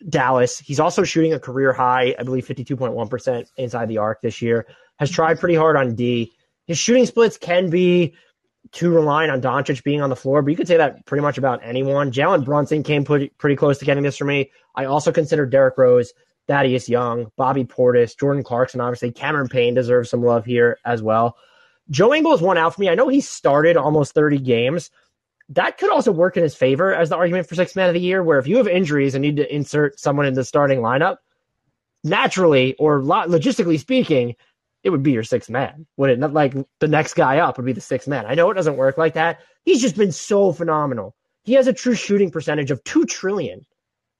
Dallas. 0.09 0.59
He's 0.59 0.81
also 0.81 1.05
shooting 1.05 1.33
a 1.33 1.41
career 1.41 1.73
high, 1.73 2.15
I 2.19 2.23
believe 2.23 2.47
52.1% 2.47 3.47
inside 3.57 3.89
the 3.89 3.99
arc 3.99 4.23
this 4.23 4.43
year. 4.43 4.67
Has 4.99 5.11
tried 5.11 5.39
pretty 5.39 5.55
hard 5.55 5.77
on 5.77 5.95
D. 5.95 6.33
His 6.67 6.79
shooting 6.79 7.07
splits 7.07 7.39
can 7.39 7.71
be 7.71 8.15
too 8.73 8.91
reliant 8.91 9.33
on 9.33 9.41
Doncic 9.41 9.83
being 9.83 10.03
on 10.03 10.11
the 10.11 10.17
floor, 10.17 10.43
but 10.43 10.51
you 10.51 10.57
could 10.57 10.69
say 10.69 10.77
that 10.77 11.07
pretty 11.07 11.23
much 11.23 11.39
about 11.39 11.61
anyone. 11.63 12.13
Jalen 12.13 12.45
Brunson 12.45 12.83
came 12.83 13.05
pretty, 13.05 13.31
pretty 13.39 13.57
close 13.57 13.79
to 13.79 13.85
getting 13.85 14.03
this 14.03 14.17
for 14.17 14.25
me. 14.25 14.51
I 14.75 14.85
also 14.85 15.11
consider 15.11 15.47
Derrick 15.47 15.79
Rose, 15.79 16.13
Thaddeus 16.47 16.89
Young, 16.89 17.31
Bobby 17.37 17.65
Portis, 17.65 18.19
Jordan 18.19 18.43
Clarkson, 18.43 18.81
obviously. 18.81 19.13
Cameron 19.13 19.49
Payne 19.49 19.75
deserves 19.75 20.11
some 20.11 20.23
love 20.23 20.45
here 20.45 20.79
as 20.85 21.03
well. 21.03 21.37
Joe 21.91 22.13
Ingles 22.15 22.43
won 22.43 22.59
out 22.59 22.75
for 22.75 22.81
me. 22.81 22.89
I 22.89 22.95
know 22.95 23.09
he 23.09 23.21
started 23.21 23.77
almost 23.77 24.15
30 24.15 24.39
games. 24.39 24.91
That 25.51 25.79
could 25.79 25.91
also 25.91 26.13
work 26.13 26.37
in 26.37 26.43
his 26.43 26.55
favor 26.55 26.95
as 26.95 27.09
the 27.09 27.17
argument 27.17 27.49
for 27.49 27.55
six 27.55 27.75
man 27.75 27.89
of 27.89 27.95
the 27.95 28.01
year, 28.01 28.23
where 28.23 28.39
if 28.39 28.47
you 28.47 28.59
have 28.59 28.69
injuries 28.69 29.15
and 29.15 29.23
need 29.23 29.37
to 29.37 29.55
insert 29.55 29.99
someone 29.99 30.27
in 30.27 30.35
the 30.35 30.45
starting 30.45 30.81
lineup, 30.81 31.17
naturally 32.05 32.75
or 32.75 33.01
logistically 33.01 33.79
speaking, 33.79 34.37
it 34.85 34.91
would 34.91 35.03
be 35.03 35.13
your 35.13 35.25
sixth 35.25 35.51
man. 35.51 35.87
Would 35.97 36.11
it 36.11 36.19
not 36.19 36.33
like 36.33 36.55
the 36.81 36.89
next 36.89 37.15
guy 37.15 37.39
up 37.39 37.57
would 37.57 37.67
be 37.67 37.73
the 37.73 37.81
sixth 37.81 38.07
man? 38.07 38.27
I 38.27 38.35
know 38.35 38.51
it 38.51 38.55
doesn't 38.55 38.77
work 38.77 38.99
like 38.99 39.15
that. 39.15 39.41
He's 39.65 39.81
just 39.81 39.97
been 39.97 40.13
so 40.13 40.53
phenomenal. 40.53 41.15
He 41.45 41.55
has 41.55 41.67
a 41.67 41.73
true 41.73 41.95
shooting 41.95 42.31
percentage 42.31 42.71
of 42.71 42.85
two 42.85 43.05
trillion 43.07 43.65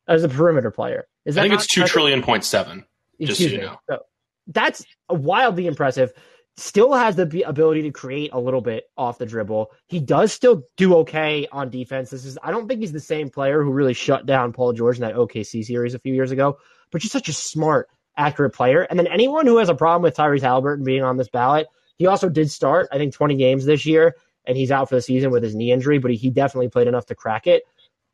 as 0.07 0.25
a 0.25 0.29
perimeter 0.29 0.71
player. 0.71 1.07
Is 1.27 1.35
that 1.35 1.43
I 1.43 1.45
think 1.45 1.55
it's 1.55 1.67
two 1.67 1.85
trillion 1.85 2.23
point 2.23 2.45
seven. 2.45 2.85
Just 3.21 3.39
so 3.39 3.47
you 3.47 3.59
know. 3.59 3.79
So 3.89 4.01
that's 4.47 4.85
wildly 5.11 5.67
impressive 5.67 6.13
still 6.59 6.93
has 6.93 7.17
the 7.17 7.43
ability 7.43 7.83
to 7.83 7.91
create 7.91 8.31
a 8.33 8.41
little 8.41 8.61
bit 8.61 8.85
off 8.97 9.19
the 9.19 9.27
dribble. 9.27 9.71
He 9.87 10.01
does 10.01 10.33
still 10.33 10.65
do 10.77 10.97
okay 10.97 11.47
on 11.51 11.71
defense. 11.71 12.11
This 12.11 12.25
is 12.25 12.37
I 12.43 12.51
don't 12.51 12.67
think 12.67 12.81
he's 12.81 12.93
the 12.93 13.01
same 13.01 13.31
player 13.31 13.63
who 13.63 13.71
really 13.71 13.95
shut 13.95 14.27
down 14.27 14.53
Paul 14.53 14.73
George 14.73 14.97
in 14.97 15.03
that 15.03 15.15
OKC 15.15 15.65
series 15.65 15.95
a 15.95 16.01
few 16.01 16.13
years 16.13 16.33
ago, 16.33 16.59
but 16.91 17.01
just 17.01 17.13
such 17.13 17.29
a 17.29 17.33
smart, 17.33 17.89
accurate 18.17 18.55
player. 18.55 18.83
And 18.83 18.99
then 18.99 19.07
anyone 19.07 19.47
who 19.47 19.59
has 19.59 19.69
a 19.69 19.75
problem 19.75 20.03
with 20.03 20.17
Tyrese 20.17 20.43
Halliburton 20.43 20.85
being 20.85 21.05
on 21.05 21.17
this 21.17 21.29
ballot, 21.29 21.69
he 21.97 22.07
also 22.07 22.29
did 22.29 22.51
start, 22.51 22.89
I 22.93 22.99
think, 22.99 23.15
20 23.15 23.37
games 23.37 23.65
this 23.65 23.87
year, 23.87 24.17
and 24.45 24.57
he's 24.57 24.71
out 24.71 24.89
for 24.89 24.97
the 24.97 25.03
season 25.03 25.31
with 25.31 25.43
his 25.43 25.55
knee 25.55 25.73
injury, 25.73 25.99
but 25.99 26.11
he, 26.11 26.17
he 26.17 26.31
definitely 26.31 26.69
played 26.69 26.89
enough 26.89 27.07
to 27.07 27.15
crack 27.15 27.47
it. 27.47 27.63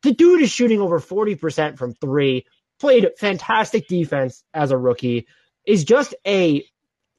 The 0.02 0.12
dude 0.12 0.42
is 0.42 0.50
shooting 0.50 0.80
over 0.80 1.00
40% 1.00 1.78
from 1.78 1.94
three, 1.94 2.44
played 2.78 3.10
fantastic 3.18 3.88
defense 3.88 4.44
as 4.52 4.70
a 4.70 4.76
rookie, 4.76 5.26
is 5.66 5.84
just 5.84 6.14
a 6.26 6.64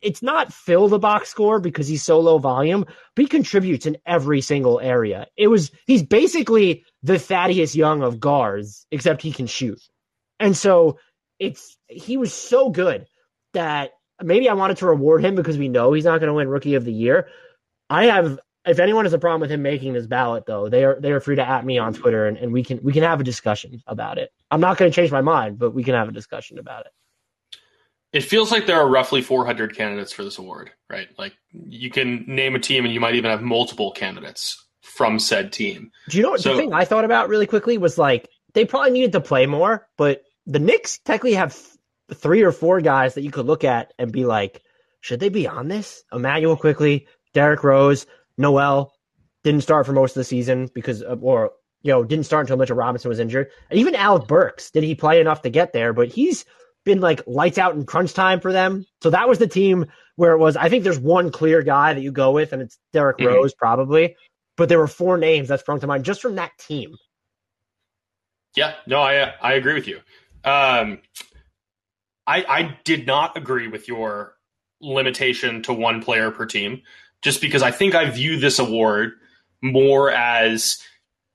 it's 0.06 0.22
not 0.22 0.54
fill 0.54 0.88
the 0.88 1.00
box 1.00 1.30
score 1.30 1.60
because 1.60 1.88
he's 1.88 2.04
so 2.04 2.20
low 2.20 2.38
volume, 2.38 2.86
but 3.16 3.22
he 3.24 3.28
contributes 3.28 3.88
in 3.88 3.98
every 4.06 4.40
single 4.40 4.80
area. 4.80 5.26
It 5.36 5.48
was 5.48 5.72
he's 5.88 6.04
basically 6.04 6.86
the 7.02 7.18
Thaddeus 7.18 7.76
Young 7.76 8.04
of 8.04 8.20
guards, 8.20 8.86
except 8.92 9.24
he 9.24 9.32
can 9.32 9.48
shoot. 9.48 9.82
And 10.40 10.56
so 10.56 11.00
it's 11.40 11.76
he 11.88 12.18
was 12.18 12.32
so 12.34 12.70
good 12.70 13.08
that 13.54 13.94
maybe 14.22 14.48
I 14.48 14.54
wanted 14.54 14.78
to 14.78 14.86
reward 14.86 15.26
him 15.26 15.34
because 15.34 15.58
we 15.58 15.70
know 15.70 15.92
he's 15.92 16.06
not 16.06 16.20
going 16.20 16.28
to 16.28 16.36
win 16.36 16.50
rookie 16.50 16.76
of 16.76 16.86
the 16.86 16.94
year. 16.94 17.28
I 17.90 18.06
have 18.06 18.40
if 18.64 18.78
anyone 18.78 19.06
has 19.06 19.14
a 19.14 19.20
problem 19.20 19.42
with 19.42 19.52
him 19.52 19.64
making 19.64 19.94
this 19.94 20.06
ballot 20.06 20.46
though, 20.46 20.70
they 20.70 20.86
are 20.86 21.00
they 21.02 21.14
are 21.14 21.20
free 21.20 21.38
to 21.38 21.48
at 21.48 21.66
me 21.66 21.80
on 21.80 21.96
Twitter 21.96 22.28
and, 22.28 22.38
and 22.38 22.54
we 22.54 22.64
can 22.64 22.80
we 22.84 22.94
can 22.94 23.02
have 23.02 23.20
a 23.20 23.24
discussion 23.24 23.82
about 23.88 24.20
it. 24.20 24.30
I'm 24.52 24.62
not 24.62 24.78
going 24.78 24.92
to 24.92 24.96
change 24.96 25.12
my 25.12 25.22
mind, 25.22 25.58
but 25.58 25.72
we 25.72 25.84
can 25.84 25.96
have 25.96 26.10
a 26.10 26.14
discussion 26.14 26.60
about 26.60 26.86
it 26.86 26.92
it 28.16 28.24
feels 28.24 28.50
like 28.50 28.66
there 28.66 28.80
are 28.80 28.88
roughly 28.88 29.22
400 29.22 29.76
candidates 29.76 30.14
for 30.14 30.24
this 30.24 30.38
award, 30.38 30.72
right? 30.90 31.10
Like 31.18 31.34
you 31.52 31.92
can 31.92 32.24
name 32.26 32.56
a 32.56 32.60
team 32.60 32.86
and 32.86 32.94
you 32.94 33.02
might 33.02 33.16
even 33.16 33.30
have 33.30 33.42
multiple 33.42 33.92
candidates 33.92 34.66
from 34.80 35.20
said 35.20 35.52
team. 35.52 35.92
Do 36.08 36.16
you 36.16 36.24
know 36.24 36.30
what 36.30 36.40
so, 36.40 36.54
the 36.54 36.58
thing 36.58 36.72
I 36.72 36.86
thought 36.86 37.04
about 37.04 37.28
really 37.28 37.46
quickly 37.46 37.78
was 37.78 37.98
like 37.98 38.30
they 38.54 38.64
probably 38.64 38.92
needed 38.92 39.12
to 39.12 39.20
play 39.20 39.48
more, 39.48 39.86
but 39.98 40.24
the 40.46 40.60
Knicks 40.60 40.98
technically 41.00 41.34
have 41.34 41.60
three 42.14 42.44
or 42.44 42.54
four 42.54 42.80
guys 42.80 43.16
that 43.16 43.24
you 43.24 43.32
could 43.32 43.48
look 43.48 43.66
at 43.66 43.92
and 44.00 44.14
be 44.14 44.24
like, 44.24 44.62
should 45.02 45.20
they 45.20 45.28
be 45.28 45.46
on 45.46 45.68
this? 45.68 46.02
Immanuel 46.14 46.56
Quickley, 46.56 47.08
Derrick 47.34 47.66
Rose, 47.66 48.08
Noel 48.38 48.94
didn't 49.44 49.62
start 49.62 49.86
for 49.86 49.92
most 49.92 50.12
of 50.12 50.22
the 50.22 50.24
season 50.24 50.70
because 50.74 51.02
of, 51.02 51.22
or 51.22 51.52
you 51.82 51.92
know 51.92 52.06
didn't 52.06 52.26
start 52.26 52.46
until 52.46 52.56
Mitchell 52.56 52.78
Robinson 52.78 53.10
was 53.10 53.20
injured. 53.20 53.50
And 53.70 53.78
even 53.78 53.94
Alec 53.94 54.26
Burks, 54.26 54.72
did 54.72 54.84
he 54.86 54.96
play 54.96 55.20
enough 55.20 55.42
to 55.42 55.50
get 55.50 55.74
there? 55.74 55.92
But 55.92 56.08
he's 56.08 56.46
been 56.86 57.02
like 57.02 57.22
lights 57.28 57.58
out 57.58 57.76
in 57.76 57.86
crunch 57.86 58.14
time 58.14 58.40
for 58.40 58.54
them. 58.54 58.86
So 59.02 59.10
that 59.10 59.28
was 59.28 59.40
the 59.40 59.48
team 59.48 59.88
where 60.16 60.32
it 60.32 60.38
was. 60.38 60.56
I 60.56 60.70
think 60.70 60.84
there's 60.84 61.00
one 61.00 61.32
clear 61.32 61.62
guy 61.62 61.94
that 61.94 62.02
you 62.02 62.12
go 62.12 62.32
with, 62.32 62.54
and 62.54 62.62
it's 62.62 62.78
Derrick 62.94 63.18
mm-hmm. 63.18 63.34
Rose 63.34 63.54
probably. 63.54 64.16
But 64.56 64.70
there 64.70 64.80
were 64.80 64.88
four 64.88 65.18
names 65.18 65.50
that 65.50 65.60
sprung 65.60 65.82
to 65.82 65.88
mind 65.88 66.06
just 66.06 66.22
from 66.22 66.36
that 66.36 66.52
team. 66.58 66.96
Yeah, 68.56 68.74
no, 68.88 69.02
I 69.02 69.34
I 69.42 69.54
agree 69.54 69.74
with 69.74 69.88
you. 69.88 69.98
Um, 70.46 71.00
I 72.26 72.46
I 72.48 72.78
did 72.86 73.06
not 73.06 73.36
agree 73.36 73.68
with 73.68 73.88
your 73.88 74.36
limitation 74.80 75.64
to 75.64 75.74
one 75.74 76.02
player 76.02 76.32
per 76.32 76.46
team, 76.46 76.82
just 77.22 77.42
because 77.42 77.62
I 77.62 77.72
think 77.72 77.96
I 77.96 78.10
view 78.10 78.40
this 78.40 78.60
award 78.60 79.14
more 79.62 80.12
as 80.12 80.78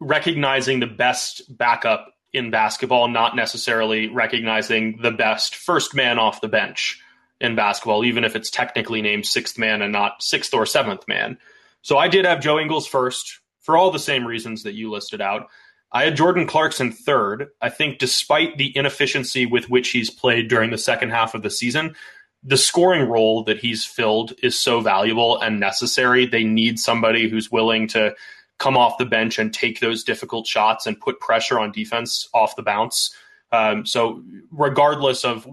recognizing 0.00 0.80
the 0.80 0.86
best 0.86 1.42
backup 1.58 2.09
in 2.32 2.50
basketball, 2.50 3.08
not 3.08 3.36
necessarily 3.36 4.08
recognizing 4.08 4.98
the 5.02 5.10
best 5.10 5.54
first 5.56 5.94
man 5.94 6.18
off 6.18 6.40
the 6.40 6.48
bench 6.48 7.00
in 7.40 7.54
basketball, 7.54 8.04
even 8.04 8.24
if 8.24 8.36
it's 8.36 8.50
technically 8.50 9.02
named 9.02 9.26
sixth 9.26 9.58
man 9.58 9.82
and 9.82 9.92
not 9.92 10.22
sixth 10.22 10.54
or 10.54 10.66
seventh 10.66 11.08
man. 11.08 11.38
So 11.82 11.98
I 11.98 12.08
did 12.08 12.24
have 12.24 12.40
Joe 12.40 12.58
Ingles 12.58 12.86
first 12.86 13.40
for 13.60 13.76
all 13.76 13.90
the 13.90 13.98
same 13.98 14.26
reasons 14.26 14.62
that 14.62 14.74
you 14.74 14.90
listed 14.90 15.20
out. 15.20 15.48
I 15.92 16.04
had 16.04 16.16
Jordan 16.16 16.46
Clarkson 16.46 16.92
third. 16.92 17.48
I 17.60 17.68
think 17.68 17.98
despite 17.98 18.58
the 18.58 18.76
inefficiency 18.76 19.46
with 19.46 19.68
which 19.68 19.90
he's 19.90 20.10
played 20.10 20.48
during 20.48 20.70
the 20.70 20.78
second 20.78 21.10
half 21.10 21.34
of 21.34 21.42
the 21.42 21.50
season, 21.50 21.96
the 22.42 22.56
scoring 22.56 23.08
role 23.08 23.44
that 23.44 23.58
he's 23.58 23.84
filled 23.84 24.32
is 24.42 24.58
so 24.58 24.80
valuable 24.80 25.38
and 25.40 25.60
necessary. 25.60 26.26
They 26.26 26.44
need 26.44 26.78
somebody 26.78 27.28
who's 27.28 27.50
willing 27.50 27.88
to 27.88 28.14
come 28.60 28.76
off 28.76 28.98
the 28.98 29.06
bench 29.06 29.38
and 29.38 29.52
take 29.52 29.80
those 29.80 30.04
difficult 30.04 30.46
shots 30.46 30.86
and 30.86 31.00
put 31.00 31.18
pressure 31.18 31.58
on 31.58 31.72
defense 31.72 32.28
off 32.32 32.54
the 32.54 32.62
bounce. 32.62 33.12
Um, 33.50 33.84
so, 33.84 34.22
regardless 34.52 35.24
of 35.24 35.48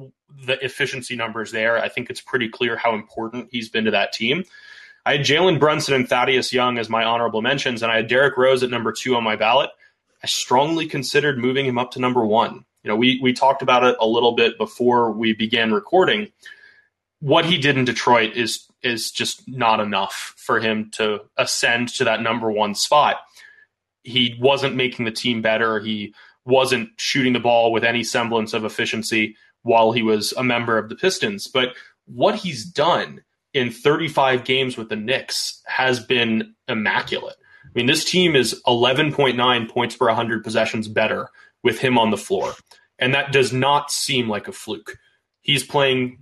the 0.45 0.63
efficiency 0.63 1.15
numbers 1.15 1.51
there, 1.51 1.79
I 1.79 1.89
think 1.89 2.11
it's 2.11 2.21
pretty 2.21 2.49
clear 2.49 2.75
how 2.75 2.93
important 2.93 3.47
he's 3.49 3.69
been 3.69 3.85
to 3.85 3.91
that 3.91 4.13
team. 4.13 4.43
I 5.05 5.13
had 5.13 5.21
Jalen 5.21 5.57
Brunson 5.57 5.95
and 5.95 6.07
Thaddeus 6.07 6.51
Young 6.51 6.77
as 6.77 6.89
my 6.89 7.05
honorable 7.05 7.41
mentions, 7.41 7.81
and 7.81 7.91
I 7.91 7.95
had 7.95 8.07
Derrick 8.07 8.37
Rose 8.37 8.61
at 8.61 8.69
number 8.69 8.91
two 8.91 9.15
on 9.15 9.23
my 9.23 9.37
ballot. 9.37 9.69
I 10.21 10.27
strongly 10.27 10.85
considered 10.85 11.39
moving 11.39 11.65
him 11.65 11.77
up 11.79 11.91
to 11.91 11.99
number 11.99 12.25
one. 12.25 12.65
You 12.83 12.89
know, 12.89 12.97
we 12.97 13.19
we 13.21 13.33
talked 13.33 13.61
about 13.61 13.85
it 13.85 13.95
a 14.01 14.05
little 14.05 14.33
bit 14.33 14.57
before 14.57 15.11
we 15.11 15.33
began 15.33 15.71
recording. 15.71 16.27
What 17.19 17.45
he 17.45 17.57
did 17.57 17.77
in 17.77 17.85
Detroit 17.85 18.33
is 18.35 18.65
is 18.83 19.11
just 19.11 19.47
not 19.47 19.79
enough 19.79 20.33
for 20.37 20.59
him 20.59 20.91
to 20.91 21.21
ascend 21.37 21.89
to 21.89 22.03
that 22.03 22.21
number 22.21 22.51
one 22.51 22.75
spot. 22.75 23.17
He 24.03 24.37
wasn't 24.39 24.75
making 24.75 25.05
the 25.05 25.11
team 25.11 25.41
better. 25.41 25.79
He 25.79 26.13
wasn't 26.45 26.89
shooting 26.97 27.33
the 27.33 27.39
ball 27.39 27.71
with 27.71 27.83
any 27.83 28.03
semblance 28.03 28.53
of 28.53 28.63
efficiency 28.63 29.35
while 29.63 29.91
he 29.91 30.01
was 30.01 30.31
a 30.33 30.43
member 30.43 30.77
of 30.77 30.89
the 30.89 30.95
Pistons. 30.95 31.47
But 31.47 31.69
what 32.05 32.35
he's 32.35 32.63
done 32.63 33.21
in 33.53 33.71
35 33.71 34.43
games 34.45 34.77
with 34.77 34.89
the 34.89 34.95
Knicks 34.95 35.61
has 35.65 35.99
been 35.99 36.53
immaculate. 36.67 37.35
I 37.65 37.69
mean, 37.73 37.85
this 37.85 38.05
team 38.05 38.35
is 38.35 38.61
11.9 38.65 39.69
points 39.69 39.95
per 39.95 40.07
100 40.07 40.43
possessions 40.43 40.87
better 40.87 41.29
with 41.63 41.79
him 41.79 41.97
on 41.97 42.11
the 42.11 42.17
floor. 42.17 42.53
And 42.99 43.13
that 43.13 43.31
does 43.31 43.51
not 43.51 43.91
seem 43.91 44.29
like 44.29 44.47
a 44.47 44.51
fluke. 44.51 44.97
He's 45.41 45.63
playing, 45.63 46.19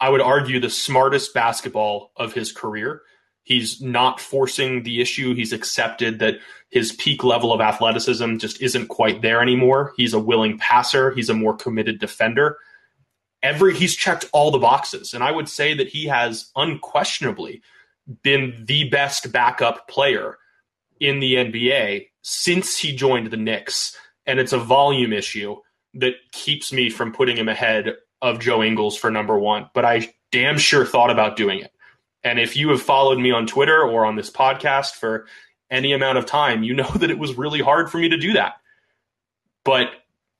I 0.00 0.08
would 0.08 0.20
argue, 0.20 0.60
the 0.60 0.70
smartest 0.70 1.34
basketball 1.34 2.12
of 2.16 2.32
his 2.32 2.52
career. 2.52 3.02
He's 3.42 3.80
not 3.80 4.20
forcing 4.20 4.82
the 4.82 5.00
issue. 5.00 5.34
He's 5.34 5.52
accepted 5.52 6.18
that 6.18 6.38
his 6.70 6.92
peak 6.92 7.22
level 7.22 7.52
of 7.52 7.60
athleticism 7.60 8.38
just 8.38 8.60
isn't 8.60 8.88
quite 8.88 9.22
there 9.22 9.40
anymore. 9.40 9.92
He's 9.96 10.14
a 10.14 10.18
willing 10.18 10.58
passer. 10.58 11.12
He's 11.12 11.28
a 11.28 11.34
more 11.34 11.54
committed 11.54 12.00
defender. 12.00 12.58
Every 13.42 13.74
he's 13.74 13.94
checked 13.94 14.24
all 14.32 14.50
the 14.50 14.58
boxes, 14.58 15.12
and 15.12 15.22
I 15.22 15.30
would 15.30 15.50
say 15.50 15.74
that 15.74 15.88
he 15.88 16.06
has 16.06 16.50
unquestionably 16.56 17.60
been 18.22 18.64
the 18.66 18.88
best 18.88 19.30
backup 19.32 19.86
player 19.88 20.38
in 20.98 21.20
the 21.20 21.34
NBA 21.34 22.08
since 22.22 22.78
he 22.78 22.96
joined 22.96 23.30
the 23.30 23.36
Knicks. 23.36 23.96
And 24.26 24.40
it's 24.40 24.54
a 24.54 24.58
volume 24.58 25.12
issue 25.12 25.56
that 25.94 26.14
keeps 26.32 26.72
me 26.72 26.88
from 26.88 27.12
putting 27.12 27.36
him 27.36 27.48
ahead 27.48 27.94
of 28.24 28.40
Joe 28.40 28.62
Ingles 28.62 28.96
for 28.96 29.10
number 29.10 29.38
one. 29.38 29.68
But 29.74 29.84
I 29.84 30.14
damn 30.32 30.56
sure 30.56 30.86
thought 30.86 31.10
about 31.10 31.36
doing 31.36 31.60
it. 31.60 31.70
And 32.24 32.40
if 32.40 32.56
you 32.56 32.70
have 32.70 32.80
followed 32.80 33.18
me 33.18 33.30
on 33.30 33.46
Twitter 33.46 33.82
or 33.82 34.06
on 34.06 34.16
this 34.16 34.30
podcast 34.30 34.92
for 34.92 35.26
any 35.70 35.92
amount 35.92 36.16
of 36.16 36.24
time, 36.24 36.62
you 36.62 36.72
know 36.74 36.88
that 36.96 37.10
it 37.10 37.18
was 37.18 37.36
really 37.36 37.60
hard 37.60 37.90
for 37.90 37.98
me 37.98 38.08
to 38.08 38.16
do 38.16 38.32
that. 38.32 38.54
But 39.62 39.88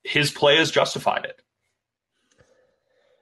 his 0.03 0.31
play 0.31 0.57
has 0.57 0.71
justified 0.71 1.27
it. 1.27 1.41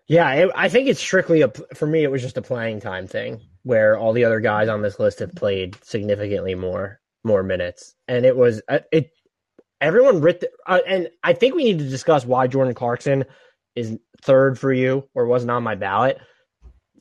Yeah, 0.06 0.32
it, 0.32 0.50
I 0.54 0.68
think 0.68 0.88
it's 0.88 1.00
strictly 1.00 1.42
a 1.42 1.50
for 1.74 1.86
me. 1.86 2.04
It 2.04 2.10
was 2.10 2.22
just 2.22 2.36
a 2.36 2.42
playing 2.42 2.80
time 2.80 3.06
thing 3.06 3.40
where 3.62 3.96
all 3.96 4.12
the 4.12 4.24
other 4.24 4.40
guys 4.40 4.68
on 4.68 4.82
this 4.82 4.98
list 4.98 5.20
have 5.20 5.34
played 5.34 5.76
significantly 5.84 6.54
more 6.54 7.00
more 7.24 7.42
minutes, 7.42 7.94
and 8.08 8.26
it 8.26 8.36
was 8.36 8.62
uh, 8.68 8.80
it. 8.92 9.10
Everyone 9.80 10.20
ripped, 10.20 10.44
uh, 10.66 10.80
and 10.86 11.08
I 11.24 11.32
think 11.32 11.54
we 11.54 11.64
need 11.64 11.78
to 11.78 11.88
discuss 11.88 12.26
why 12.26 12.46
Jordan 12.46 12.74
Clarkson 12.74 13.24
is 13.74 13.98
third 14.22 14.58
for 14.58 14.72
you 14.72 15.08
or 15.14 15.26
wasn't 15.26 15.50
on 15.50 15.62
my 15.62 15.74
ballot 15.74 16.20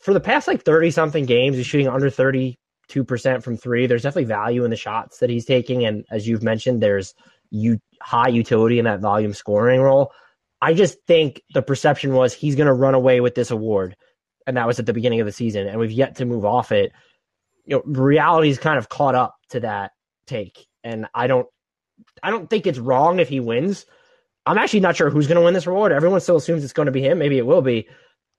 for 0.01 0.13
the 0.13 0.19
past 0.19 0.47
like 0.47 0.63
30 0.63 0.91
something 0.91 1.25
games, 1.25 1.55
he's 1.55 1.65
shooting 1.65 1.87
under 1.87 2.09
32% 2.09 2.57
from 3.43 3.57
three. 3.57 3.87
There's 3.87 4.01
definitely 4.01 4.25
value 4.25 4.63
in 4.63 4.71
the 4.71 4.75
shots 4.75 5.19
that 5.19 5.29
he's 5.29 5.45
taking. 5.45 5.85
And 5.85 6.05
as 6.11 6.27
you've 6.27 6.43
mentioned, 6.43 6.81
there's 6.81 7.13
you 7.51 7.79
high 8.01 8.29
utility 8.29 8.79
in 8.79 8.85
that 8.85 8.99
volume 8.99 9.33
scoring 9.33 9.81
role. 9.81 10.11
I 10.61 10.73
just 10.73 10.97
think 11.07 11.41
the 11.53 11.61
perception 11.61 12.13
was 12.13 12.33
he's 12.33 12.55
going 12.55 12.67
to 12.67 12.73
run 12.73 12.95
away 12.95 13.21
with 13.21 13.35
this 13.35 13.51
award. 13.51 13.95
And 14.47 14.57
that 14.57 14.67
was 14.67 14.79
at 14.79 14.85
the 14.85 14.93
beginning 14.93 15.19
of 15.19 15.27
the 15.27 15.31
season. 15.31 15.67
And 15.67 15.79
we've 15.79 15.91
yet 15.91 16.15
to 16.15 16.25
move 16.25 16.45
off 16.45 16.71
it. 16.71 16.91
You 17.65 17.77
know, 17.77 17.83
reality's 17.85 18.57
kind 18.57 18.77
of 18.77 18.89
caught 18.89 19.15
up 19.15 19.35
to 19.49 19.59
that 19.59 19.91
take. 20.25 20.65
And 20.83 21.05
I 21.13 21.27
don't, 21.27 21.47
I 22.23 22.31
don't 22.31 22.49
think 22.49 22.65
it's 22.65 22.79
wrong 22.79 23.19
if 23.19 23.29
he 23.29 23.39
wins. 23.39 23.85
I'm 24.45 24.57
actually 24.57 24.79
not 24.79 24.95
sure 24.95 25.09
who's 25.09 25.27
going 25.27 25.37
to 25.37 25.43
win 25.43 25.53
this 25.53 25.67
award. 25.67 25.91
Everyone 25.91 26.19
still 26.19 26.37
assumes 26.37 26.63
it's 26.63 26.73
going 26.73 26.87
to 26.87 26.91
be 26.91 27.01
him. 27.01 27.19
Maybe 27.19 27.37
it 27.37 27.45
will 27.45 27.61
be. 27.61 27.87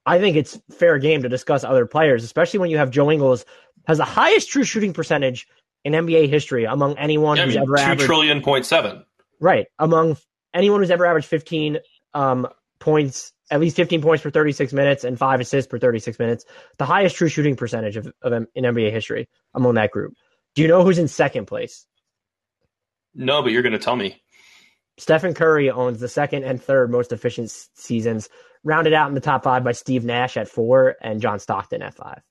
I 0.05 0.19
think 0.19 0.37
it's 0.37 0.61
fair 0.73 0.99
game 0.99 1.23
to 1.23 1.29
discuss 1.29 1.63
other 1.63 1.87
players, 1.87 2.25
especially 2.25 2.59
when 2.59 2.71
you 2.71 2.79
have 2.79 2.91
Joe 2.91 3.11
Ingles 3.11 3.45
has 3.87 3.99
the 3.99 4.05
highest 4.05 4.51
true 4.51 4.65
shooting 4.65 4.93
percentage 4.93 5.47
in 5.85 5.93
NBA 5.93 6.29
history 6.29 6.65
among 6.65 6.99
anyone 6.99 7.37
yeah, 7.37 7.45
who's 7.45 7.57
I 7.57 7.61
mean, 7.61 7.69
ever 7.69 7.77
two 7.77 7.83
averaged 7.83 8.07
trillion 8.07 8.43
point 8.43 8.67
seven. 8.67 9.05
Right 9.41 9.67
among 9.79 10.17
anyone 10.55 10.81
who's 10.81 10.91
ever 10.91 11.07
averaged 11.07 11.29
fifteen 11.29 11.79
um, 12.15 12.49
points, 12.79 13.33
at 13.51 13.61
least 13.61 13.77
fifteen 13.77 14.03
points 14.03 14.23
per 14.23 14.31
thirty 14.31 14.53
six 14.53 14.73
minutes, 14.73 15.05
and 15.05 15.19
five 15.19 15.41
assists 15.41 15.69
per 15.69 15.79
thirty 15.79 15.99
six 15.99 16.19
minutes. 16.19 16.45
The 16.79 16.85
highest 16.85 17.17
true 17.17 17.29
shooting 17.29 17.57
percentage 17.57 17.97
of, 17.97 18.13
of 18.23 18.33
in 18.33 18.65
NBA 18.65 18.93
history 18.93 19.29
among 19.55 19.75
that 19.75 19.91
group. 19.91 20.15
Do 20.55 20.63
you 20.63 20.69
know 20.69 20.85
who's 20.85 20.99
in 20.99 21.09
second 21.09 21.47
place? 21.47 21.87
No, 23.15 23.43
but 23.43 23.53
you're 23.53 23.63
going 23.63 23.73
to 23.73 23.79
tell 23.79 23.97
me. 23.97 24.23
Stephen 24.99 25.35
Curry 25.35 25.71
owns 25.71 26.01
the 26.01 26.09
second 26.09 26.45
and 26.45 26.63
third 26.63 26.91
most 26.91 27.13
efficient 27.13 27.51
seasons 27.75 28.29
rounded 28.65 28.93
out 28.93 29.09
in 29.09 29.15
the 29.15 29.21
top 29.21 29.45
five 29.45 29.65
by 29.65 29.73
Steve 29.73 30.05
Nash 30.05 30.37
at 30.37 30.49
four 30.49 30.97
and 31.01 31.21
John 31.21 31.39
Stockton 31.39 31.83
at 31.83 31.95
five. 31.95 32.23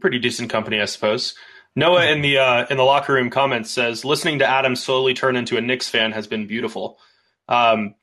Pretty 0.00 0.18
decent 0.18 0.50
company, 0.50 0.80
I 0.80 0.86
suppose. 0.86 1.34
Noah 1.76 2.06
in 2.06 2.20
the 2.20 2.38
uh, 2.38 2.66
in 2.68 2.76
the 2.76 2.82
locker 2.82 3.12
room 3.12 3.30
comments 3.30 3.70
says 3.70 4.04
listening 4.04 4.40
to 4.40 4.46
Adam 4.46 4.74
slowly 4.74 5.14
turn 5.14 5.36
into 5.36 5.56
a 5.56 5.60
Knicks 5.60 5.88
fan 5.88 6.12
has 6.12 6.26
been 6.26 6.46
beautiful. 6.46 6.98
Um, 7.48 7.94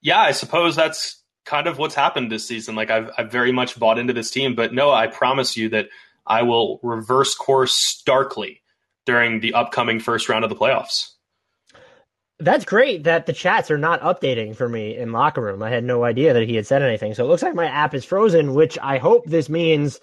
yeah, 0.00 0.20
I 0.20 0.30
suppose 0.32 0.76
that's 0.76 1.20
kind 1.44 1.66
of 1.66 1.78
what's 1.78 1.94
happened 1.94 2.30
this 2.30 2.46
season. 2.46 2.76
Like 2.76 2.90
I've 2.90 3.10
I've 3.18 3.32
very 3.32 3.52
much 3.52 3.78
bought 3.78 3.98
into 3.98 4.12
this 4.12 4.30
team, 4.30 4.54
but 4.54 4.72
Noah, 4.72 4.94
I 4.94 5.06
promise 5.08 5.56
you 5.56 5.68
that 5.70 5.88
I 6.26 6.42
will 6.42 6.78
reverse 6.82 7.34
course 7.34 7.74
starkly 7.74 8.62
during 9.06 9.40
the 9.40 9.54
upcoming 9.54 9.98
first 9.98 10.28
round 10.28 10.44
of 10.44 10.50
the 10.50 10.56
playoffs. 10.56 11.10
That's 12.40 12.64
great 12.64 13.04
that 13.04 13.26
the 13.26 13.32
chats 13.32 13.70
are 13.70 13.78
not 13.78 14.00
updating 14.00 14.56
for 14.56 14.68
me 14.68 14.96
in 14.96 15.12
locker 15.12 15.42
room. 15.42 15.62
I 15.62 15.70
had 15.70 15.84
no 15.84 16.04
idea 16.04 16.32
that 16.32 16.48
he 16.48 16.56
had 16.56 16.66
said 16.66 16.82
anything. 16.82 17.14
So 17.14 17.24
it 17.24 17.28
looks 17.28 17.42
like 17.42 17.54
my 17.54 17.66
app 17.66 17.94
is 17.94 18.04
frozen, 18.04 18.54
which 18.54 18.78
I 18.80 18.98
hope 18.98 19.26
this 19.26 19.48
means 19.48 20.00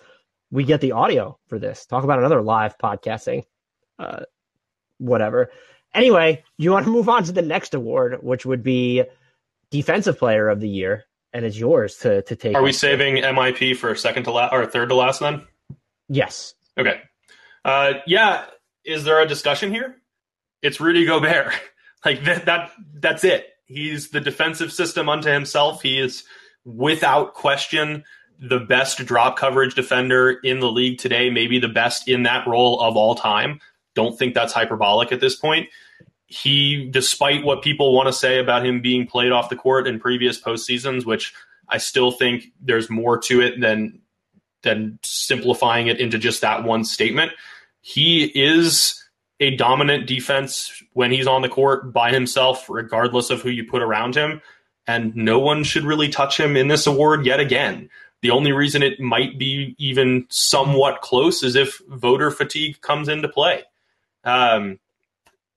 we 0.52 0.64
get 0.64 0.80
the 0.82 0.92
audio 0.92 1.40
for 1.48 1.58
this. 1.58 1.86
Talk 1.86 2.04
about 2.04 2.20
another 2.20 2.42
live 2.42 2.78
podcasting. 2.78 3.44
Uh, 3.98 4.22
whatever. 5.00 5.50
Anyway, 5.94 6.44
you 6.58 6.72
want 6.72 6.86
to 6.86 6.92
move 6.92 7.10
on 7.10 7.24
to 7.24 7.32
the 7.32 7.42
next 7.42 7.74
award, 7.74 8.20
which 8.22 8.46
would 8.46 8.62
be 8.64 9.04
Defensive 9.72 10.20
Player 10.20 10.48
of 10.48 10.60
the 10.60 10.70
Year, 10.70 11.06
and 11.34 11.44
it's 11.44 11.58
yours 11.58 11.98
to 11.98 12.22
to 12.24 12.36
take. 12.36 12.56
Are 12.56 12.62
we 12.62 12.72
saving 12.72 13.18
MIP 13.18 13.76
for 13.78 13.96
second 13.96 14.24
to 14.24 14.32
last 14.32 14.54
or 14.54 14.66
third 14.66 14.90
to 14.90 14.96
last 14.96 15.20
then? 15.20 15.42
Yes. 16.08 16.54
Okay. 16.78 17.02
Uh, 17.66 17.94
yeah. 18.06 18.46
Is 18.86 19.04
there 19.04 19.20
a 19.20 19.28
discussion 19.28 19.72
here? 19.72 19.98
It's 20.62 20.80
Rudy 20.80 21.06
Gobert. 21.06 21.54
Like 22.08 22.24
that, 22.24 22.46
that 22.46 22.72
that's 23.02 23.26
it. 23.26 23.48
He's 23.66 24.12
the 24.12 24.22
defensive 24.22 24.72
system 24.72 25.10
unto 25.10 25.30
himself. 25.30 25.82
He 25.82 26.00
is 26.00 26.24
without 26.64 27.34
question 27.34 28.06
the 28.40 28.62
best 28.62 29.00
drop 29.00 29.38
coverage 29.38 29.76
defender 29.76 30.32
in 30.42 30.62
the 30.62 30.72
league 30.72 31.00
today, 31.00 31.30
maybe 31.30 31.60
the 31.60 31.68
best 31.68 32.08
in 32.08 32.24
that 32.24 32.48
role 32.48 32.80
of 32.80 32.96
all 32.96 33.16
time. 33.16 33.60
Don't 33.94 34.18
think 34.18 34.34
that's 34.34 34.54
hyperbolic 34.54 35.12
at 35.12 35.20
this 35.20 35.36
point. 35.36 35.68
He, 36.28 36.88
despite 36.90 37.44
what 37.44 37.62
people 37.62 37.94
want 37.94 38.08
to 38.08 38.14
say 38.14 38.40
about 38.40 38.66
him 38.66 38.82
being 38.82 39.06
played 39.06 39.34
off 39.34 39.50
the 39.50 39.58
court 39.58 39.86
in 39.86 40.00
previous 40.00 40.40
postseasons, 40.40 41.06
which 41.06 41.34
I 41.68 41.78
still 41.78 42.12
think 42.12 42.46
there's 42.62 42.90
more 42.90 43.18
to 43.24 43.42
it 43.42 43.60
than 43.60 44.00
than 44.64 44.98
simplifying 45.04 45.88
it 45.88 46.00
into 46.00 46.18
just 46.18 46.40
that 46.40 46.64
one 46.64 46.86
statement. 46.86 47.34
He 47.82 48.24
is 48.34 49.04
a 49.40 49.56
dominant 49.56 50.08
defense 50.08 50.84
when 50.94 51.12
he's 51.12 51.28
on 51.28 51.42
the 51.42 51.50
court 51.50 51.94
by 51.94 52.12
himself, 52.12 52.70
regardless 52.70 53.30
of 53.30 53.42
who 53.42 53.50
you 53.50 53.64
put 53.64 53.82
around 53.82 54.16
him. 54.16 54.42
And 54.88 55.16
no 55.16 55.38
one 55.38 55.64
should 55.64 55.84
really 55.84 56.10
touch 56.10 56.40
him 56.40 56.56
in 56.56 56.70
this 56.70 56.88
award 56.88 57.26
yet 57.26 57.40
again. 57.40 57.90
The 58.22 58.32
only 58.32 58.52
reason 58.52 58.82
it 58.82 59.00
might 59.00 59.38
be 59.38 59.76
even 59.78 60.26
somewhat 60.30 61.02
close 61.02 61.44
is 61.44 61.56
if 61.56 61.80
voter 61.88 62.32
fatigue 62.32 62.82
comes 62.82 63.10
into 63.10 63.28
play. 63.28 63.64
Um, 64.24 64.80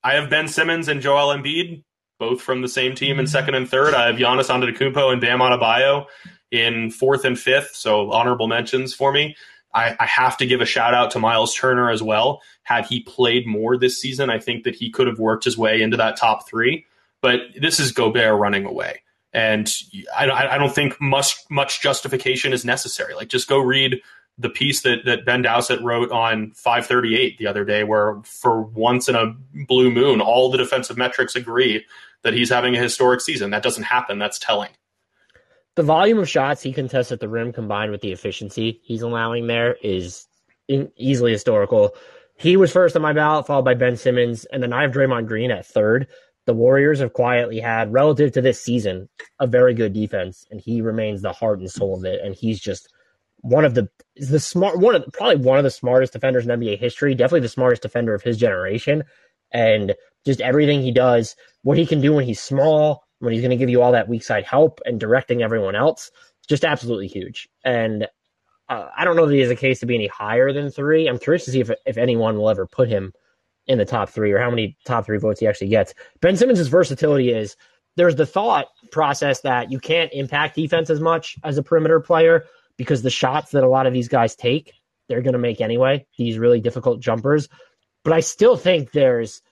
I 0.03 0.15
have 0.15 0.31
Ben 0.31 0.49
Simmons 0.49 0.89
and 0.89 1.01
Joel 1.01 1.35
Embiid, 1.35 1.83
both 2.19 2.43
from 2.43 2.61
the 2.61 2.69
same 2.69 2.95
team 2.95 3.19
in 3.19 3.27
second 3.27 3.55
and 3.55 3.69
third. 3.69 3.95
I 3.95 4.09
have 4.09 4.17
Giannis 4.17 4.51
Antetokounmpo 4.51 5.13
and 5.13 5.21
Bam 5.21 5.39
Adebayo 5.39 6.07
in 6.51 6.91
fourth 6.91 7.25
and 7.25 7.39
fifth, 7.39 7.75
so 7.75 8.11
honorable 8.11 8.47
mentions 8.47 8.93
for 8.93 9.13
me. 9.13 9.37
I, 9.73 9.97
I, 10.01 10.07
have 10.07 10.37
to 10.39 10.47
give 10.47 10.61
a 10.61 10.67
shout 10.67 10.95
out 10.95 11.13
to 11.13 11.19
Miles 11.19 11.55
Turner 11.55 11.91
as 11.91 12.03
well. 12.03 12.43
Had 12.63 12.87
he 12.87 13.01
played 13.01 13.47
more 13.47 13.77
this 13.77 14.01
season, 14.01 14.31
I 14.31 14.39
think 14.39 14.65
that 14.65 14.75
he 14.75 14.91
could 14.91 15.07
have 15.07 15.19
worked 15.19 15.45
his 15.45 15.57
way 15.57 15.81
into 15.81 15.97
that 15.97 16.17
top 16.17 16.49
three. 16.49 16.87
But 17.21 17.41
this 17.61 17.79
is 17.79 17.93
Gobert 17.93 18.39
running 18.39 18.65
away. 18.65 19.03
And 19.33 19.73
I, 20.17 20.29
I 20.29 20.59
don't 20.59 20.75
think 20.75 21.01
much 21.01 21.37
much 21.51 21.83
justification 21.83 22.53
is 22.53 22.65
necessary. 22.65 23.15
Like 23.15 23.29
just 23.29 23.49
go 23.49 23.59
read 23.59 24.01
the 24.39 24.49
piece 24.49 24.83
that, 24.83 25.05
that 25.05 25.25
Ben 25.25 25.43
Dowsett 25.43 25.83
wrote 25.83 26.11
on 26.11 26.53
538 26.53 27.39
the 27.39 27.47
other 27.47 27.65
day, 27.65 27.85
where 27.85 28.21
for 28.25 28.63
once 28.63 29.09
in 29.09 29.15
a 29.15 29.35
blue 29.67 29.91
moon, 29.91 30.21
all 30.21 30.51
the 30.51 30.59
defensive 30.59 30.97
metrics 30.97 31.37
agree 31.37 31.85
that 32.23 32.33
he's 32.33 32.49
having 32.49 32.75
a 32.75 32.81
historic 32.81 33.21
season. 33.21 33.51
That 33.51 33.63
doesn't 33.63 33.85
happen. 33.85 34.19
That's 34.19 34.39
telling 34.39 34.71
the 35.81 35.87
volume 35.87 36.19
of 36.19 36.29
shots 36.29 36.63
he 36.63 36.75
contests 36.75 37.11
at 37.11 37.21
the 37.21 37.29
rim 37.29 37.55
combined 37.55 37.91
with 37.91 38.03
the 38.03 38.13
efficiency 38.13 38.83
he's 38.85 39.01
allowing 39.01 39.47
there 39.47 39.77
is 39.83 40.27
in, 40.69 40.93
easily 40.99 41.33
historical. 41.33 41.95
He 42.37 42.59
was 42.59 42.71
first 42.71 42.97
on 42.97 43.01
my 43.01 43.15
ballot, 43.15 43.47
followed 43.47 43.65
by 43.65 43.73
Ben 43.73 43.97
Simmons, 43.97 44.45
and 44.45 44.63
then 44.63 44.75
I 44.75 44.83
have 44.83 44.91
Draymond 44.91 45.27
Green 45.27 45.51
at 45.51 45.65
third. 45.65 46.07
The 46.45 46.53
Warriors 46.53 46.99
have 46.99 47.15
quietly 47.15 47.61
had, 47.61 47.95
relative 47.95 48.31
to 48.33 48.43
this 48.43 48.61
season, 48.61 49.09
a 49.39 49.47
very 49.47 49.73
good 49.73 49.95
defense, 49.95 50.45
and 50.51 50.61
he 50.61 50.83
remains 50.83 51.23
the 51.23 51.33
heart 51.33 51.61
and 51.61 51.71
soul 51.71 51.97
of 51.97 52.05
it. 52.05 52.21
And 52.23 52.35
he's 52.35 52.61
just 52.61 52.87
one 53.39 53.65
of 53.65 53.73
the 53.73 53.89
the 54.17 54.39
smart 54.39 54.79
one 54.79 54.97
of 54.97 55.07
probably 55.15 55.37
one 55.37 55.57
of 55.57 55.65
the 55.65 55.71
smartest 55.71 56.13
defenders 56.13 56.47
in 56.47 56.61
NBA 56.61 56.79
history. 56.79 57.15
Definitely 57.15 57.41
the 57.41 57.49
smartest 57.49 57.81
defender 57.81 58.13
of 58.13 58.23
his 58.23 58.37
generation, 58.37 59.03
and 59.51 59.95
just 60.27 60.43
everything 60.43 60.83
he 60.83 60.93
does, 60.93 61.37
what 61.63 61.79
he 61.79 61.87
can 61.87 62.03
do 62.03 62.13
when 62.13 62.27
he's 62.27 62.39
small, 62.39 63.03
when 63.21 63.33
he's 63.33 63.43
going 63.43 63.51
to 63.51 63.57
give 63.57 63.71
you 63.71 63.83
all 63.83 63.93
that 63.93 64.09
weak 64.09 64.25
side 64.25 64.45
help 64.45 64.81
and 64.85 64.99
directing 64.99 65.43
everyone 65.43 65.77
else, 65.77 66.11
just 66.49 66.65
absolutely 66.65 67.07
huge. 67.07 67.49
And 67.65 68.09
uh, 68.69 68.89
I 68.97 69.05
don't 69.05 69.17
know 69.17 69.27
that 69.27 69.35
he 69.35 69.41
has 69.41 69.51
a 69.51 69.57
case 69.57 69.81
to 69.81 69.87
be 69.87 69.95
any 69.95 70.09
higher 70.09 70.53
than 70.53 70.71
three. 70.71 71.07
I'm 71.09 71.19
curious 71.19 71.45
to 71.45 71.53
see 71.53 71.61
if 71.61 71.71
if 71.87 71.97
anyone 71.97 72.37
will 72.37 72.51
ever 72.51 72.67
put 72.67 72.89
him 72.89 73.13
in 73.67 73.79
the 73.79 73.85
top 73.85 74.11
three 74.11 74.33
or 74.33 74.41
how 74.41 74.51
many 74.51 74.77
top 74.85 75.07
three 75.07 75.19
votes 75.19 75.41
he 75.41 75.47
actually 75.47 75.69
gets. 75.69 75.95
Ben 76.21 76.37
Simmons' 76.37 76.67
versatility 76.67 77.31
is 77.31 77.57
there's 77.97 78.17
the 78.17 78.27
thought 78.27 78.67
process 78.91 79.43
that 79.43 79.71
you 79.71 79.79
can't 79.79 80.13
impact 80.13 80.57
defense 80.57 80.91
as 80.91 81.01
much 81.01 81.37
as 81.45 81.59
a 81.59 81.63
perimeter 81.63 82.01
player 82.01 82.45
because 82.77 83.03
the 83.03 83.11
shots 83.11 83.51
that 83.51 83.65
a 83.65 83.69
lot 83.69 83.87
of 83.87 83.93
these 83.93 84.09
guys 84.09 84.35
take, 84.35 84.73
they're 85.09 85.23
going 85.23 85.35
to 85.35 85.39
make 85.39 85.61
anyway, 85.61 86.07
these 86.17 86.39
really 86.39 86.61
difficult 86.61 87.01
jumpers. 87.01 87.49
But 88.05 88.15
I 88.15 88.21
still 88.21 88.57
think 88.57 88.93
there's 88.93 89.43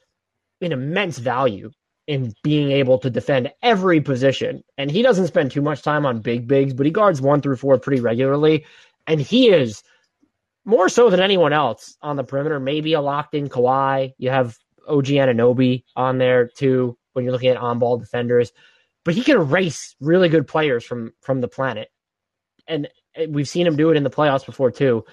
an 0.61 0.73
immense 0.73 1.19
value 1.19 1.71
in 2.09 2.33
being 2.43 2.71
able 2.73 2.99
to 2.99 3.11
defend 3.11 3.53
every 3.63 4.01
position. 4.01 4.65
And 4.79 4.91
he 4.91 5.03
doesn't 5.03 5.27
spend 5.27 5.53
too 5.53 5.61
much 5.61 5.83
time 5.83 6.07
on 6.07 6.21
big 6.21 6.49
bigs, 6.49 6.73
but 6.73 6.87
he 6.87 6.91
guards 6.91 7.21
one 7.21 7.43
through 7.43 7.57
four 7.57 7.79
pretty 7.79 8.01
regularly. 8.01 8.65
And 9.07 9.21
he 9.21 9.51
is 9.51 9.83
more 10.65 10.89
so 10.89 11.11
than 11.11 11.21
anyone 11.21 11.53
else 11.53 11.99
on 12.01 12.17
the 12.17 12.25
perimeter, 12.25 12.59
maybe 12.59 12.95
a 12.95 13.03
locked 13.03 13.35
in 13.35 13.51
Kawhi. 13.51 14.15
You 14.17 14.31
have 14.31 14.57
OG 14.89 15.05
Anunoby 15.05 15.85
on 15.97 16.17
there 16.17 16.49
too 16.49 16.97
when 17.13 17.27
you're 17.27 17.33
looking 17.33 17.51
at 17.51 17.59
on 17.59 17.79
ball 17.79 17.99
defenders. 17.99 18.53
But 19.05 19.15
he 19.15 19.23
can 19.23 19.37
erase 19.37 19.95
really 20.01 20.31
good 20.31 20.49
players 20.49 20.85
from 20.85 21.13
from 21.21 21.43
the 21.43 21.49
planet. 21.49 21.91
And 22.67 22.89
we've 23.29 23.49
seen 23.49 23.67
him 23.67 23.77
do 23.77 23.91
it 23.91 23.99
in 23.99 24.03
the 24.03 24.11
playoffs 24.11 24.47
before 24.47 24.71
too. 24.71 25.05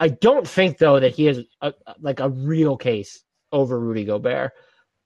I 0.00 0.08
don't 0.08 0.46
think 0.46 0.78
though 0.78 0.98
that 0.98 1.14
he 1.14 1.26
has 1.26 1.38
a, 1.60 1.72
like 2.00 2.18
a 2.18 2.30
real 2.30 2.76
case 2.76 3.22
over 3.52 3.78
Rudy 3.78 4.04
Gobert. 4.04 4.50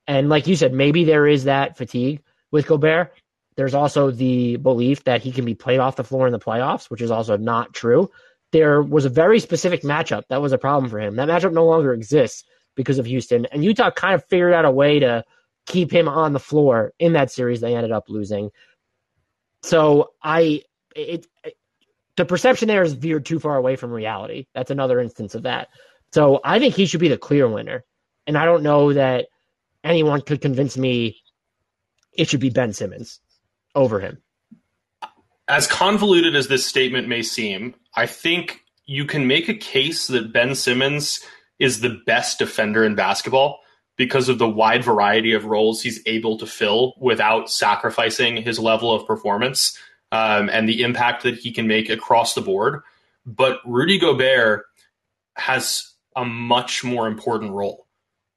And 0.07 0.29
like 0.29 0.47
you 0.47 0.57
said, 0.57 0.73
maybe 0.73 1.05
there 1.05 1.27
is 1.27 1.45
that 1.45 1.77
fatigue 1.77 2.23
with 2.51 2.67
Gobert. 2.67 3.13
There's 3.57 3.75
also 3.75 4.11
the 4.11 4.57
belief 4.57 5.05
that 5.05 5.23
he 5.23 5.33
can 5.33 5.45
be 5.45 5.55
played 5.55 5.81
off 5.81 5.97
the 5.97 6.05
floor 6.05 6.27
in 6.27 6.33
the 6.33 6.39
playoffs, 6.39 6.91
which 6.91 7.01
is 7.01 7.11
also 7.11 7.37
not 7.37 7.73
true. 7.73 8.11
There 8.53 8.83
was 8.83 9.05
a 9.05 9.11
very 9.11 9.41
specific 9.41 9.83
matchup 9.83 10.25
that 10.29 10.43
was 10.43 10.53
a 10.53 10.59
problem 10.59 10.91
for 10.91 11.01
him. 11.01 11.17
That 11.17 11.29
matchup 11.29 11.53
no 11.53 11.67
longer 11.67 11.93
exists 11.93 12.45
because 12.77 12.99
of 12.99 13.07
Houston. 13.07 13.47
And 13.47 13.65
Utah 13.65 13.91
kind 13.91 14.15
of 14.15 14.25
figured 14.27 14.53
out 14.53 14.67
a 14.67 14.71
way 14.71 15.01
to 15.01 15.25
keep 15.67 15.91
him 15.91 16.09
on 16.09 16.33
the 16.33 16.39
floor 16.39 16.93
in 16.99 17.15
that 17.15 17.33
series. 17.33 17.61
They 17.61 17.75
ended 17.75 17.93
up 17.93 18.05
losing. 18.09 18.51
So 19.63 20.11
I, 20.23 20.63
it, 20.95 21.27
it 21.43 21.57
the 22.17 22.25
perception 22.25 22.69
there 22.69 22.83
is 22.83 22.95
veered 22.95 23.27
too 23.27 23.39
far 23.39 23.57
away 23.57 23.77
from 23.77 23.91
reality. 23.91 24.47
That's 24.55 24.71
another 24.71 25.01
instance 25.01 25.35
of 25.35 25.43
that. 25.43 25.69
So 26.13 26.41
I 26.45 26.59
think 26.59 26.75
he 26.75 26.87
should 26.87 27.01
be 27.01 27.09
the 27.09 27.19
clear 27.19 27.49
winner. 27.49 27.85
And 28.27 28.39
I 28.39 28.45
don't 28.45 28.63
know 28.63 28.93
that 28.93 29.27
anyone 29.87 30.21
could 30.21 30.41
convince 30.41 30.77
me 30.77 31.23
it 32.13 32.29
should 32.29 32.41
be 32.41 32.51
Ben 32.51 32.73
Simmons 32.73 33.21
over 33.75 34.01
him. 34.01 34.19
As 35.49 35.67
convoluted 35.67 36.35
as 36.35 36.49
this 36.49 36.67
statement 36.67 37.09
may 37.09 37.23
seem, 37.23 37.75
I 37.95 38.07
think 38.07 38.63
you 38.87 39.05
can 39.05 39.27
make 39.27 39.49
a 39.49 39.55
case 39.55 40.09
that 40.09 40.33
Ben 40.33 40.55
Simmons 40.55 41.21
is 41.59 41.81
the 41.81 42.01
best 42.07 42.39
defender 42.39 42.85
in 42.85 42.95
basketball 42.95 43.61
because 43.97 44.29
of 44.29 44.39
the 44.39 44.49
wide 44.49 44.85
variety 44.85 45.33
of 45.33 45.47
roles 45.47 45.83
he's 45.83 46.03
able 46.07 46.37
to 46.39 46.47
fill 46.47 46.95
without 47.01 47.51
sacrificing 47.51 48.37
his 48.37 48.59
level 48.59 48.93
of 48.93 49.07
performance 49.07 49.79
um, 50.13 50.51
and 50.51 50.69
the 50.69 50.83
impact 50.83 51.23
that 51.23 51.37
he 51.37 51.51
can 51.51 51.67
make 51.67 51.89
across 51.89 52.35
the 52.35 52.41
board. 52.41 52.83
But 53.25 53.61
Rudy 53.65 53.99
Gobert 53.99 54.67
has 55.35 55.93
a 56.15 56.25
much 56.25 56.85
more 56.85 57.07
important 57.07 57.53
role. 57.53 57.86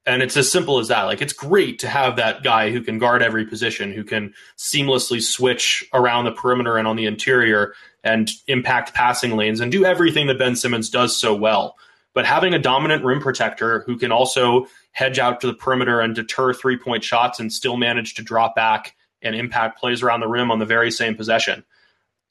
And 0.10 0.24
it's 0.24 0.36
as 0.38 0.52
simple 0.52 0.80
as 0.80 0.88
that. 0.88 1.04
Like, 1.04 1.22
it's 1.22 1.34
great 1.34 1.78
to 1.80 1.88
have 1.88 2.16
that 2.16 2.42
guy 2.42 2.72
who 2.72 2.82
can 2.82 2.98
guard 2.98 3.22
every 3.22 3.46
position, 3.46 3.94
who 3.94 4.04
can 4.04 4.34
seamlessly 4.58 5.22
switch 5.22 5.88
around 5.94 6.26
the 6.26 6.32
perimeter 6.32 6.78
and 6.78 6.88
on 6.88 6.96
the 6.96 7.06
interior 7.06 7.76
and 8.04 8.32
impact 8.48 8.96
passing 8.96 9.38
lanes 9.38 9.60
and 9.60 9.72
do 9.72 9.86
everything 9.86 10.26
that 10.26 10.40
Ben 10.40 10.56
Simmons 10.56 10.90
does 10.90 11.16
so 11.16 11.36
well. 11.36 11.78
But 12.16 12.26
having 12.26 12.56
a 12.56 12.60
dominant 12.60 13.06
rim 13.06 13.22
protector 13.22 13.82
who 13.82 14.00
can 14.00 14.12
also 14.12 14.66
hedge 14.94 15.20
out 15.20 15.42
to 15.42 15.48
the 15.48 15.54
perimeter 15.54 16.00
and 16.00 16.16
deter 16.16 16.54
three 16.54 16.78
point 16.78 17.04
shots 17.04 17.40
and 17.40 17.54
still 17.54 17.78
manage 17.78 18.16
to 18.16 18.24
drop 18.24 18.56
back 18.56 18.96
and 19.22 19.36
impact 19.36 19.80
plays 19.80 20.02
around 20.02 20.22
the 20.22 20.28
rim 20.28 20.50
on 20.50 20.58
the 20.58 20.66
very 20.66 20.90
same 20.90 21.16
possession. 21.16 21.64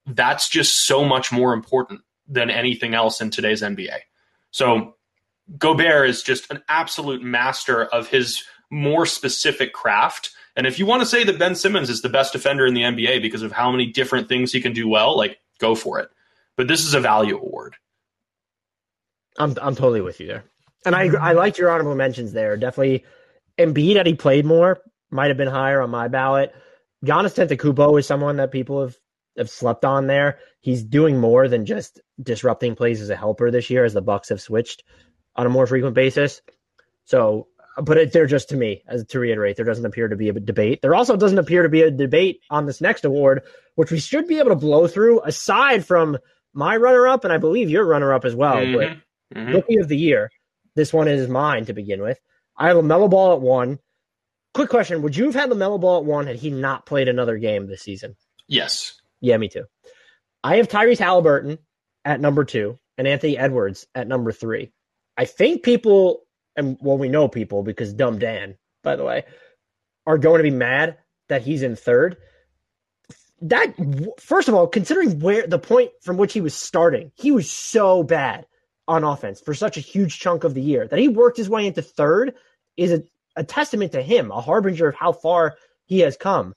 That's 0.05 0.49
just 0.49 0.85
so 0.85 1.05
much 1.05 1.31
more 1.31 1.53
important 1.53 2.01
than 2.27 2.51
anything 2.51 2.95
else 2.95 3.21
in 3.21 3.31
today's 3.31 3.63
NBA. 3.63 3.99
So 4.51 4.97
Gobert 5.57 6.09
is 6.09 6.23
just 6.23 6.51
an 6.51 6.63
absolute 6.69 7.23
master 7.23 7.85
of 7.85 8.09
his 8.09 8.43
more 8.71 9.07
specific 9.07 9.73
craft. 9.73 10.31
And 10.57 10.67
if 10.67 10.79
you 10.79 10.87
want 10.87 11.03
to 11.03 11.07
say 11.07 11.25
that 11.25 11.39
Ben 11.39 11.55
Simmons 11.55 11.89
is 11.89 12.03
the 12.03 12.09
best 12.09 12.33
defender 12.33 12.67
in 12.67 12.75
the 12.75 12.83
NBA 12.83 13.23
because 13.23 13.43
of 13.43 13.53
how 13.53 13.71
many 13.71 13.87
different 13.87 14.29
things 14.29 14.53
he 14.53 14.61
can 14.61 14.73
do 14.73 14.89
well, 14.89 15.17
like 15.17 15.39
go 15.59 15.75
for 15.75 16.01
it. 16.01 16.11
But 16.57 16.69
this 16.69 16.85
is 16.85 16.95
a 16.95 17.01
value 17.01 17.37
award. 17.37 17.77
I'm 19.39 19.55
I'm 19.63 19.77
totally 19.77 20.01
with 20.01 20.19
you 20.19 20.27
there, 20.27 20.45
and 20.85 20.97
I 20.97 21.07
I 21.17 21.33
liked 21.33 21.59
your 21.59 21.71
honorable 21.71 21.95
mentions 21.95 22.33
there. 22.33 22.57
Definitely, 22.57 23.05
Embiid 23.57 23.95
had 23.95 24.07
he 24.07 24.15
played 24.15 24.45
more 24.45 24.81
might 25.11 25.29
have 25.29 25.37
been 25.37 25.49
higher 25.49 25.81
on 25.81 25.91
my 25.91 26.09
ballot. 26.09 26.55
Giannis 27.05 27.35
Antetokounmpo 27.37 27.99
is 27.99 28.07
someone 28.07 28.37
that 28.37 28.51
people 28.51 28.83
have, 28.83 28.97
have 29.37 29.51
slept 29.51 29.85
on 29.85 30.07
there. 30.07 30.39
He's 30.61 30.83
doing 30.83 31.19
more 31.19 31.49
than 31.49 31.65
just 31.65 32.01
disrupting 32.21 32.75
plays 32.75 33.01
as 33.01 33.11
a 33.11 33.17
helper 33.17 33.51
this 33.51 33.71
year, 33.71 33.85
as 33.85 33.95
the 33.95 34.03
Bucks 34.03 34.29
have 34.29 34.41
switched 34.41 34.83
on 35.39 35.47
a 35.47 35.51
more 35.51 35.67
frequent 35.67 35.95
basis. 35.95 36.43
So, 37.05 37.47
but 37.81 37.97
it, 37.97 38.13
there 38.13 38.27
just 38.27 38.51
to 38.51 38.57
me, 38.57 38.83
as 38.89 39.07
to 39.07 39.21
reiterate, 39.21 39.57
there 39.57 39.65
doesn't 39.65 39.87
appear 39.87 40.09
to 40.09 40.17
be 40.17 40.29
a 40.29 40.33
debate. 40.33 40.83
There 40.83 40.95
also 40.95 41.17
doesn't 41.17 41.39
appear 41.39 41.63
to 41.63 41.69
be 41.69 41.83
a 41.83 41.91
debate 41.91 42.41
on 42.51 42.67
this 42.67 42.81
next 42.81 43.05
award, 43.05 43.43
which 43.77 43.93
we 43.93 44.01
should 44.01 44.27
be 44.27 44.41
able 44.41 44.51
to 44.51 44.57
blow 44.57 44.89
through. 44.89 45.23
Aside 45.23 45.87
from 45.87 46.19
my 46.53 46.77
runner-up, 46.77 47.25
and 47.25 47.33
I 47.33 47.39
believe 47.39 47.71
your 47.71 47.87
runner-up 47.87 48.25
as 48.25 48.35
well, 48.35 48.57
mm-hmm. 48.57 48.77
but 48.77 49.39
mm-hmm. 49.39 49.55
rookie 49.55 49.79
of 49.79 49.89
the 49.89 49.97
year. 49.97 50.31
This 50.75 50.93
one 50.93 51.09
is 51.09 51.29
mine 51.29 51.65
to 51.67 51.73
begin 51.73 52.03
with. 52.03 52.21
I 52.57 52.69
have 52.69 52.77
LaMelo 52.77 53.09
Ball 53.09 53.35
at 53.35 53.41
one. 53.41 53.79
Quick 54.55 54.71
question: 54.71 55.03
Would 55.03 55.17
you 55.17 55.27
have 55.27 55.35
had 55.35 55.51
the 55.51 55.55
LaMelo 55.55 55.81
Ball 55.81 55.99
at 55.99 56.05
one 56.05 56.27
had 56.27 56.37
he 56.37 56.51
not 56.51 56.85
played 56.85 57.09
another 57.09 57.39
game 57.39 57.67
this 57.67 57.83
season? 57.83 58.17
Yes. 58.49 59.01
Yeah, 59.21 59.37
me 59.37 59.49
too. 59.49 59.65
I 60.43 60.57
have 60.57 60.69
Tyrese 60.69 60.99
Halliburton 60.99 61.59
at 62.05 62.21
number 62.21 62.45
two 62.45 62.79
and 62.97 63.07
Anthony 63.07 63.39
Edwards 63.39 63.87
at 63.95 64.09
number 64.09 64.33
three. 64.33 64.73
I 65.19 65.27
think 65.27 65.63
people, 65.63 66.23
and 66.57 66.79
well, 66.81 66.97
we 66.97 67.11
know 67.11 67.29
people 67.29 67.63
because 67.63 67.93
Dumb 67.93 68.19
Dan, 68.19 68.57
by 68.83 68.97
the 68.97 69.05
way, 69.05 69.25
are 70.07 70.17
going 70.17 70.39
to 70.39 70.51
be 70.51 70.51
mad 70.51 70.97
that 71.29 71.43
he's 71.43 71.63
in 71.63 71.77
third. 71.77 72.17
That 73.43 73.75
first 74.19 74.49
of 74.49 74.55
all, 74.55 74.67
considering 74.67 75.21
where 75.21 75.47
the 75.47 75.59
point 75.59 75.91
from 76.01 76.17
which 76.17 76.33
he 76.33 76.41
was 76.41 76.55
starting, 76.55 77.13
he 77.15 77.33
was 77.33 77.51
so 77.51 78.03
bad 78.03 78.47
on 78.87 79.05
offense 79.05 79.41
for 79.41 79.53
such 79.53 79.77
a 79.77 79.81
huge 79.81 80.19
chunk 80.19 80.45
of 80.45 80.55
the 80.55 80.63
year 80.63 80.89
that 80.89 80.99
he 80.99 81.09
worked 81.09 81.37
his 81.37 81.51
way 81.51 81.67
into 81.67 81.83
third 81.83 82.35
is 82.77 82.93
a 82.93 83.03
a 83.39 83.45
testament 83.45 83.93
to 83.93 84.03
him, 84.03 84.31
a 84.31 84.41
harbinger 84.41 84.89
of 84.89 84.97
how 84.97 85.13
far 85.13 85.57
he 85.87 86.01
has 86.01 86.17
come. 86.17 86.55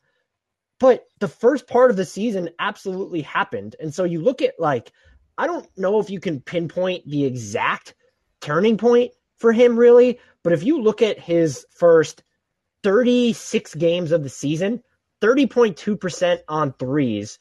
But 0.79 1.05
the 1.19 1.27
first 1.27 1.67
part 1.67 1.91
of 1.91 1.95
the 1.95 2.05
season 2.05 2.49
absolutely 2.57 3.21
happened. 3.21 3.75
And 3.79 3.93
so 3.93 4.03
you 4.03 4.19
look 4.19 4.41
at 4.41 4.59
like, 4.59 4.91
I 5.37 5.45
don't 5.45 5.67
know 5.77 5.99
if 5.99 6.09
you 6.09 6.19
can 6.19 6.41
pinpoint 6.41 7.07
the 7.07 7.23
exact 7.23 7.93
turning 8.41 8.77
point 8.77 9.11
for 9.37 9.51
him 9.51 9.77
really, 9.77 10.19
but 10.43 10.53
if 10.53 10.63
you 10.63 10.81
look 10.81 11.01
at 11.01 11.19
his 11.19 11.65
first 11.71 12.23
36 12.83 13.75
games 13.75 14.11
of 14.11 14.23
the 14.23 14.29
season, 14.29 14.83
30.2% 15.21 16.39
on 16.47 16.73
threes, 16.73 17.37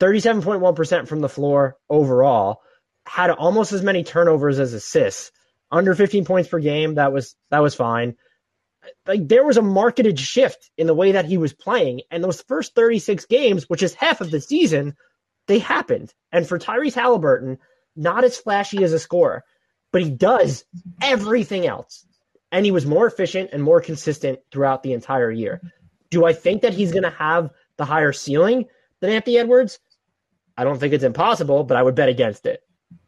37.1% 0.00 1.08
from 1.08 1.20
the 1.20 1.28
floor 1.28 1.76
overall, 1.90 2.62
had 3.06 3.30
almost 3.30 3.72
as 3.72 3.82
many 3.82 4.02
turnovers 4.02 4.58
as 4.58 4.72
assists, 4.72 5.30
under 5.70 5.94
15 5.94 6.24
points 6.24 6.48
per 6.48 6.58
game. 6.58 6.94
That 6.94 7.12
was 7.12 7.34
that 7.50 7.62
was 7.62 7.74
fine 7.74 8.14
like 9.06 9.26
there 9.28 9.44
was 9.44 9.56
a 9.56 9.62
marketed 9.62 10.18
shift 10.18 10.70
in 10.76 10.86
the 10.86 10.94
way 10.94 11.12
that 11.12 11.24
he 11.24 11.36
was 11.36 11.52
playing. 11.52 12.02
And 12.10 12.22
those 12.22 12.42
first 12.42 12.74
36 12.74 13.26
games, 13.26 13.68
which 13.68 13.82
is 13.82 13.94
half 13.94 14.20
of 14.20 14.30
the 14.30 14.40
season, 14.40 14.94
they 15.46 15.58
happened. 15.58 16.12
And 16.32 16.46
for 16.46 16.58
Tyrese 16.58 16.94
Halliburton, 16.94 17.58
not 17.96 18.24
as 18.24 18.36
flashy 18.36 18.82
as 18.82 18.92
a 18.92 18.98
scorer, 18.98 19.44
but 19.94 20.02
he 20.02 20.10
does 20.10 20.64
everything 21.00 21.68
else. 21.68 22.04
And 22.50 22.64
he 22.64 22.72
was 22.72 22.84
more 22.84 23.06
efficient 23.06 23.50
and 23.52 23.62
more 23.62 23.80
consistent 23.80 24.40
throughout 24.50 24.82
the 24.82 24.92
entire 24.92 25.30
year. 25.30 25.60
Do 26.10 26.24
I 26.24 26.32
think 26.32 26.62
that 26.62 26.74
he's 26.74 26.90
going 26.90 27.04
to 27.04 27.10
have 27.10 27.50
the 27.76 27.84
higher 27.84 28.12
ceiling 28.12 28.66
than 29.00 29.10
Anthony 29.10 29.38
Edwards? 29.38 29.78
I 30.56 30.64
don't 30.64 30.80
think 30.80 30.94
it's 30.94 31.04
impossible, 31.04 31.62
but 31.62 31.76
I 31.76 31.82
would 31.82 31.94
bet 31.94 32.08
against 32.08 32.44
it. 32.44 32.60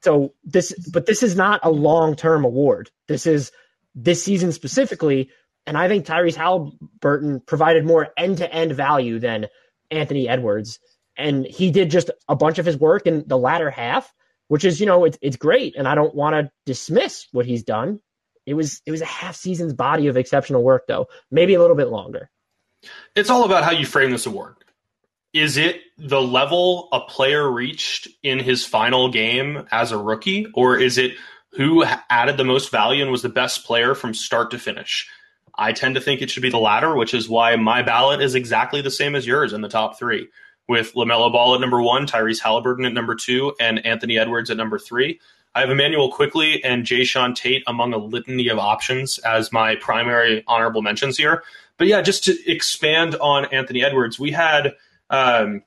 So 0.03 0.33
this, 0.45 0.73
but 0.93 1.07
this 1.07 1.25
is 1.25 1.35
not 1.35 1.59
a 1.65 1.71
long 1.71 2.15
term 2.15 2.45
award. 2.45 2.91
This 3.09 3.27
is 3.27 3.51
this 3.97 4.23
season 4.23 4.53
specifically 4.53 5.29
and 5.67 5.77
I 5.77 5.89
think 5.89 6.07
Tyrese 6.07 6.37
Halliburton 6.37 7.41
provided 7.41 7.85
more 7.85 8.09
end 8.17 8.39
to 8.39 8.53
end 8.53 8.73
value 8.73 9.19
than 9.19 9.49
Anthony 9.91 10.29
Edwards. 10.29 10.79
And 11.17 11.45
he 11.45 11.71
did 11.71 11.91
just 11.91 12.11
a 12.29 12.37
bunch 12.37 12.59
of 12.59 12.67
his 12.67 12.77
work 12.77 13.07
in 13.07 13.25
the 13.27 13.39
latter 13.39 13.71
half, 13.71 14.13
which 14.49 14.65
is, 14.65 14.81
you 14.81 14.87
know, 14.87 15.05
it's, 15.05 15.19
it's 15.21 15.37
great. 15.37 15.75
And 15.77 15.89
I 15.89 15.95
don't 15.95 16.15
want 16.15 16.35
to 16.35 16.51
dismiss 16.65 17.27
what 17.33 17.47
he's 17.47 17.63
done. 17.63 18.01
It 18.47 18.55
was 18.55 18.81
it 18.87 18.93
was 18.93 19.01
a 19.01 19.07
half 19.07 19.35
season's 19.35 19.75
body 19.75 20.07
of 20.07 20.17
exceptional 20.17 20.63
work, 20.63 20.85
though. 20.87 21.07
Maybe 21.31 21.55
a 21.55 21.61
little 21.61 21.77
bit 21.77 21.89
longer. 21.89 22.31
It's 23.17 23.31
all 23.31 23.45
about 23.45 23.65
how 23.65 23.73
you 23.73 23.85
frame 23.85 24.13
this 24.13 24.27
award. 24.27 24.55
is 25.33 25.57
it 25.57 25.81
the 25.99 26.21
level 26.23 26.89
a 26.93 27.01
player 27.01 27.51
reached 27.51 28.09
in 28.23 28.39
his 28.39 28.65
final 28.65 29.11
game 29.11 29.67
as 29.71 29.93
a 29.93 29.99
rookie, 29.99 30.47
or 30.55 30.79
is 30.79 30.97
it 30.97 31.13
who 31.53 31.85
added 32.09 32.37
the 32.37 32.45
most 32.45 32.71
value 32.71 33.03
and 33.03 33.11
was 33.11 33.23
the 33.23 33.29
best 33.29 33.65
player 33.65 33.95
from 33.95 34.15
start 34.15 34.51
to 34.53 34.59
finish? 34.59 35.09
I 35.55 35.73
tend 35.73 35.95
to 35.95 36.01
think 36.01 36.21
it 36.21 36.31
should 36.31 36.43
be 36.43 36.51
the 36.51 36.59
latter, 36.59 36.95
which 36.95 37.15
is 37.15 37.29
why 37.29 37.57
my 37.57 37.83
ballot 37.83 38.21
is 38.21 38.35
exactly 38.35 38.81
the 38.83 38.91
same 38.91 39.15
as 39.15 39.27
yours 39.27 39.53
in 39.53 39.63
the 39.63 39.69
top 39.69 39.99
three, 39.99 40.29
with 40.69 40.95
LaMelo 40.95 41.33
Ball 41.33 41.55
at 41.55 41.61
number 41.61 41.81
one, 41.81 42.07
Tyrese 42.07 42.41
Halliburton 42.41 42.85
at 42.85 42.93
number 42.93 43.15
two, 43.15 43.55
and 43.61 43.85
Anthony 43.87 44.19
Edwards 44.19 44.51
at 44.51 44.57
number 44.57 44.79
three. 44.79 45.21
I 45.55 45.61
have 45.61 45.71
Immanuel 45.71 46.13
Quickley 46.13 46.63
and 46.63 46.85
Jae'Sean 46.85 47.35
Tate 47.35 47.63
among 47.67 47.95
a 47.95 47.99
litany 47.99 48.49
of 48.49 48.59
options 48.59 49.19
as 49.19 49.53
my 49.53 49.77
primary 49.77 50.45
honorable 50.47 50.83
mentions 50.83 51.17
here. 51.17 51.45
But 51.79 51.87
yeah, 51.87 52.03
just 52.03 52.25
to 52.25 52.51
expand 52.51 53.17
on 53.17 53.47
Anthony 53.47 53.83
Edwards, 53.83 54.19
we 54.19 54.33
had 54.33 54.75
um, 55.09 55.63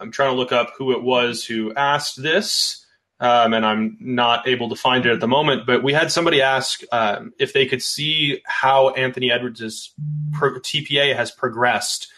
I'm 0.00 0.10
trying 0.10 0.32
to 0.32 0.36
look 0.36 0.52
up 0.52 0.72
who 0.76 0.92
it 0.92 1.02
was 1.02 1.44
who 1.44 1.74
asked 1.74 2.22
this, 2.22 2.84
um, 3.20 3.52
and 3.52 3.64
I'm 3.66 3.98
not 4.00 4.48
able 4.48 4.70
to 4.70 4.76
find 4.76 5.04
it 5.04 5.12
at 5.12 5.20
the 5.20 5.28
moment. 5.28 5.66
But 5.66 5.82
we 5.82 5.92
had 5.92 6.10
somebody 6.10 6.40
ask 6.40 6.82
um, 6.90 7.32
if 7.38 7.52
they 7.52 7.66
could 7.66 7.82
see 7.82 8.40
how 8.46 8.90
Anthony 8.90 9.30
Edwards' 9.30 9.92
pro- 10.32 10.58
TPA 10.58 11.14
has 11.14 11.30
progressed 11.30 12.10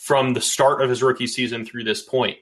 from 0.00 0.32
the 0.32 0.40
start 0.40 0.80
of 0.80 0.88
his 0.88 1.02
rookie 1.02 1.26
season 1.26 1.66
through 1.66 1.84
this 1.84 2.02
point. 2.02 2.38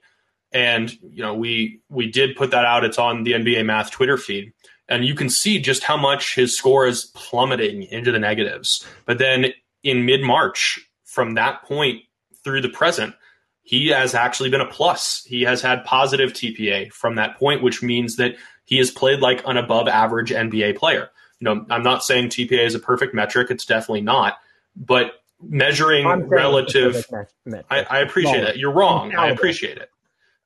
And 0.53 0.97
you 1.03 1.23
know, 1.23 1.35
we 1.35 1.81
we 1.89 2.09
did 2.09 2.37
put 2.37 2.53
that 2.53 2.65
out. 2.65 2.85
It's 2.85 2.99
on 2.99 3.25
the 3.25 3.33
NBA 3.33 3.67
Math 3.67 3.91
Twitter 3.91 4.17
feed, 4.17 4.53
and 4.89 5.05
you 5.05 5.15
can 5.15 5.29
see 5.29 5.61
just 5.61 5.83
how 5.83 5.97
much 5.97 6.37
his 6.37 6.57
score 6.57 6.87
is 6.87 7.07
plummeting 7.15 7.83
into 7.83 8.13
the 8.13 8.19
negatives. 8.19 8.87
But 9.05 9.19
then 9.19 9.47
in 9.83 10.07
mid 10.07 10.23
March, 10.23 10.79
from 11.05 11.35
that 11.35 11.63
point 11.65 12.03
through 12.45 12.63
the 12.63 12.69
present, 12.69 13.15
he 13.63 13.89
has 13.89 14.15
actually 14.15 14.51
been 14.51 14.63
a 14.63 14.67
plus. 14.67 15.25
He 15.25 15.43
has 15.43 15.61
had 15.61 15.85
positive 15.85 16.33
TPA 16.33 16.93
from 16.93 17.17
that 17.17 17.39
point, 17.39 17.63
which 17.63 17.83
means 17.83 18.17
that 18.17 18.37
he 18.65 18.79
has 18.79 18.91
played 18.91 19.21
like 19.21 19.43
an 19.47 19.57
above 19.57 19.89
average 19.89 20.31
NBA 20.31 20.79
player. 20.79 21.11
You 21.41 21.45
know, 21.45 21.67
I'm 21.69 21.83
not 21.83 22.05
saying 22.05 22.29
TPA 22.29 22.65
is 22.65 22.75
a 22.75 22.81
perfect 22.81 23.15
metric. 23.15 23.51
It's 23.51 23.67
definitely 23.67 24.03
not. 24.03 24.39
But 24.77 25.13
measuring 25.41 26.28
relative, 26.28 27.07
I, 27.70 27.82
I, 27.82 27.99
appreciate 28.01 28.41
that. 28.41 28.59
You're 28.59 28.72
wrong. 28.72 29.14
I 29.14 29.28
appreciate 29.28 29.78
it. 29.78 29.91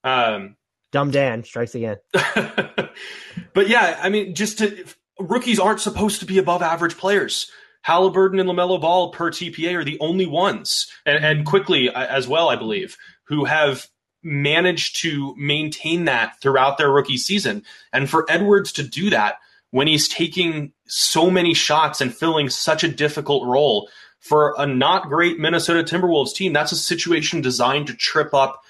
Um, 0.04 0.56
Dumb 0.90 1.10
Dan 1.10 1.44
strikes 1.44 1.74
again. 1.74 1.96
but 2.12 3.68
yeah, 3.68 3.98
I 4.02 4.10
mean, 4.10 4.34
just 4.34 4.58
to, 4.58 4.84
rookies 5.18 5.58
aren't 5.58 5.80
supposed 5.80 6.20
to 6.20 6.26
be 6.26 6.38
above 6.38 6.62
average 6.62 6.96
players. 6.96 7.50
Halliburton 7.82 8.38
and 8.38 8.48
LaMelo 8.48 8.80
Ball 8.80 9.10
per 9.10 9.30
TPA 9.30 9.74
are 9.74 9.84
the 9.84 9.98
only 10.00 10.26
ones, 10.26 10.86
and, 11.04 11.24
and 11.24 11.46
Quickley 11.46 11.90
as 11.92 12.28
well, 12.28 12.48
I 12.48 12.56
believe, 12.56 12.96
who 13.24 13.44
have 13.44 13.88
managed 14.22 15.00
to 15.02 15.34
maintain 15.36 16.04
that 16.04 16.40
throughout 16.40 16.78
their 16.78 16.90
rookie 16.90 17.16
season. 17.16 17.64
And 17.92 18.08
for 18.08 18.24
Edwards 18.28 18.70
to 18.72 18.82
do 18.82 19.10
that 19.10 19.36
when 19.70 19.88
he's 19.88 20.06
taking 20.06 20.72
so 20.86 21.30
many 21.30 21.54
shots 21.54 22.00
and 22.00 22.14
filling 22.14 22.48
such 22.48 22.84
a 22.84 22.88
difficult 22.88 23.46
role 23.46 23.88
for 24.22 24.54
a 24.56 24.66
not 24.66 25.08
great 25.08 25.40
Minnesota 25.40 25.82
Timberwolves 25.82 26.32
team, 26.32 26.52
that's 26.52 26.70
a 26.70 26.76
situation 26.76 27.40
designed 27.40 27.88
to 27.88 27.94
trip 27.94 28.32
up 28.32 28.62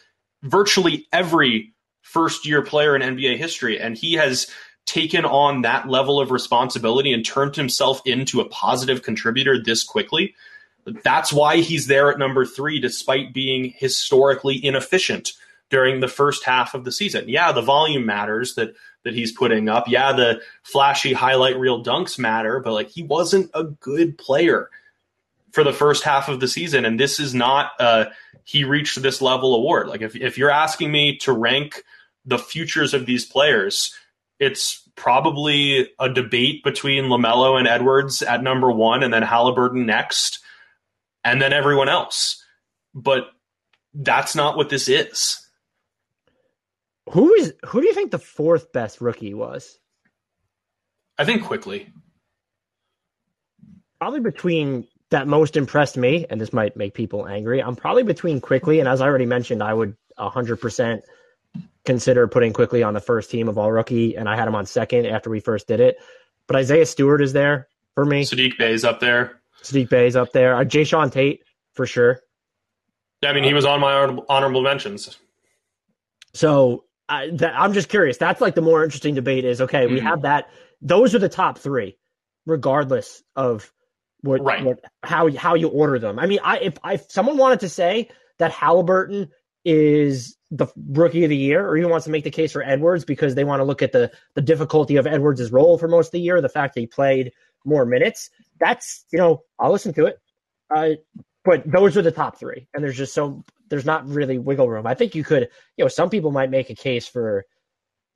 virtually 0.43 1.07
every 1.13 1.75
first 2.01 2.47
year 2.47 2.63
player 2.63 2.97
in 2.97 3.03
NBA 3.03 3.37
history. 3.37 3.79
And 3.79 3.97
he 3.97 4.15
has 4.15 4.51
taken 4.87 5.27
on 5.27 5.61
that 5.63 5.87
level 5.87 6.21
of 6.21 6.31
responsibility 6.31 7.13
and 7.13 7.25
turned 7.25 7.55
himself 7.55 8.01
into 8.07 8.41
a 8.41 8.49
positive 8.49 9.03
contributor 9.03 9.63
this 9.63 9.85
quickly. 9.85 10.35
That's 10.87 11.35
why 11.35 11.59
he's 11.59 11.87
there 11.87 12.11
at 12.11 12.19
number 12.19 12.47
three, 12.47 12.81
despite 12.81 13.35
being 13.35 13.75
historically 13.77 14.65
inefficient 14.65 15.35
during 15.69 16.01
the 16.01 16.09
first 16.09 16.45
half 16.45 16.73
of 16.73 16.85
the 16.85 16.93
season. 16.93 17.29
Yeah, 17.29 17.53
the 17.53 17.61
volume 17.61 18.07
matters 18.07 18.55
that 18.55 18.75
that 19.05 19.15
he's 19.15 19.33
putting 19.33 19.69
up. 19.69 19.87
Yeah, 19.87 20.13
the 20.13 20.41
flashy 20.63 21.13
highlight 21.13 21.59
reel 21.59 21.85
dunks 21.85 22.19
matter, 22.19 22.59
but 22.59 22.73
like 22.73 22.89
he 22.89 23.03
wasn't 23.03 23.51
a 23.53 23.65
good 23.65 24.17
player 24.17 24.71
for 25.53 25.63
the 25.65 25.73
first 25.73 26.03
half 26.03 26.29
of 26.29 26.41
the 26.41 26.49
season. 26.49 26.85
And 26.85 26.99
this 26.99 27.21
is 27.21 27.35
not 27.35 27.73
uh 27.79 28.07
he 28.45 28.65
reached 28.65 29.01
this 29.01 29.23
level 29.23 29.55
award. 29.55 29.89
Like 29.89 30.03
if 30.03 30.17
if 30.17 30.39
you're 30.39 30.51
asking 30.51 30.91
me 30.91 31.17
to 31.19 31.33
rank 31.33 31.83
the 32.25 32.39
futures 32.39 32.95
of 32.95 33.07
these 33.07 33.25
players, 33.25 33.95
it's 34.39 34.89
probably 34.97 35.91
a 35.99 36.09
debate 36.09 36.65
between 36.65 37.05
LaMelo 37.05 37.59
and 37.59 37.69
Edwards 37.69 38.23
at 38.23 38.43
number 38.43 38.71
one, 38.71 39.03
and 39.03 39.13
then 39.13 39.23
Halliburton 39.23 39.87
next, 39.87 40.41
and 41.25 41.41
then 41.41 41.53
everyone 41.53 41.89
else. 41.89 42.45
But 42.95 43.31
that's 43.95 44.35
not 44.35 44.57
what 44.57 44.69
this 44.69 44.89
is. 44.89 45.39
Who 47.11 47.35
is 47.35 47.55
who 47.67 47.81
do 47.81 47.87
you 47.87 47.95
think 47.95 48.11
the 48.11 48.19
fourth 48.19 48.73
best 48.73 49.01
rookie 49.01 49.35
was? 49.35 49.79
I 51.19 51.25
think 51.25 51.45
Quickley. 51.45 51.93
Probably 54.01 54.21
between 54.21 54.89
that 55.13 55.29
most 55.29 55.57
impressed 55.57 55.97
me, 55.97 56.27
and 56.29 56.41
this 56.41 56.53
might 56.53 56.77
make 56.77 56.95
people 56.95 57.27
angry. 57.27 57.63
I'm 57.63 57.77
probably 57.77 58.03
between 58.03 58.41
Quickley 58.41 58.81
and 58.81 58.89
as 58.89 59.01
I 59.01 59.07
already 59.07 59.27
mentioned, 59.27 59.63
I 59.63 59.73
would 59.73 59.97
100% 60.19 61.01
consider 61.85 62.29
putting 62.29 62.53
Quickley 62.53 62.83
on 62.83 62.95
the 62.95 63.01
first 63.01 63.31
team 63.31 63.49
of 63.49 63.59
all 63.59 63.71
rookie, 63.71 64.17
and 64.17 64.29
I 64.29 64.37
had 64.37 64.49
him 64.49 64.55
on 64.55 64.67
second 64.67 65.07
after 65.07 65.31
we 65.31 65.41
first 65.41 65.69
did 65.69 65.81
it. 65.81 65.97
But 66.47 66.57
Isaiah 66.57 66.87
Stewart 66.87 67.23
is 67.23 67.33
there 67.33 67.69
for 67.95 68.05
me. 68.05 68.23
Saddiq 68.25 68.59
Bey's 68.59 68.85
up 68.85 69.01
there. 69.01 69.41
Saddiq 69.63 69.89
Bey's 69.89 70.17
up 70.17 70.33
there. 70.33 70.57
Uh, 70.57 70.65
Jae'Sean 70.65 71.13
Tate 71.13 71.43
for 71.73 71.87
sure. 71.87 72.21
Yeah, 73.23 73.31
I 73.31 73.33
mean, 73.35 73.45
he 73.45 73.55
was 73.55 73.65
on 73.65 73.81
my 73.81 73.93
honorable 74.29 74.63
mentions. 74.63 75.17
So 76.35 76.85
I, 77.09 77.31
am 77.41 77.73
just 77.73 77.89
curious. 77.89 78.17
That's 78.17 78.41
like 78.41 78.55
the 78.55 78.63
more 78.63 78.83
interesting 78.83 79.15
debate 79.15 79.45
is 79.45 79.61
okay, 79.61 79.87
we 79.87 80.01
mm. 80.01 80.03
have 80.03 80.23
that. 80.23 80.49
Those 80.81 81.15
are 81.15 81.19
the 81.19 81.29
top 81.29 81.59
three, 81.59 81.97
regardless 82.47 83.23
of 83.37 83.73
what, 84.23 84.43
right. 84.43 84.65
what 84.65 84.85
how 85.03 85.31
how 85.37 85.55
you 85.55 85.69
order 85.69 85.99
them. 85.99 86.19
I 86.19 86.27
mean, 86.27 86.41
I 86.43 86.59
if 86.59 86.79
if 86.85 87.11
someone 87.11 87.37
wanted 87.37 87.61
to 87.61 87.69
say 87.69 88.09
that 88.39 88.53
Halliburton 88.53 89.31
is 89.65 90.37
the 90.51 90.67
rookie 90.77 91.25
of 91.25 91.31
the 91.31 91.37
year, 91.37 91.67
or 91.67 91.77
even 91.77 91.91
wants 91.91 92.05
to 92.05 92.11
make 92.11 92.25
the 92.25 92.31
case 92.31 92.53
for 92.53 92.63
Edwards 92.63 93.05
because 93.05 93.35
they 93.35 93.45
want 93.45 93.61
to 93.61 93.65
look 93.65 93.83
at 93.83 93.93
the 93.93 94.11
the 94.35 94.43
difficulty 94.43 94.97
of 94.97 95.07
Edwards' 95.07 95.53
role 95.53 95.79
for 95.79 95.89
most 95.89 96.09
of 96.09 96.13
the 96.13 96.21
year, 96.21 96.41
the 96.41 96.49
fact 96.49 96.75
that 96.75 96.81
he 96.81 96.87
played 96.87 97.33
more 97.65 97.85
minutes. 97.85 98.31
That's 98.59 99.05
you 99.13 99.19
know 99.19 99.43
I'll 99.59 99.73
listen 99.73 99.95
to 99.95 100.07
it. 100.07 100.19
Uh, 100.75 100.91
but 101.45 101.63
those 101.71 101.97
are 101.97 102.03
the 102.03 102.13
top 102.13 102.39
three, 102.39 102.69
and 102.73 102.83
there's 102.83 102.97
just 102.97 103.15
so 103.15 103.45
there's 103.69 103.85
not 103.85 104.07
really 104.07 104.39
wiggle 104.39 104.69
room. 104.69 104.87
I 104.87 104.95
think 104.95 105.15
you 105.15 105.25
could 105.25 105.49
you 105.77 105.85
know 105.85 105.89
some 105.89 106.11
people 106.11 106.31
might 106.31 106.51
make 106.51 106.71
a 106.71 106.75
case 106.75 107.09
for 107.09 107.45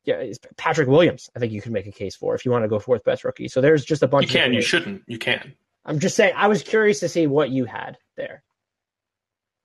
yeah 0.04 0.32
Patrick 0.56 0.88
Williams. 0.88 1.30
I 1.34 1.40
think 1.40 1.52
you 1.52 1.60
could 1.60 1.72
make 1.72 1.86
a 1.86 1.92
case 1.92 2.14
for 2.14 2.34
if 2.34 2.44
you 2.44 2.50
want 2.50 2.64
to 2.64 2.68
go 2.68 2.78
fourth 2.78 3.04
best 3.04 3.24
rookie. 3.24 3.48
So 3.48 3.60
there's 3.60 3.84
just 3.84 4.02
a 4.02 4.08
bunch. 4.08 4.32
You 4.32 4.40
can. 4.40 4.52
You 4.52 4.62
shouldn't. 4.62 5.02
You 5.06 5.18
can. 5.18 5.54
I'm 5.86 6.00
just 6.00 6.16
saying. 6.16 6.34
I 6.36 6.48
was 6.48 6.62
curious 6.62 7.00
to 7.00 7.08
see 7.08 7.26
what 7.26 7.50
you 7.50 7.64
had 7.64 7.96
there. 8.16 8.42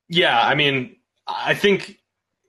Yeah, 0.07 0.39
I 0.39 0.55
mean, 0.55 0.97
I 1.27 1.55
think 1.55 1.97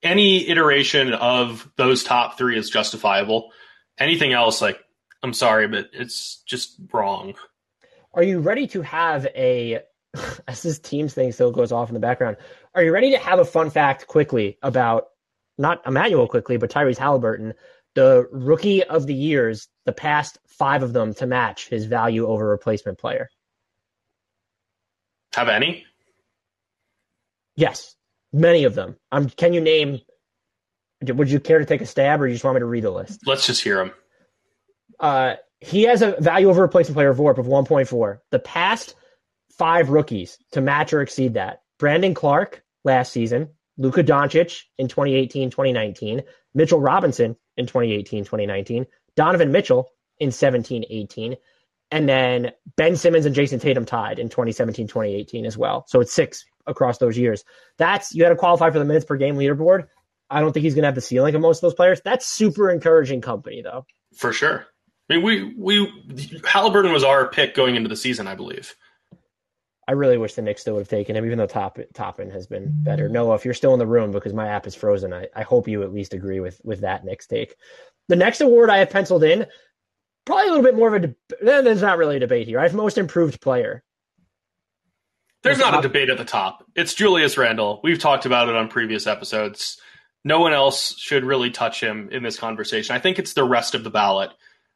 any 0.02 0.48
iteration 0.48 1.14
of 1.14 1.70
those 1.76 2.04
top 2.04 2.36
three 2.36 2.58
is 2.58 2.70
justifiable. 2.70 3.50
Anything 3.98 4.32
else, 4.32 4.60
like, 4.60 4.78
I'm 5.22 5.32
sorry, 5.32 5.68
but 5.68 5.88
it's 5.92 6.42
just 6.46 6.76
wrong. 6.92 7.34
Are 8.12 8.22
you 8.22 8.40
ready 8.40 8.66
to 8.68 8.82
have 8.82 9.26
a, 9.26 9.80
as 10.48 10.62
this 10.62 10.78
teams 10.78 11.14
thing 11.14 11.32
still 11.32 11.52
goes 11.52 11.72
off 11.72 11.88
in 11.88 11.94
the 11.94 12.00
background, 12.00 12.36
are 12.74 12.82
you 12.82 12.92
ready 12.92 13.12
to 13.12 13.18
have 13.18 13.38
a 13.38 13.44
fun 13.44 13.70
fact 13.70 14.06
quickly 14.06 14.58
about 14.62 15.06
not 15.56 15.86
Immanuel 15.86 16.28
Quickley, 16.28 16.56
but 16.56 16.70
Tyrese 16.70 16.98
Halliburton, 16.98 17.54
the 17.94 18.26
rookie 18.32 18.82
of 18.82 19.06
the 19.06 19.14
years, 19.14 19.68
the 19.86 19.92
past 19.92 20.38
five 20.46 20.82
of 20.82 20.92
them 20.92 21.14
to 21.14 21.26
match 21.26 21.68
his 21.68 21.84
value 21.86 22.26
over 22.26 22.48
replacement 22.48 22.98
player? 22.98 23.30
Have 25.34 25.48
any? 25.48 25.84
Yes. 27.56 27.96
Many 28.32 28.64
of 28.64 28.74
them. 28.74 28.96
Um, 29.10 29.28
can 29.28 29.52
you 29.52 29.60
name? 29.60 30.00
Would 31.02 31.30
you 31.30 31.40
care 31.40 31.58
to 31.58 31.64
take 31.64 31.80
a 31.80 31.86
stab, 31.86 32.20
or 32.22 32.26
you 32.26 32.34
just 32.34 32.44
want 32.44 32.54
me 32.54 32.60
to 32.60 32.66
read 32.66 32.84
the 32.84 32.90
list? 32.90 33.26
Let's 33.26 33.46
just 33.46 33.62
hear 33.62 33.76
them. 33.76 33.92
Uh, 35.00 35.34
he 35.60 35.82
has 35.82 36.00
a 36.00 36.16
value 36.20 36.48
over 36.48 36.62
replacement 36.62 36.94
player 36.94 37.12
VORP 37.12 37.38
of 37.38 37.46
1.4. 37.46 38.18
The 38.30 38.38
past 38.38 38.94
five 39.58 39.90
rookies 39.90 40.38
to 40.52 40.60
match 40.60 40.92
or 40.92 41.02
exceed 41.02 41.34
that: 41.34 41.62
Brandon 41.78 42.14
Clarke 42.14 42.62
last 42.84 43.12
season, 43.12 43.48
Luka 43.78 44.04
Doncic 44.04 44.62
in 44.78 44.88
2018, 44.88 45.50
2019, 45.50 46.22
Mitchell 46.54 46.80
Robinson 46.80 47.36
in 47.56 47.66
2018, 47.66 48.24
2019, 48.24 48.86
Donovan 49.16 49.52
Mitchell 49.52 49.88
in 50.18 50.30
17, 50.30 50.84
18, 50.88 51.36
and 51.92 52.08
then 52.08 52.50
Ben 52.76 52.96
Simmons 52.96 53.26
and 53.26 53.34
Jayson 53.34 53.60
Tatum 53.60 53.84
tied 53.84 54.18
in 54.18 54.30
2017, 54.30 54.88
2018 54.88 55.46
as 55.46 55.56
well. 55.56 55.84
So 55.86 56.00
it's 56.00 56.12
six 56.12 56.44
across 56.66 56.98
those 56.98 57.18
years. 57.18 57.44
That's 57.76 58.14
you 58.14 58.24
had 58.24 58.30
to 58.30 58.36
qualify 58.36 58.70
for 58.70 58.78
the 58.78 58.84
minutes 58.84 59.04
per 59.04 59.16
game 59.16 59.36
leaderboard. 59.36 59.86
I 60.30 60.40
don't 60.40 60.52
think 60.52 60.64
he's 60.64 60.74
going 60.74 60.82
to 60.82 60.88
have 60.88 60.94
the 60.94 61.02
ceiling 61.02 61.34
of 61.34 61.42
most 61.42 61.58
of 61.58 61.62
those 61.62 61.74
players. 61.74 62.00
That's 62.02 62.26
super 62.26 62.70
encouraging 62.70 63.20
company, 63.20 63.60
though. 63.62 63.84
For 64.16 64.32
sure. 64.32 64.66
I 65.10 65.16
mean, 65.16 65.24
we 65.24 65.54
we 65.54 66.40
Halliburton 66.48 66.92
was 66.92 67.04
our 67.04 67.28
pick 67.28 67.54
going 67.54 67.76
into 67.76 67.90
the 67.90 67.96
season, 67.96 68.26
I 68.26 68.34
believe. 68.34 68.74
I 69.86 69.92
really 69.92 70.16
wish 70.16 70.34
the 70.34 70.42
Knicks 70.42 70.62
still 70.62 70.74
would 70.74 70.82
have 70.82 70.88
taken 70.88 71.16
him, 71.16 71.26
even 71.26 71.36
though 71.36 71.46
Top 71.46 71.78
Toppin 71.92 72.30
has 72.30 72.46
been 72.46 72.68
better. 72.82 73.10
Noah, 73.10 73.34
if 73.34 73.44
you're 73.44 73.52
still 73.52 73.74
in 73.74 73.78
the 73.78 73.86
room 73.86 74.12
because 74.12 74.32
my 74.32 74.48
app 74.48 74.66
is 74.66 74.74
frozen, 74.74 75.12
I, 75.12 75.28
I 75.36 75.42
hope 75.42 75.68
you 75.68 75.82
at 75.82 75.92
least 75.92 76.14
agree 76.14 76.40
with 76.40 76.58
with 76.64 76.80
that 76.80 77.04
Knicks 77.04 77.26
take. 77.26 77.56
The 78.08 78.16
next 78.16 78.40
award 78.40 78.70
I 78.70 78.78
have 78.78 78.90
penciled 78.90 79.24
in, 79.24 79.46
probably 80.24 80.48
a 80.48 80.50
little 80.50 80.64
bit 80.64 80.76
more 80.76 80.94
of 80.94 81.02
a. 81.02 81.06
De- 81.06 81.14
there's 81.42 81.82
not 81.82 81.98
really 81.98 82.16
a 82.16 82.20
debate 82.20 82.46
here. 82.46 82.60
I 82.60 82.62
have 82.62 82.74
most 82.74 82.98
improved 82.98 83.40
player. 83.40 83.82
There's 85.42 85.58
not 85.58 85.76
a 85.76 85.82
debate 85.82 86.08
at 86.08 86.18
the 86.18 86.24
top. 86.24 86.64
It's 86.76 86.94
Julius 86.94 87.36
Randle. 87.36 87.80
We've 87.82 87.98
talked 87.98 88.26
about 88.26 88.48
it 88.48 88.54
on 88.54 88.68
previous 88.68 89.08
episodes. 89.08 89.80
No 90.24 90.38
one 90.38 90.52
else 90.52 90.96
should 90.98 91.24
really 91.24 91.50
touch 91.50 91.82
him 91.82 92.08
in 92.12 92.22
this 92.22 92.38
conversation. 92.38 92.94
I 92.94 93.00
think 93.00 93.18
it's 93.18 93.32
the 93.32 93.42
rest 93.42 93.74
of 93.74 93.82
the 93.82 93.90
ballot 93.90 94.30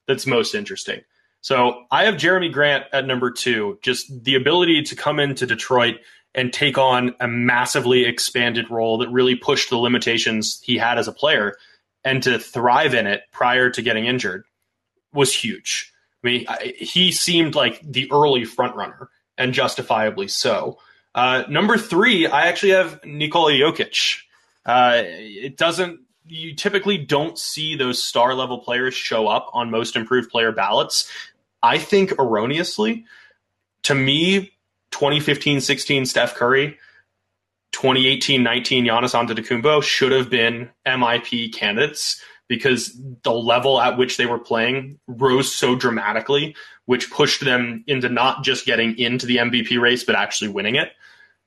that's 0.08 0.26
most 0.26 0.56
interesting. 0.56 1.02
So 1.40 1.84
I 1.92 2.06
have 2.06 2.16
Jerami 2.16 2.52
Grant 2.52 2.86
at 2.92 3.06
number 3.06 3.30
two. 3.30 3.78
Just 3.80 4.24
the 4.24 4.34
ability 4.34 4.82
to 4.82 4.96
come 4.96 5.20
into 5.20 5.46
Detroit 5.46 5.96
and 6.34 6.52
take 6.52 6.78
on 6.78 7.14
a 7.20 7.28
massively 7.28 8.04
expanded 8.04 8.68
role 8.68 8.98
that 8.98 9.10
really 9.10 9.36
pushed 9.36 9.70
the 9.70 9.76
limitations 9.76 10.60
he 10.64 10.76
had 10.76 10.98
as 10.98 11.06
a 11.06 11.12
player 11.12 11.56
and 12.04 12.24
to 12.24 12.40
thrive 12.40 12.92
in 12.92 13.06
it 13.06 13.22
prior 13.32 13.70
to 13.70 13.82
getting 13.82 14.06
injured 14.06 14.44
was 15.16 15.34
huge. 15.34 15.92
I 16.22 16.26
mean, 16.26 16.46
he 16.76 17.12
seemed 17.12 17.54
like 17.54 17.80
the 17.82 18.10
early 18.12 18.44
front 18.44 18.76
runner 18.76 19.08
and 19.38 19.52
justifiably 19.52 20.28
so. 20.28 20.78
Uh, 21.14 21.44
number 21.48 21.76
three, 21.78 22.26
I 22.26 22.46
actually 22.46 22.72
have 22.72 23.04
Nikola 23.04 23.52
Jokic. 23.52 24.18
Uh, 24.64 25.02
it 25.04 25.56
doesn't 25.56 26.00
you 26.28 26.54
typically 26.54 26.98
don't 26.98 27.38
see 27.38 27.76
those 27.76 28.02
star 28.02 28.34
level 28.34 28.58
players 28.58 28.94
show 28.94 29.28
up 29.28 29.48
on 29.52 29.70
most 29.70 29.96
improved 29.96 30.30
player 30.30 30.52
ballots. 30.52 31.10
I 31.62 31.78
think 31.78 32.12
erroneously. 32.18 33.04
To 33.84 33.94
me, 33.94 34.52
2015 34.90 35.60
16 35.60 36.06
Steph 36.06 36.34
Curry, 36.34 36.78
2018 37.72 38.42
19 38.42 38.84
Giannis 38.84 39.14
Antetokounmpo 39.14 39.82
should 39.82 40.12
have 40.12 40.28
been 40.28 40.70
MIP 40.86 41.54
candidates 41.54 42.22
because 42.48 42.98
the 43.22 43.32
level 43.32 43.80
at 43.80 43.98
which 43.98 44.16
they 44.16 44.26
were 44.26 44.38
playing 44.38 44.98
rose 45.06 45.52
so 45.52 45.74
dramatically, 45.74 46.54
which 46.84 47.10
pushed 47.10 47.44
them 47.44 47.84
into 47.86 48.08
not 48.08 48.44
just 48.44 48.66
getting 48.66 48.98
into 48.98 49.26
the 49.26 49.38
MVP 49.38 49.80
race, 49.80 50.04
but 50.04 50.14
actually 50.14 50.48
winning 50.48 50.76
it. 50.76 50.92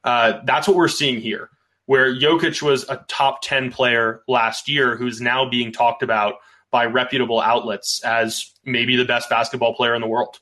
Uh, 0.04 0.39
that's 0.45 0.68
what 0.68 0.78
we're 0.78 0.88
seeing 0.88 1.22
here, 1.22 1.50
where 1.86 2.14
Jokic 2.14 2.62
was 2.62 2.88
a 2.89 3.04
top 3.08 3.41
10 3.41 3.72
player 3.72 4.22
last 4.28 4.68
year 4.68 4.95
who's 4.95 5.22
now 5.22 5.50
being 5.50 5.72
talked 5.72 6.04
about 6.04 6.36
by 6.72 6.86
reputable 6.86 7.39
outlets 7.39 8.04
as 8.04 8.52
maybe 8.64 8.95
the 8.95 9.06
best 9.06 9.30
basketball 9.30 9.74
player 9.74 9.95
in 9.95 10.02
the 10.02 10.08
world. 10.08 10.39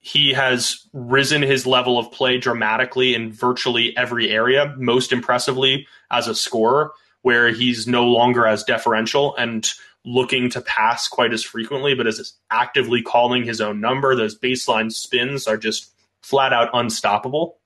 He 0.00 0.32
has 0.32 0.88
risen 0.92 1.42
his 1.42 1.64
level 1.64 1.98
of 1.98 2.10
play 2.10 2.38
dramatically 2.38 3.14
in 3.14 3.32
virtually 3.32 3.96
every 3.96 4.30
area, 4.30 4.74
most 4.76 5.12
impressively 5.12 5.86
as 6.10 6.26
a 6.26 6.34
scorer, 6.34 6.92
where 7.22 7.50
he's 7.50 7.86
no 7.86 8.04
longer 8.04 8.46
as 8.46 8.64
deferential 8.64 9.34
and 9.36 9.72
looking 10.04 10.50
to 10.50 10.60
pass 10.60 11.08
quite 11.08 11.32
as 11.32 11.42
frequently, 11.42 11.94
but 11.94 12.06
is 12.06 12.34
actively 12.50 13.02
calling 13.02 13.44
his 13.44 13.60
own 13.60 13.80
number. 13.80 14.14
Those 14.14 14.38
baseline 14.38 14.92
spins 14.92 15.46
are 15.46 15.56
just 15.56 15.92
flat 16.22 16.52
out 16.52 16.70
unstoppable. 16.74 17.58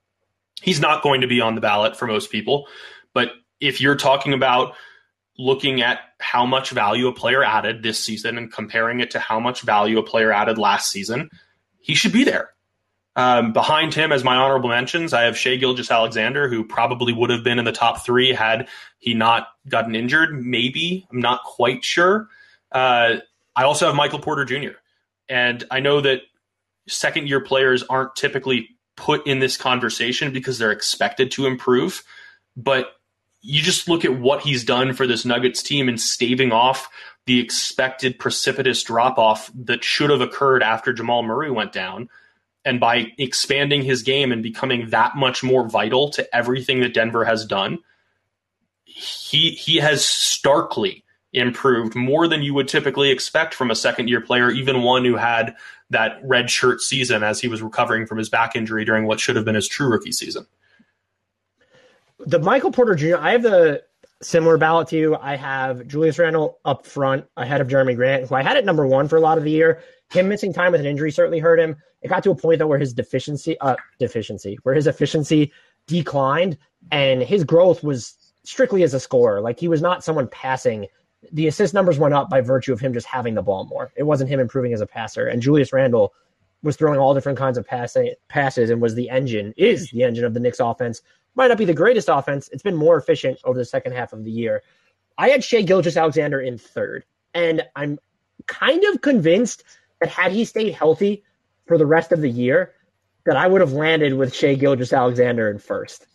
He's 0.61 0.79
not 0.79 1.03
going 1.03 1.21
to 1.21 1.27
be 1.27 1.41
on 1.41 1.55
the 1.55 1.61
ballot 1.61 1.97
for 1.97 2.07
most 2.07 2.31
people, 2.31 2.67
but 3.13 3.31
if 3.59 3.81
you're 3.81 3.95
talking 3.95 4.33
about 4.33 4.73
looking 5.37 5.81
at 5.81 5.99
how 6.19 6.45
much 6.45 6.71
value 6.71 7.07
a 7.07 7.13
player 7.13 7.43
added 7.43 7.83
this 7.83 8.03
season 8.03 8.37
and 8.37 8.51
comparing 8.51 8.99
it 8.99 9.11
to 9.11 9.19
how 9.19 9.39
much 9.39 9.61
value 9.61 9.99
a 9.99 10.03
player 10.03 10.31
added 10.31 10.57
last 10.57 10.89
season, 10.89 11.29
he 11.79 11.93
should 11.93 12.11
be 12.11 12.23
there. 12.23 12.49
Um, 13.17 13.51
behind 13.51 13.95
him, 13.95 14.11
as 14.11 14.23
my 14.23 14.35
honorable 14.35 14.69
mentions, 14.69 15.11
I 15.11 15.23
have 15.23 15.35
Shai 15.35 15.55
Gilgeous-Alexander, 15.55 16.47
who 16.49 16.63
probably 16.63 17.13
would 17.13 17.31
have 17.31 17.43
been 17.43 17.57
in 17.57 17.65
the 17.65 17.71
top 17.71 18.05
three 18.05 18.31
had 18.31 18.67
he 18.99 19.15
not 19.15 19.47
gotten 19.67 19.95
injured. 19.95 20.45
Maybe. 20.45 21.07
I'm 21.11 21.19
not 21.19 21.43
quite 21.43 21.83
sure. 21.83 22.27
Uh, 22.71 23.15
I 23.55 23.63
also 23.63 23.87
have 23.87 23.95
Michael 23.95 24.19
Porter 24.19 24.45
Jr. 24.45 24.77
And 25.27 25.63
I 25.71 25.79
know 25.79 25.99
that 26.01 26.21
second 26.87 27.27
year 27.27 27.41
players 27.41 27.81
aren't 27.89 28.15
typically 28.15 28.69
put 28.95 29.25
in 29.25 29.39
this 29.39 29.57
conversation 29.57 30.31
because 30.31 30.59
they're 30.59 30.71
expected 30.71 31.31
to 31.31 31.47
improve. 31.47 32.03
But 32.55 32.91
you 33.41 33.63
just 33.63 33.89
look 33.89 34.05
at 34.05 34.19
what 34.19 34.41
he's 34.41 34.63
done 34.63 34.93
for 34.93 35.07
this 35.07 35.25
Nuggets 35.25 35.63
team 35.63 35.89
and 35.89 35.99
staving 35.99 36.51
off 36.51 36.87
the 37.25 37.39
expected 37.39 38.19
precipitous 38.19 38.83
drop 38.83 39.17
off 39.17 39.49
that 39.55 39.83
should 39.83 40.11
have 40.11 40.21
occurred 40.21 40.61
after 40.61 40.93
Jamal 40.93 41.23
Murray 41.23 41.49
went 41.49 41.73
down. 41.73 42.09
And 42.67 42.79
by 42.79 43.13
expanding 43.17 43.83
his 43.83 44.03
game 44.03 44.31
and 44.31 44.43
becoming 44.43 44.89
that 44.89 45.15
much 45.15 45.43
more 45.43 45.67
vital 45.67 46.09
to 46.11 46.35
everything 46.35 46.81
that 46.81 46.93
Denver 46.93 47.25
has 47.25 47.45
done, 47.45 47.79
he 48.83 49.51
he 49.51 49.77
has 49.77 50.05
starkly 50.05 51.03
improved 51.33 51.95
more 51.95 52.27
than 52.27 52.41
you 52.41 52.53
would 52.53 52.67
typically 52.67 53.09
expect 53.09 53.53
from 53.53 53.71
a 53.71 53.75
second 53.75 54.09
year 54.09 54.21
player, 54.21 54.49
even 54.51 54.83
one 54.83 55.05
who 55.05 55.15
had 55.15 55.55
that 55.89 56.19
red 56.23 56.49
shirt 56.49 56.81
season 56.81 57.23
as 57.23 57.39
he 57.39 57.47
was 57.47 57.61
recovering 57.61 58.05
from 58.05 58.17
his 58.17 58.29
back 58.29 58.55
injury 58.55 58.85
during 58.85 59.05
what 59.05 59.19
should 59.19 59.35
have 59.35 59.45
been 59.45 59.55
his 59.55 59.67
true 59.67 59.89
rookie 59.89 60.11
season 60.11 60.45
the 62.19 62.39
Michael 62.39 62.71
Porter 62.71 62.95
Jr. 62.95 63.17
I 63.17 63.31
have 63.31 63.43
the 63.43 63.83
similar 64.21 64.57
ballot 64.57 64.89
to 64.89 64.97
you. 64.97 65.15
I 65.15 65.35
have 65.35 65.87
Julius 65.87 66.17
Randle 66.17 66.59
up 66.65 66.85
front 66.85 67.25
ahead 67.37 67.61
of 67.61 67.67
Jerami 67.67 67.95
Grant, 67.95 68.27
who 68.27 68.35
I 68.35 68.41
had 68.41 68.57
at 68.57 68.65
number 68.65 68.85
one 68.85 69.07
for 69.07 69.17
a 69.17 69.21
lot 69.21 69.37
of 69.37 69.43
the 69.43 69.51
year. 69.51 69.81
Him 70.11 70.29
missing 70.29 70.53
time 70.53 70.71
with 70.71 70.81
an 70.81 70.87
injury 70.87 71.11
certainly 71.11 71.39
hurt 71.39 71.59
him. 71.59 71.75
It 72.01 72.07
got 72.07 72.23
to 72.23 72.31
a 72.31 72.35
point 72.35 72.59
though 72.59 72.67
where 72.67 72.79
his 72.79 72.93
deficiency, 72.93 73.59
uh, 73.59 73.75
deficiency, 73.99 74.57
where 74.63 74.75
his 74.75 74.87
efficiency 74.87 75.51
declined, 75.87 76.57
and 76.91 77.21
his 77.21 77.43
growth 77.43 77.83
was 77.83 78.15
strictly 78.43 78.83
as 78.83 78.93
a 78.93 78.99
scorer. 78.99 79.41
Like 79.41 79.59
he 79.59 79.67
was 79.67 79.81
not 79.81 80.03
someone 80.03 80.27
passing. 80.27 80.87
The 81.31 81.47
assist 81.47 81.73
numbers 81.73 81.97
went 81.97 82.13
up 82.13 82.29
by 82.29 82.41
virtue 82.41 82.73
of 82.73 82.79
him 82.79 82.93
just 82.93 83.07
having 83.07 83.33
the 83.33 83.41
ball 83.41 83.65
more. 83.65 83.91
It 83.95 84.03
wasn't 84.03 84.29
him 84.29 84.39
improving 84.39 84.73
as 84.73 84.81
a 84.81 84.85
passer. 84.85 85.27
And 85.27 85.41
Julius 85.41 85.73
Randle 85.73 86.13
was 86.63 86.75
throwing 86.75 86.99
all 86.99 87.13
different 87.13 87.37
kinds 87.37 87.57
of 87.57 87.67
passing 87.67 88.13
passes 88.29 88.69
and 88.69 88.81
was 88.81 88.95
the 88.95 89.09
engine, 89.09 89.53
is 89.57 89.89
the 89.91 90.03
engine 90.03 90.25
of 90.25 90.33
the 90.33 90.39
Knicks 90.39 90.59
offense 90.59 91.01
might 91.35 91.47
not 91.47 91.57
be 91.57 91.65
the 91.65 91.73
greatest 91.73 92.09
offense. 92.11 92.49
It's 92.51 92.63
been 92.63 92.75
more 92.75 92.97
efficient 92.97 93.39
over 93.43 93.57
the 93.57 93.65
second 93.65 93.93
half 93.93 94.11
of 94.11 94.23
the 94.23 94.31
year. 94.31 94.63
I 95.17 95.29
had 95.29 95.43
Shai 95.43 95.61
Gilgeous-Alexander 95.61 96.41
in 96.41 96.57
third, 96.57 97.05
and 97.33 97.63
I'm 97.75 97.99
kind 98.47 98.83
of 98.85 99.01
convinced 99.01 99.63
that 99.99 100.09
had 100.09 100.31
he 100.31 100.45
stayed 100.45 100.73
healthy 100.73 101.23
for 101.65 101.77
the 101.77 101.85
rest 101.85 102.11
of 102.11 102.21
the 102.21 102.29
year, 102.29 102.73
that 103.25 103.35
I 103.35 103.47
would 103.47 103.61
have 103.61 103.73
landed 103.73 104.13
with 104.13 104.33
Shai 104.33 104.55
Gilgeous-Alexander 104.55 105.49
in 105.49 105.59
first. 105.59 106.07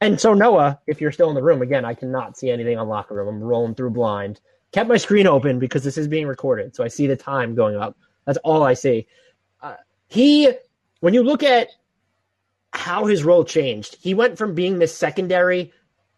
And 0.00 0.20
so 0.20 0.34
Noah, 0.34 0.78
if 0.86 1.00
you're 1.00 1.12
still 1.12 1.28
in 1.28 1.34
the 1.34 1.42
room, 1.42 1.62
again, 1.62 1.84
I 1.84 1.94
cannot 1.94 2.36
see 2.36 2.50
anything 2.50 2.78
on 2.78 2.88
locker 2.88 3.14
room. 3.14 3.28
I'm 3.28 3.42
rolling 3.42 3.74
through 3.74 3.90
blind. 3.90 4.40
Kept 4.72 4.88
my 4.88 4.96
screen 4.96 5.26
open 5.26 5.58
because 5.58 5.82
this 5.82 5.98
is 5.98 6.06
being 6.06 6.26
recorded, 6.26 6.76
so 6.76 6.84
I 6.84 6.88
see 6.88 7.06
the 7.06 7.16
time 7.16 7.54
going 7.54 7.76
up. 7.76 7.96
That's 8.26 8.38
all 8.44 8.62
I 8.62 8.74
see. 8.74 9.06
Uh, 9.60 9.74
he, 10.06 10.50
when 11.00 11.14
you 11.14 11.22
look 11.22 11.42
at 11.42 11.68
how 12.76 13.06
his 13.06 13.24
role 13.24 13.44
changed. 13.44 13.96
He 14.00 14.14
went 14.14 14.38
from 14.38 14.54
being 14.54 14.78
this 14.78 14.96
secondary, 14.96 15.72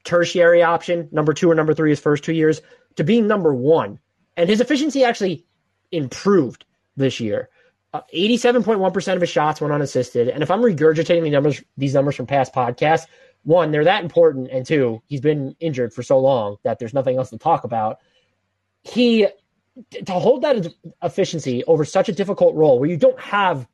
tertiary 0.04 0.62
option, 0.62 1.08
number 1.12 1.32
two 1.32 1.50
or 1.50 1.54
number 1.54 1.72
three 1.72 1.90
his 1.90 2.00
first 2.00 2.24
two 2.24 2.32
years, 2.32 2.60
to 2.96 3.04
being 3.04 3.26
number 3.26 3.54
one. 3.54 3.98
And 4.36 4.48
his 4.48 4.60
efficiency 4.60 5.04
actually 5.04 5.46
improved 5.92 6.64
this 6.98 7.20
year. 7.20 7.48
Uh, 7.94 8.02
87.1% 8.14 9.14
of 9.14 9.20
his 9.20 9.30
shots 9.30 9.60
went 9.60 9.72
unassisted. 9.72 10.28
And 10.28 10.42
if 10.42 10.50
I'm 10.50 10.60
regurgitating 10.60 11.22
the 11.22 11.30
numbers, 11.30 11.62
these 11.78 11.94
numbers 11.94 12.16
from 12.16 12.26
past 12.26 12.52
podcasts, 12.52 13.06
one, 13.44 13.70
they're 13.70 13.84
that 13.84 14.02
important. 14.02 14.50
And 14.50 14.66
two, 14.66 15.00
he's 15.06 15.22
been 15.22 15.56
injured 15.58 15.94
for 15.94 16.02
so 16.02 16.18
long 16.18 16.56
that 16.64 16.78
there's 16.78 16.92
nothing 16.92 17.16
else 17.16 17.30
to 17.30 17.38
talk 17.38 17.64
about. 17.64 17.98
He, 18.82 19.26
to 20.04 20.12
hold 20.12 20.42
that 20.42 20.66
efficiency 21.02 21.64
over 21.64 21.84
such 21.84 22.08
a 22.08 22.12
difficult 22.12 22.54
role 22.54 22.78
where 22.78 22.90
you 22.90 22.96
don't 22.96 23.18
have 23.18 23.66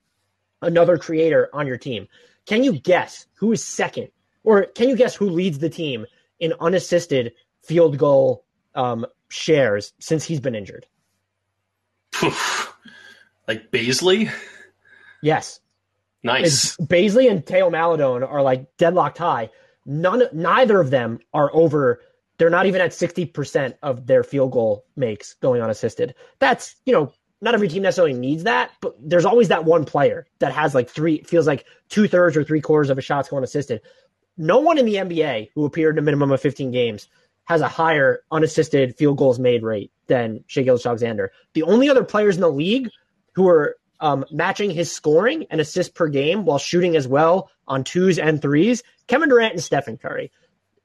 another 0.63 0.97
creator 0.97 1.51
on 1.53 1.67
your 1.67 1.77
team, 1.77 2.07
can 2.47 2.63
you 2.63 2.73
guess 2.73 3.27
who 3.35 3.53
is 3.53 3.65
second, 3.65 4.09
or 4.45 4.67
can 4.67 4.89
you 4.89 4.97
guess 4.97 5.15
who 5.15 5.31
leads 5.31 5.59
the 5.59 5.71
team 5.71 6.07
in 6.39 6.53
unassisted 6.61 7.33
field 7.63 7.99
goal 7.99 8.45
um, 8.75 9.07
shares 9.29 9.93
since 9.99 10.25
he's 10.25 10.41
been 10.41 10.55
injured? 10.55 10.87
Like 13.47 13.71
Bazley? 13.71 14.31
Yes. 15.23 15.61
Nice. 16.23 16.77
Bazley 16.77 17.31
and 17.31 17.45
Theo 17.45 17.71
Maledon 17.71 18.23
are 18.23 18.43
like 18.43 18.77
deadlocked 18.77 19.19
high. 19.19 19.51
None, 19.87 20.25
neither 20.33 20.81
of 20.81 20.91
them 20.91 21.21
are 21.33 21.51
over. 21.55 22.01
They're 22.39 22.51
not 22.51 22.67
even 22.67 22.81
at 22.81 22.95
sixty 22.95 23.27
percent 23.27 23.77
of 23.83 24.07
their 24.07 24.23
field 24.23 24.53
goal 24.53 24.87
makes 24.97 25.35
going 25.35 25.63
unassisted. 25.63 26.15
That's 26.39 26.77
you 26.87 26.93
know 26.93 27.13
not 27.45 27.55
every 27.55 27.69
team 27.69 27.83
necessarily 27.83 28.15
needs 28.15 28.45
that, 28.45 28.71
but 28.81 28.97
there's 28.99 29.27
always 29.27 29.49
that 29.49 29.67
one 29.67 29.85
player 29.85 30.27
that 30.39 30.53
has 30.53 30.75
like 30.75 30.89
three, 30.89 31.23
feels 31.25 31.47
like 31.47 31.67
two 31.91 32.09
thirds 32.09 32.37
or 32.37 32.43
three 32.43 32.63
quarters 32.63 32.89
of 32.89 32.97
a 32.97 33.03
shot's 33.03 33.29
going 33.29 33.45
assisted. 33.45 33.83
No 34.39 34.59
one 34.59 34.79
in 34.79 34.87
the 34.87 34.95
NBA 34.95 35.51
who 35.55 35.67
appeared 35.67 35.97
in 35.97 35.99
a 35.99 36.03
minimum 36.03 36.33
of 36.33 36.41
15 36.41 36.71
games 36.71 37.07
has 37.45 37.61
a 37.61 37.69
higher 37.69 38.23
unassisted 38.31 38.97
field 38.97 39.19
goals 39.19 39.39
made 39.39 39.63
rate 39.63 39.93
than 40.07 40.43
Shai 40.47 40.63
Gilgeous-Alexander. 40.63 41.31
The 41.53 41.63
only 41.65 41.91
other 41.91 42.03
players 42.03 42.37
in 42.37 42.41
the 42.41 42.51
league 42.51 42.89
who 43.35 43.49
are 43.49 43.77
um, 44.01 44.25
matching 44.31 44.71
his 44.71 44.91
scoring 44.91 45.47
and 45.51 45.61
assists 45.61 45.93
per 45.93 46.09
game 46.09 46.45
while 46.45 46.59
shooting 46.59 46.97
as 46.97 47.07
well 47.09 47.51
on 47.67 47.85
twos 47.85 48.19
and 48.19 48.41
threes, 48.43 48.83
Kevin 49.07 49.29
Durant 49.29 49.55
and 49.55 49.63
Stephen 49.63 49.97
Curry. 49.97 50.31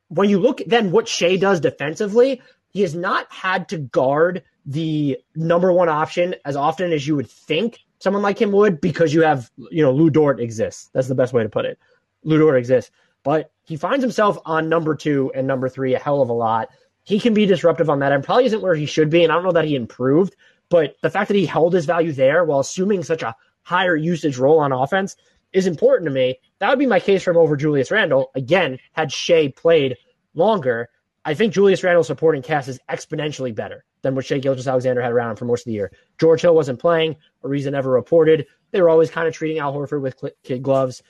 When 0.09 0.29
you 0.29 0.39
look 0.39 0.61
then 0.65 0.91
what 0.91 1.07
Shai 1.07 1.35
does 1.35 1.59
defensively, 1.59 2.41
he 2.69 2.81
has 2.81 2.95
not 2.95 3.31
had 3.31 3.69
to 3.69 3.77
guard 3.77 4.43
the 4.65 5.17
number 5.35 5.71
one 5.71 5.89
option 5.89 6.35
as 6.45 6.55
often 6.55 6.91
as 6.93 7.07
you 7.07 7.15
would 7.15 7.29
think 7.29 7.79
someone 7.99 8.23
like 8.23 8.39
him 8.39 8.51
would 8.51 8.79
because 8.79 9.13
you 9.13 9.23
have, 9.23 9.51
you 9.71 9.83
know, 9.83 9.91
Lu 9.91 10.09
Dort 10.09 10.39
exists. 10.39 10.89
That's 10.93 11.07
the 11.07 11.15
best 11.15 11.33
way 11.33 11.43
to 11.43 11.49
put 11.49 11.65
it. 11.65 11.79
Lu 12.23 12.37
Dort 12.37 12.57
exists. 12.57 12.91
But 13.23 13.51
he 13.63 13.75
finds 13.75 14.03
himself 14.03 14.37
on 14.45 14.69
number 14.69 14.95
two 14.95 15.31
and 15.35 15.45
number 15.45 15.69
three 15.69 15.93
a 15.95 15.99
hell 15.99 16.21
of 16.21 16.29
a 16.29 16.33
lot. 16.33 16.69
He 17.03 17.19
can 17.19 17.33
be 17.33 17.45
disruptive 17.45 17.89
on 17.89 17.99
that 17.99 18.11
and 18.11 18.23
probably 18.23 18.45
isn't 18.45 18.61
where 18.61 18.75
he 18.75 18.85
should 18.85 19.09
be. 19.09 19.23
And 19.23 19.31
I 19.31 19.35
don't 19.35 19.43
know 19.43 19.51
that 19.51 19.65
he 19.65 19.75
improved, 19.75 20.35
but 20.69 20.95
the 21.01 21.09
fact 21.09 21.27
that 21.27 21.37
he 21.37 21.45
held 21.45 21.73
his 21.73 21.85
value 21.85 22.11
there 22.11 22.43
while 22.45 22.59
assuming 22.59 23.03
such 23.03 23.23
a 23.23 23.35
higher 23.63 23.95
usage 23.95 24.37
role 24.37 24.59
on 24.59 24.71
offense 24.71 25.15
is 25.51 25.67
important 25.67 26.07
to 26.07 26.13
me. 26.13 26.39
That 26.59 26.69
would 26.69 26.79
be 26.79 26.85
my 26.85 26.99
case 26.99 27.23
for 27.23 27.31
him 27.31 27.37
over 27.37 27.57
Julius 27.57 27.91
Randle. 27.91 28.31
Again, 28.35 28.77
had 28.93 29.11
Shai 29.11 29.51
played 29.55 29.97
longer, 30.33 30.89
I 31.25 31.33
think 31.33 31.53
Julius 31.53 31.83
Randle's 31.83 32.07
supporting 32.07 32.41
cast 32.41 32.67
is 32.67 32.79
exponentially 32.89 33.53
better 33.53 33.83
than 34.01 34.15
what 34.15 34.25
Shai 34.25 34.39
Gilgeous-Alexander 34.39 35.01
had 35.01 35.11
around 35.11 35.31
him 35.31 35.35
for 35.35 35.45
most 35.45 35.61
of 35.61 35.65
the 35.65 35.73
year. 35.73 35.91
George 36.19 36.41
Hill 36.41 36.55
wasn't 36.55 36.79
playing, 36.79 37.17
a 37.43 37.47
reason 37.47 37.75
ever 37.75 37.89
reported. 37.89 38.47
They 38.71 38.81
were 38.81 38.89
always 38.89 39.11
kind 39.11 39.27
of 39.27 39.33
treating 39.33 39.59
Al 39.59 39.73
Horford 39.73 40.01
with 40.01 40.23
kid 40.43 40.63
gloves. 40.63 41.03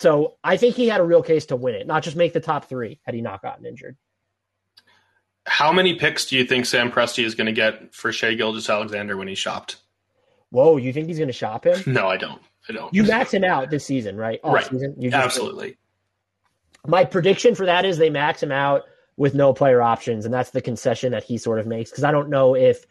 So 0.00 0.36
I 0.42 0.56
think 0.56 0.74
he 0.74 0.88
had 0.88 1.00
a 1.00 1.04
real 1.04 1.22
case 1.22 1.46
to 1.46 1.56
win 1.56 1.74
it, 1.74 1.86
not 1.86 2.02
just 2.02 2.16
make 2.16 2.32
the 2.32 2.40
top 2.40 2.66
three 2.66 3.00
had 3.04 3.14
he 3.14 3.20
not 3.20 3.42
gotten 3.42 3.66
injured. 3.66 3.96
How 5.48 5.72
many 5.72 5.94
picks 5.94 6.26
do 6.26 6.36
you 6.36 6.44
think 6.44 6.66
Sam 6.66 6.90
Presti 6.90 7.24
is 7.24 7.34
going 7.34 7.46
to 7.46 7.52
get 7.52 7.94
for 7.94 8.12
Shai 8.12 8.34
Gilgeous-Alexander 8.34 9.16
when 9.16 9.28
he's 9.28 9.38
shopped? 9.38 9.76
Whoa, 10.50 10.76
you 10.76 10.92
think 10.92 11.08
he's 11.08 11.18
going 11.18 11.28
to 11.28 11.32
shop 11.32 11.66
him? 11.66 11.82
No, 11.86 12.08
I 12.08 12.16
don't. 12.16 12.40
I 12.68 12.72
don't. 12.72 12.92
You 12.94 13.02
max 13.04 13.32
him 13.32 13.44
out 13.44 13.70
this 13.70 13.84
season, 13.84 14.16
right? 14.16 14.40
Off 14.44 14.54
right. 14.54 14.66
Season. 14.66 14.94
You 14.98 15.10
Absolutely. 15.12 15.76
My 16.86 17.04
prediction 17.04 17.54
for 17.54 17.66
that 17.66 17.84
is 17.84 17.98
they 17.98 18.10
max 18.10 18.42
him 18.42 18.52
out 18.52 18.82
with 19.16 19.34
no 19.34 19.52
player 19.52 19.82
options, 19.82 20.24
and 20.24 20.32
that's 20.32 20.50
the 20.50 20.60
concession 20.60 21.12
that 21.12 21.24
he 21.24 21.38
sort 21.38 21.58
of 21.58 21.66
makes. 21.66 21.90
Because 21.90 22.04
I 22.04 22.12
don't 22.12 22.28
know 22.28 22.54
if 22.54 22.86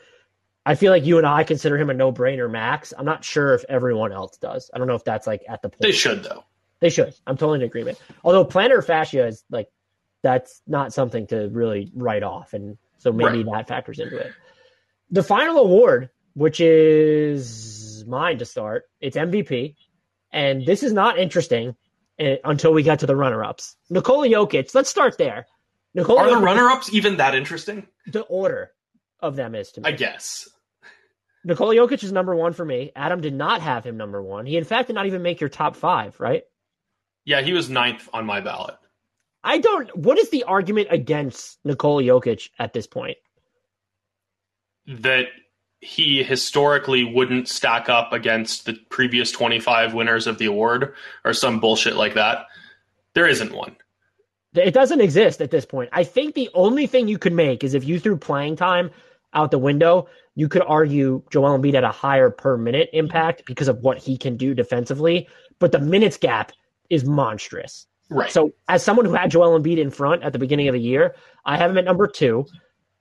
I 0.65 0.75
feel 0.75 0.91
like 0.91 1.05
you 1.05 1.17
and 1.17 1.25
I 1.25 1.43
consider 1.43 1.77
him 1.77 1.89
a 1.89 1.93
no-brainer 1.93 2.51
max. 2.51 2.93
I'm 2.97 3.05
not 3.05 3.23
sure 3.23 3.53
if 3.53 3.63
everyone 3.69 4.11
else 4.11 4.37
does. 4.37 4.69
I 4.73 4.77
don't 4.77 4.87
know 4.87 4.95
if 4.95 5.03
that's 5.03 5.25
like 5.25 5.43
at 5.47 5.61
the 5.61 5.69
point. 5.69 5.81
They 5.81 5.93
should 5.93 6.23
though. 6.23 6.43
They 6.79 6.89
should. 6.89 7.15
I'm 7.25 7.37
totally 7.37 7.59
in 7.59 7.65
agreement. 7.65 7.99
Although 8.23 8.45
plantar 8.45 8.85
fascia 8.85 9.25
is 9.25 9.43
like 9.49 9.69
that's 10.27 10.61
not 10.67 10.91
something 10.91 11.25
to 11.27 11.47
really 11.53 11.89
write 11.95 12.21
off, 12.21 12.51
and 12.51 12.77
so 12.97 13.13
maybe 13.13 13.45
right. 13.45 13.59
that 13.59 13.67
factors 13.69 13.97
into 13.97 14.17
it. 14.17 14.33
The 15.09 15.23
final 15.23 15.57
award, 15.59 16.09
which 16.33 16.59
is 16.59 18.03
mine 18.05 18.37
to 18.39 18.45
start, 18.45 18.89
it's 18.99 19.15
MVP, 19.15 19.75
and 20.33 20.65
this 20.65 20.83
is 20.83 20.91
not 20.91 21.17
interesting 21.17 21.77
eh, 22.19 22.35
until 22.43 22.73
we 22.73 22.83
get 22.83 22.99
to 22.99 23.05
the 23.05 23.15
runner-ups. 23.15 23.77
Nikola 23.89 24.27
Jokic. 24.27 24.75
Let's 24.75 24.89
start 24.89 25.17
there. 25.17 25.47
Nikola 25.93 26.23
Are 26.23 26.29
the 26.31 26.45
runner-ups 26.45 26.93
even 26.93 27.15
that 27.17 27.33
interesting? 27.33 27.87
The 28.07 28.23
order 28.23 28.71
of 29.21 29.37
them 29.37 29.55
is 29.55 29.71
to 29.71 29.81
me. 29.81 29.87
I 29.87 29.93
guess. 29.93 30.49
Nikola 31.45 31.73
Jokic 31.73 32.03
is 32.03 32.11
number 32.11 32.35
one 32.35 32.51
for 32.51 32.65
me. 32.65 32.91
Adam 32.97 33.21
did 33.21 33.33
not 33.33 33.61
have 33.61 33.85
him 33.85 33.95
number 33.95 34.21
one. 34.21 34.45
He, 34.45 34.57
in 34.57 34.65
fact, 34.65 34.87
did 34.87 34.93
not 34.93 35.05
even 35.05 35.21
make 35.21 35.39
your 35.39 35.49
top 35.49 35.77
five, 35.77 36.19
right? 36.19 36.43
Yeah, 37.23 37.41
he 37.41 37.53
was 37.53 37.69
ninth 37.69 38.09
on 38.11 38.25
my 38.25 38.41
ballot. 38.41 38.75
I 39.47 39.59
don't. 39.59 39.95
What 39.95 40.17
is 40.17 40.29
the 40.29 40.43
argument 40.43 40.89
against 40.91 41.57
Nikola 41.63 42.03
Jokic 42.03 42.49
at 42.59 42.73
this 42.73 42.85
point? 42.85 43.15
That 44.85 45.27
he 45.79 46.21
historically 46.21 47.05
wouldn't 47.05 47.47
stack 47.47 47.87
up 47.87 48.11
against 48.11 48.65
the 48.65 48.73
previous 48.89 49.31
25 49.31 49.93
winners 49.93 50.27
of 50.27 50.37
the 50.37 50.47
award 50.47 50.93
or 51.23 51.31
some 51.33 51.61
bullshit 51.61 51.95
like 51.95 52.15
that. 52.15 52.47
There 53.13 53.25
isn't 53.25 53.53
one. 53.53 53.77
It 54.53 54.73
doesn't 54.73 54.99
exist 54.99 55.41
at 55.41 55.51
this 55.51 55.65
point. 55.65 55.91
I 55.93 56.03
think 56.03 56.35
the 56.35 56.49
only 56.53 56.85
thing 56.85 57.07
you 57.07 57.17
could 57.17 57.33
make 57.33 57.63
is 57.63 57.73
if 57.73 57.85
you 57.85 58.01
threw 58.01 58.17
playing 58.17 58.57
time 58.57 58.91
out 59.33 59.51
the 59.51 59.59
window, 59.59 60.09
you 60.35 60.49
could 60.49 60.63
argue 60.67 61.23
Joel 61.29 61.57
Embiid 61.57 61.73
had 61.73 61.85
a 61.85 61.91
higher 61.91 62.29
per 62.29 62.57
minute 62.57 62.89
impact 62.91 63.43
because 63.45 63.69
of 63.69 63.79
what 63.79 63.97
he 63.97 64.17
can 64.17 64.35
do 64.35 64.53
defensively. 64.53 65.29
But 65.59 65.71
the 65.71 65.79
minutes 65.79 66.17
gap 66.17 66.51
is 66.89 67.05
monstrous. 67.05 67.87
Right. 68.09 68.31
So, 68.31 68.51
as 68.69 68.83
someone 68.83 69.05
who 69.05 69.13
had 69.13 69.31
Joel 69.31 69.59
Embiid 69.59 69.77
in 69.77 69.89
front 69.89 70.23
at 70.23 70.33
the 70.33 70.39
beginning 70.39 70.67
of 70.67 70.73
the 70.73 70.79
year, 70.79 71.15
I 71.45 71.57
have 71.57 71.71
him 71.71 71.77
at 71.77 71.85
number 71.85 72.07
two. 72.07 72.45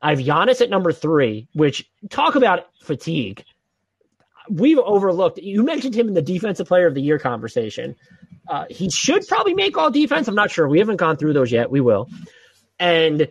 I 0.03 0.11
have 0.11 0.19
Giannis 0.19 0.61
at 0.61 0.69
number 0.69 0.93
three, 0.93 1.49
which 1.55 1.89
talk 2.11 2.35
about 2.35 2.67
fatigue. 2.83 3.45
We've 4.51 4.79
overlooked. 4.79 5.39
You 5.39 5.63
mentioned 5.63 5.95
him 5.95 6.09
in 6.09 6.15
the 6.15 6.23
defensive 6.23 6.67
player 6.67 6.87
of 6.87 6.95
the 6.95 7.01
year 7.03 7.19
conversation. 7.19 7.97
Uh, 8.49 8.65
he 8.69 8.91
should 8.91 9.27
probably 9.27 9.55
make 9.55 9.77
all 9.77 9.91
defense. 9.91 10.29
I'm 10.29 10.35
not 10.35 10.51
sure. 10.51 10.69
We 10.69 10.79
haven't 10.79 10.97
gone 10.97 11.17
through 11.17 11.33
those 11.33 11.51
yet. 11.51 11.71
We 11.71 11.81
will. 11.81 12.09
And 12.79 13.29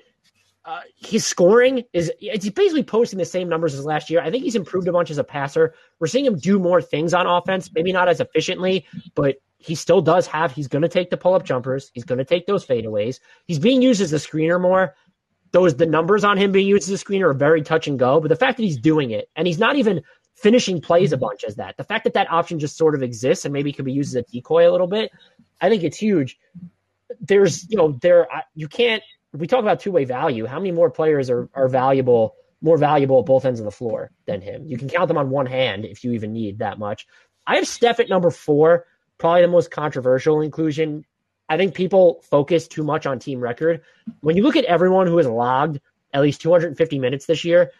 uh, 0.66 0.82
his 0.98 1.26
scoring 1.26 1.84
is 1.94 2.12
it's 2.20 2.50
basically 2.50 2.84
posting 2.84 3.20
the 3.20 3.26
same 3.26 3.48
numbers 3.48 3.76
as 3.76 3.86
last 3.86 4.10
year. 4.10 4.22
I 4.22 4.32
think 4.32 4.44
he's 4.44 4.56
improved 4.56 4.88
a 4.88 4.92
bunch 4.92 5.12
as 5.12 5.18
a 5.18 5.24
passer. 5.24 5.76
We're 6.00 6.08
seeing 6.08 6.26
him 6.26 6.38
do 6.38 6.58
more 6.58 6.82
things 6.82 7.14
on 7.14 7.28
offense, 7.28 7.70
maybe 7.74 7.94
not 7.94 8.10
as 8.10 8.20
efficiently, 8.20 8.86
but 9.14 9.36
he 9.58 9.76
still 9.76 10.02
does 10.02 10.28
have. 10.28 10.52
He's 10.52 10.68
going 10.68 10.82
to 10.82 10.90
take 10.90 11.10
the 11.10 11.18
pull 11.18 11.34
up 11.34 11.44
jumpers. 11.44 11.92
He's 11.94 12.04
going 12.04 12.20
to 12.20 12.26
take 12.26 12.46
those 12.46 12.66
fadeaways. 12.66 13.20
He's 13.46 13.60
being 13.60 13.82
used 13.82 14.02
as 14.02 14.14
a 14.14 14.18
screener 14.18 14.62
more. 14.62 14.96
Those 15.52 15.76
the 15.76 15.86
numbers 15.86 16.24
on 16.24 16.38
him 16.38 16.52
being 16.52 16.68
used 16.68 16.90
as 16.90 17.02
a 17.02 17.04
screener 17.04 17.30
are 17.30 17.34
very 17.34 17.62
touch 17.62 17.88
and 17.88 17.98
go. 17.98 18.20
But 18.20 18.28
the 18.28 18.36
fact 18.36 18.58
that 18.58 18.64
he's 18.64 18.78
doing 18.78 19.12
it 19.12 19.30
and 19.36 19.48
he's 19.48 19.60
not 19.60 19.78
even 19.78 20.02
finishing 20.36 20.82
plays 20.82 21.14
a 21.14 21.18
bunch 21.18 21.44
as 21.44 21.56
that. 21.56 21.78
The 21.78 21.84
fact 21.84 22.04
that 22.04 22.14
that 22.14 22.32
option 22.32 22.60
just 22.60 22.78
sort 22.78 22.94
of 22.94 23.02
exists 23.02 23.46
and 23.46 23.54
maybe 23.54 23.72
could 23.72 23.86
be 23.86 23.94
used 23.94 24.16
as 24.16 24.24
a 24.24 24.32
decoy 24.32 24.70
a 24.70 24.72
little 24.72 24.88
bit, 24.88 25.12
I 25.62 25.70
think 25.70 25.84
it's 25.84 25.98
huge. 25.98 26.38
There's, 27.22 27.70
you 27.70 27.78
know, 27.78 27.98
there 28.02 28.28
you 28.54 28.68
can't. 28.68 29.02
we 29.32 29.48
talk 29.48 29.62
about 29.62 29.80
two 29.80 29.92
way 29.92 30.06
value, 30.06 30.46
how 30.46 30.60
many 30.60 30.72
more 30.72 30.90
players 30.90 31.30
are 31.30 31.50
are 31.54 31.70
valuable, 31.70 32.36
more 32.62 32.78
valuable 32.78 33.20
at 33.20 33.26
both 33.26 33.46
ends 33.46 33.60
of 33.60 33.66
the 33.66 33.72
floor 33.72 34.12
than 34.26 34.42
him? 34.42 34.66
You 34.66 34.78
can 34.78 34.90
count 34.90 35.08
them 35.08 35.18
on 35.18 35.30
one 35.30 35.46
hand 35.46 35.86
if 35.86 36.04
you 36.04 36.12
even 36.12 36.34
need 36.34 36.60
that 36.60 36.78
much. 36.78 37.08
I 37.48 37.56
have 37.56 37.68
Steph 37.68 38.00
at 38.00 38.10
number 38.10 38.32
four, 38.32 38.86
probably 39.18 39.42
the 39.42 39.48
most 39.48 39.72
controversial 39.72 40.42
inclusion. 40.42 41.06
I 41.50 41.58
think 41.58 41.76
people 41.76 42.22
focus 42.24 42.68
too 42.68 42.84
much 42.84 43.06
on 43.06 43.20
team 43.20 43.40
record. 43.40 43.82
When 44.22 44.36
you 44.36 44.44
look 44.44 44.56
at 44.56 44.66
everyone 44.66 45.08
who 45.08 45.18
has 45.18 45.28
logged 45.28 45.80
at 46.14 46.22
least 46.22 46.42
250 46.42 47.00
minutes 47.00 47.26
this 47.26 47.44
year, 47.44 47.72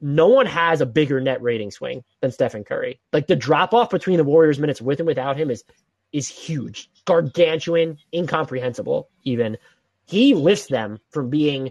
no 0.00 0.28
one 0.28 0.46
has 0.46 0.80
a 0.80 0.86
bigger 0.86 1.20
net 1.20 1.42
rating 1.42 1.70
swing 1.70 2.02
than 2.20 2.32
Stephen 2.32 2.64
Curry. 2.64 3.00
Like 3.12 3.26
the 3.26 3.36
drop 3.36 3.74
off 3.74 3.90
between 3.90 4.16
the 4.16 4.24
Warriors 4.24 4.58
minutes 4.58 4.80
with 4.80 5.00
and 5.00 5.06
without 5.06 5.36
him 5.36 5.50
is 5.50 5.64
is 6.12 6.26
huge, 6.26 6.90
gargantuan, 7.04 7.96
incomprehensible. 8.12 9.08
Even 9.22 9.56
he 10.06 10.34
lifts 10.34 10.66
them 10.66 10.98
from 11.10 11.30
being 11.30 11.70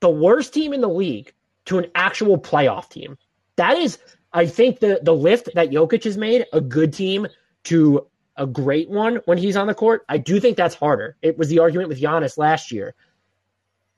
the 0.00 0.10
worst 0.10 0.52
team 0.52 0.72
in 0.72 0.80
the 0.80 0.88
league 0.88 1.32
to 1.66 1.78
an 1.78 1.86
actual 1.94 2.38
playoff 2.38 2.88
team. 2.88 3.16
That 3.56 3.76
is, 3.76 3.98
I 4.32 4.46
think, 4.46 4.80
the 4.80 5.00
the 5.02 5.14
lift 5.14 5.50
that 5.54 5.70
Jokic 5.70 6.04
has 6.04 6.16
made 6.16 6.46
a 6.52 6.60
good 6.60 6.92
team 6.92 7.26
to 7.68 8.06
a 8.36 8.46
great 8.46 8.88
one 8.88 9.16
when 9.24 9.38
he's 9.38 9.56
on 9.56 9.66
the 9.66 9.74
court. 9.74 10.04
I 10.08 10.18
do 10.18 10.40
think 10.40 10.56
that's 10.56 10.74
harder. 10.74 11.16
It 11.22 11.36
was 11.36 11.48
the 11.48 11.58
argument 11.58 11.88
with 11.88 12.00
Giannis 12.00 12.38
last 12.38 12.70
year. 12.72 12.94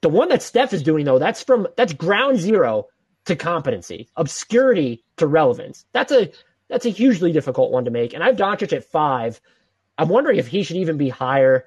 The 0.03 0.09
one 0.09 0.31
that 0.31 0.43
Steph 0.43 0.73
is 0.73 0.83
doing 0.83 1.05
though, 1.05 1.18
that's 1.18 1.43
from 1.43 1.68
that's 1.77 1.93
ground 1.93 2.39
zero 2.39 2.87
to 3.27 3.37
competency, 3.37 4.09
obscurity 4.16 5.05
to 5.18 5.27
relevance. 5.27 5.85
That's 5.93 6.11
a 6.11 6.33
that's 6.68 6.87
a 6.87 6.91
hugely 6.91 7.33
difficult 7.33 7.71
one 7.71 7.85
to 7.85 7.91
make. 7.91 8.14
And 8.14 8.23
I 8.23 8.27
have 8.27 8.37
Doncic 8.37 8.73
at 8.73 8.85
five. 8.85 9.41
I'm 9.99 10.09
wondering 10.09 10.39
if 10.39 10.47
he 10.47 10.62
should 10.62 10.77
even 10.77 10.97
be 10.97 11.11
higher 11.11 11.66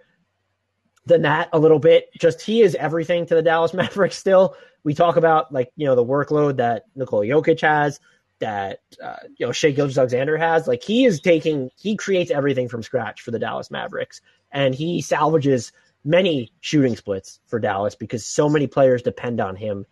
than 1.06 1.22
that 1.24 1.50
a 1.54 1.60
little 1.60 1.80
bit. 1.80 2.10
Just 2.18 2.42
he 2.42 2.62
is 2.62 2.76
everything 2.76 3.26
to 3.28 3.36
the 3.36 3.42
Dallas 3.42 3.74
Mavericks 3.76 4.18
still. 4.18 4.56
We 4.84 4.94
talk 4.94 5.16
about 5.16 5.54
like, 5.54 5.72
you 5.76 5.86
know, 5.86 5.96
the 5.96 6.04
workload 6.04 6.58
that 6.58 6.86
Nikola 6.96 7.26
Jokic 7.26 7.62
has, 7.62 8.00
that 8.44 8.82
uh, 9.02 9.16
you 9.38 9.46
know, 9.46 9.54
Shai 9.54 9.72
Gilgeous-Alexander 9.72 10.38
has. 10.38 10.68
Like 10.68 10.84
he 10.84 11.06
is 11.06 11.22
taking 11.22 11.72
he 11.78 11.96
creates 11.96 12.30
everything 12.30 12.68
from 12.68 12.84
scratch 12.84 13.22
for 13.22 13.32
the 13.32 13.40
Dallas 13.40 13.72
Mavericks. 13.72 14.20
And 14.52 14.76
he 14.76 15.02
salvages 15.02 15.72
many 16.04 16.52
shooting 16.60 16.98
splits 16.98 17.40
for 17.48 17.58
Dallas 17.58 17.96
because 17.96 18.26
so 18.26 18.50
many 18.50 18.68
players 18.68 19.02
depend 19.02 19.40
on 19.40 19.56
him 19.56 19.86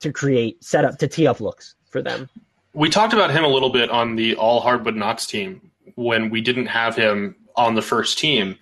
to 0.00 0.10
create 0.10 0.64
setup 0.64 0.98
to 0.98 1.06
tee 1.06 1.26
up 1.26 1.40
looks 1.40 1.74
for 1.90 2.00
them. 2.00 2.30
We 2.72 2.88
talked 2.88 3.12
about 3.12 3.30
him 3.30 3.44
a 3.44 3.48
little 3.48 3.70
bit 3.70 3.90
on 3.90 4.16
the 4.16 4.34
all 4.36 4.60
hardwood 4.60 4.96
knocks 4.96 5.26
team 5.26 5.70
when 5.96 6.30
we 6.30 6.40
didn't 6.40 6.66
have 6.66 6.96
him 6.96 7.36
on 7.56 7.74
the 7.74 7.82
first 7.82 8.18
team. 8.18 8.56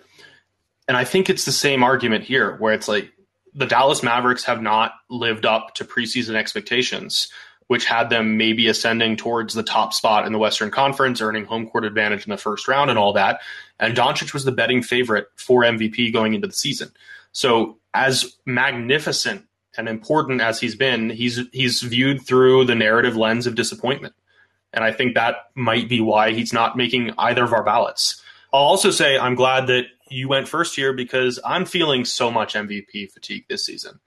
And 0.89 0.97
I 0.97 1.05
think 1.05 1.29
it's 1.29 1.45
the 1.45 1.51
same 1.53 1.83
argument 1.83 2.25
here 2.25 2.57
where 2.57 2.73
it's 2.73 2.87
like 2.89 3.11
the 3.53 3.65
Dallas 3.65 4.03
Mavericks 4.03 4.43
have 4.43 4.61
not 4.61 4.93
lived 5.09 5.45
up 5.45 5.73
to 5.75 5.85
preseason 5.85 6.35
expectations, 6.35 7.29
which 7.67 7.85
had 7.85 8.09
them 8.09 8.37
maybe 8.37 8.67
ascending 8.67 9.17
towards 9.17 9.53
the 9.53 9.63
top 9.63 9.93
spot 9.93 10.25
in 10.25 10.31
the 10.31 10.39
Western 10.39 10.71
Conference, 10.71 11.21
earning 11.21 11.45
home 11.45 11.67
court 11.67 11.83
advantage 11.85 12.25
in 12.25 12.31
the 12.31 12.37
first 12.37 12.67
round 12.67 12.89
and 12.89 12.97
all 12.97 13.13
that. 13.13 13.41
And 13.79 13.95
Doncic 13.95 14.33
was 14.33 14.45
the 14.45 14.51
betting 14.51 14.81
favorite 14.81 15.27
for 15.35 15.61
MVP 15.61 16.13
going 16.13 16.33
into 16.33 16.47
the 16.47 16.53
season. 16.53 16.89
So, 17.31 17.77
as 17.93 18.37
magnificent 18.45 19.45
and 19.77 19.87
important 19.87 20.41
as 20.41 20.59
he's 20.59 20.75
been, 20.75 21.09
he's 21.09 21.41
he's 21.51 21.81
viewed 21.81 22.21
through 22.21 22.65
the 22.65 22.75
narrative 22.75 23.15
lens 23.15 23.47
of 23.47 23.55
disappointment. 23.55 24.13
And 24.73 24.83
I 24.83 24.91
think 24.91 25.15
that 25.15 25.35
might 25.55 25.89
be 25.89 26.01
why 26.01 26.33
he's 26.33 26.53
not 26.53 26.77
making 26.77 27.11
either 27.17 27.43
of 27.43 27.53
our 27.53 27.63
ballots. 27.63 28.21
I'll 28.53 28.61
also 28.61 28.91
say 28.91 29.17
I'm 29.17 29.35
glad 29.35 29.67
that 29.67 29.85
you 30.09 30.27
went 30.29 30.47
first 30.47 30.75
here 30.75 30.93
because 30.93 31.39
I'm 31.43 31.65
feeling 31.65 32.05
so 32.05 32.31
much 32.31 32.53
MVP 32.53 33.11
fatigue 33.11 33.45
this 33.49 33.65
season. 33.65 33.99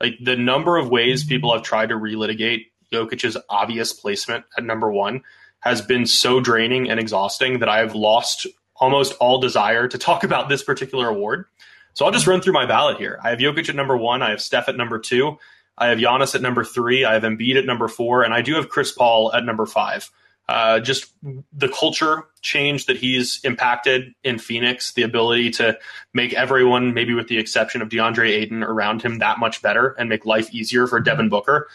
Like 0.00 0.14
the 0.22 0.36
number 0.36 0.76
of 0.76 0.90
ways 0.90 1.24
people 1.24 1.52
have 1.52 1.62
tried 1.62 1.88
to 1.88 1.96
relitigate 1.96 2.66
Jokic's 2.92 3.36
obvious 3.48 3.92
placement 3.92 4.44
at 4.56 4.64
number 4.64 4.90
one 4.90 5.22
has 5.60 5.82
been 5.82 6.06
so 6.06 6.40
draining 6.40 6.88
and 6.88 7.00
exhausting 7.00 7.58
that 7.58 7.68
I 7.68 7.78
have 7.78 7.94
lost 7.94 8.46
almost 8.76 9.14
all 9.20 9.40
desire 9.40 9.88
to 9.88 9.98
talk 9.98 10.24
about 10.24 10.48
this 10.48 10.62
particular 10.62 11.08
award. 11.08 11.46
So 11.94 12.04
I'll 12.04 12.12
just 12.12 12.26
run 12.28 12.40
through 12.40 12.52
my 12.52 12.66
ballot 12.66 12.98
here. 12.98 13.18
I 13.22 13.30
have 13.30 13.40
Jokic 13.40 13.68
at 13.68 13.74
number 13.74 13.96
one. 13.96 14.22
I 14.22 14.30
have 14.30 14.40
Steph 14.40 14.68
at 14.68 14.76
number 14.76 14.98
two. 14.98 15.38
I 15.76 15.88
have 15.88 15.98
Giannis 15.98 16.34
at 16.34 16.42
number 16.42 16.64
three. 16.64 17.04
I 17.04 17.14
have 17.14 17.22
Embiid 17.22 17.56
at 17.56 17.66
number 17.66 17.88
four, 17.88 18.22
and 18.22 18.34
I 18.34 18.42
do 18.42 18.54
have 18.54 18.68
Chris 18.68 18.92
Paul 18.92 19.32
at 19.32 19.44
number 19.44 19.66
five. 19.66 20.10
Uh, 20.48 20.80
just 20.80 21.12
the 21.52 21.68
culture 21.68 22.24
change 22.40 22.86
that 22.86 22.96
he's 22.96 23.40
impacted 23.44 24.14
in 24.24 24.38
Phoenix, 24.38 24.94
the 24.94 25.02
ability 25.02 25.50
to 25.50 25.78
make 26.14 26.32
everyone, 26.32 26.94
maybe 26.94 27.12
with 27.12 27.28
the 27.28 27.38
exception 27.38 27.82
of 27.82 27.90
DeAndre 27.90 28.30
Ayton, 28.30 28.62
around 28.62 29.02
him 29.02 29.18
that 29.18 29.38
much 29.38 29.60
better 29.60 29.94
and 29.98 30.08
make 30.08 30.24
life 30.24 30.52
easier 30.54 30.86
for 30.86 31.00
Devin 31.00 31.28
Booker. 31.28 31.68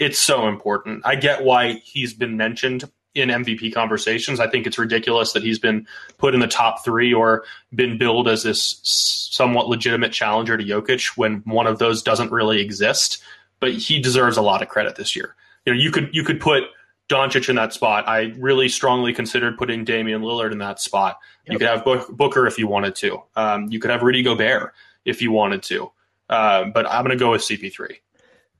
It's 0.00 0.18
so 0.18 0.48
important. 0.48 1.02
I 1.04 1.14
get 1.14 1.44
why 1.44 1.74
he's 1.84 2.12
been 2.12 2.36
mentioned 2.36 2.90
in 3.14 3.28
MVP 3.28 3.72
conversations. 3.72 4.40
I 4.40 4.48
think 4.48 4.66
it's 4.66 4.78
ridiculous 4.78 5.32
that 5.32 5.42
he's 5.42 5.58
been 5.58 5.86
put 6.18 6.34
in 6.34 6.40
the 6.40 6.46
top 6.46 6.84
three 6.84 7.12
or 7.12 7.44
been 7.74 7.98
billed 7.98 8.26
as 8.26 8.42
this 8.42 8.80
somewhat 8.82 9.68
legitimate 9.68 10.12
challenger 10.12 10.56
to 10.56 10.64
Jokic 10.64 11.16
when 11.16 11.42
one 11.44 11.66
of 11.66 11.78
those 11.78 12.02
doesn't 12.02 12.32
really 12.32 12.60
exist. 12.60 13.22
But 13.60 13.74
he 13.74 14.00
deserves 14.00 14.36
a 14.36 14.42
lot 14.42 14.62
of 14.62 14.68
credit 14.68 14.96
this 14.96 15.14
year. 15.14 15.36
You 15.66 15.74
know, 15.74 15.78
you 15.78 15.90
could 15.90 16.08
you 16.12 16.24
could 16.24 16.40
put 16.40 16.64
Doncic 17.10 17.48
in 17.48 17.56
that 17.56 17.74
spot. 17.74 18.08
I 18.08 18.32
really 18.38 18.68
strongly 18.68 19.12
considered 19.12 19.58
putting 19.58 19.84
Damian 19.84 20.22
Lillard 20.22 20.52
in 20.52 20.58
that 20.58 20.80
spot. 20.80 21.18
Yep. 21.46 21.52
You 21.52 21.58
could 21.58 21.68
have 21.68 22.16
Booker 22.16 22.46
if 22.46 22.58
you 22.58 22.68
wanted 22.68 22.94
to. 22.96 23.22
Um, 23.36 23.66
you 23.70 23.80
could 23.80 23.90
have 23.90 24.02
Rudy 24.02 24.22
Gobert 24.22 24.72
if 25.04 25.20
you 25.20 25.32
wanted 25.32 25.62
to. 25.64 25.90
Uh, 26.30 26.66
but 26.66 26.86
I'm 26.86 27.04
going 27.04 27.16
to 27.16 27.22
go 27.22 27.32
with 27.32 27.42
CP3. 27.42 27.96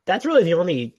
That's 0.04 0.26
really 0.26 0.42
the 0.42 0.54
only. 0.54 0.94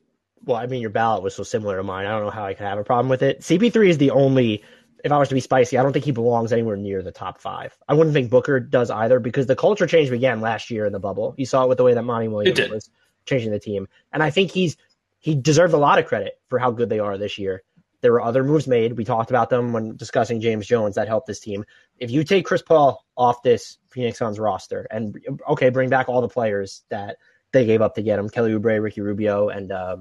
Well, 0.45 0.57
I 0.57 0.65
mean, 0.65 0.81
your 0.81 0.89
ballot 0.89 1.23
was 1.23 1.35
so 1.35 1.43
similar 1.43 1.77
to 1.77 1.83
mine. 1.83 2.05
I 2.05 2.11
don't 2.11 2.23
know 2.23 2.31
how 2.31 2.45
I 2.45 2.53
could 2.53 2.65
have 2.65 2.79
a 2.79 2.83
problem 2.83 3.09
with 3.09 3.21
it. 3.21 3.41
CP3 3.41 3.89
is 3.89 3.97
the 3.97 4.11
only. 4.11 4.63
If 5.03 5.11
I 5.11 5.17
was 5.17 5.29
to 5.29 5.35
be 5.35 5.41
spicy, 5.41 5.79
I 5.79 5.83
don't 5.83 5.93
think 5.93 6.05
he 6.05 6.11
belongs 6.11 6.53
anywhere 6.53 6.77
near 6.77 7.01
the 7.01 7.11
top 7.11 7.41
five. 7.41 7.75
I 7.89 7.95
wouldn't 7.95 8.13
think 8.13 8.29
Booker 8.29 8.59
does 8.59 8.91
either 8.91 9.19
because 9.19 9.47
the 9.47 9.55
culture 9.55 9.87
change 9.87 10.11
began 10.11 10.41
last 10.41 10.69
year 10.69 10.85
in 10.85 10.93
the 10.93 10.99
bubble. 10.99 11.33
You 11.37 11.47
saw 11.47 11.63
it 11.63 11.69
with 11.69 11.79
the 11.79 11.83
way 11.83 11.95
that 11.95 12.03
Monty 12.03 12.27
Williams 12.27 12.59
was 12.69 12.89
changing 13.25 13.51
the 13.51 13.59
team, 13.59 13.87
and 14.13 14.21
I 14.21 14.29
think 14.29 14.51
he's 14.51 14.77
he 15.21 15.35
deserves 15.35 15.73
a 15.73 15.77
lot 15.77 15.99
of 15.99 16.05
credit 16.05 16.39
for 16.49 16.59
how 16.59 16.71
good 16.71 16.89
they 16.89 16.99
are 16.99 17.17
this 17.17 17.37
year. 17.39 17.63
There 18.01 18.11
were 18.11 18.21
other 18.21 18.43
moves 18.43 18.67
made. 18.67 18.97
We 18.97 19.03
talked 19.03 19.29
about 19.29 19.49
them 19.51 19.73
when 19.73 19.95
discussing 19.95 20.41
James 20.41 20.65
Jones 20.65 20.95
that 20.95 21.07
helped 21.07 21.27
this 21.27 21.39
team. 21.39 21.63
If 21.99 22.09
you 22.09 22.23
take 22.23 22.45
Chris 22.45 22.63
Paul 22.63 23.05
off 23.15 23.43
this 23.43 23.77
Phoenix 23.89 24.17
Suns 24.17 24.39
roster 24.39 24.87
and 24.89 25.15
okay, 25.49 25.69
bring 25.69 25.89
back 25.89 26.09
all 26.09 26.21
the 26.21 26.27
players 26.27 26.83
that 26.89 27.17
they 27.53 27.65
gave 27.65 27.81
up 27.81 27.95
to 27.95 28.01
get 28.01 28.17
him, 28.17 28.29
Kelly 28.29 28.53
Oubre, 28.53 28.81
Ricky 28.81 29.01
Rubio, 29.01 29.49
and 29.49 29.71
uh, 29.71 29.97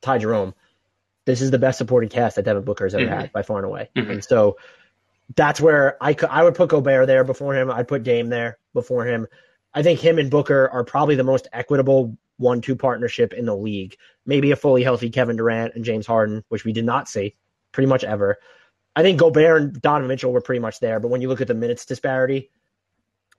Ty 0.00 0.18
Jerome, 0.18 0.54
this 1.24 1.40
is 1.40 1.50
the 1.50 1.58
best 1.58 1.78
supporting 1.78 2.08
cast 2.08 2.36
that 2.36 2.44
Devin 2.44 2.64
Booker 2.64 2.84
has 2.84 2.94
ever 2.94 3.04
mm-hmm. 3.04 3.20
had 3.20 3.32
by 3.32 3.42
far 3.42 3.58
and 3.58 3.66
away. 3.66 3.90
Mm-hmm. 3.96 4.10
And 4.10 4.24
so 4.24 4.56
that's 5.36 5.60
where 5.60 6.02
I 6.02 6.14
could, 6.14 6.30
I 6.30 6.42
would 6.42 6.54
put 6.54 6.70
Gobert 6.70 7.06
there 7.06 7.24
before 7.24 7.54
him. 7.54 7.70
I'd 7.70 7.88
put 7.88 8.02
Dame 8.02 8.28
there 8.28 8.58
before 8.72 9.04
him. 9.04 9.26
I 9.74 9.82
think 9.82 10.00
him 10.00 10.18
and 10.18 10.30
Booker 10.30 10.68
are 10.70 10.84
probably 10.84 11.14
the 11.14 11.24
most 11.24 11.48
equitable 11.52 12.16
one 12.38 12.60
two 12.60 12.76
partnership 12.76 13.32
in 13.32 13.44
the 13.44 13.56
league. 13.56 13.96
Maybe 14.24 14.50
a 14.52 14.56
fully 14.56 14.82
healthy 14.82 15.10
Kevin 15.10 15.36
Durant 15.36 15.74
and 15.74 15.84
James 15.84 16.06
Harden, 16.06 16.44
which 16.48 16.64
we 16.64 16.72
did 16.72 16.84
not 16.84 17.08
see 17.08 17.36
pretty 17.72 17.88
much 17.88 18.04
ever. 18.04 18.38
I 18.96 19.02
think 19.02 19.20
Gobert 19.20 19.60
and 19.60 19.82
Donovan 19.82 20.08
Mitchell 20.08 20.32
were 20.32 20.40
pretty 20.40 20.60
much 20.60 20.80
there, 20.80 20.98
but 20.98 21.08
when 21.08 21.20
you 21.20 21.28
look 21.28 21.40
at 21.40 21.46
the 21.46 21.54
minutes 21.54 21.84
disparity 21.84 22.50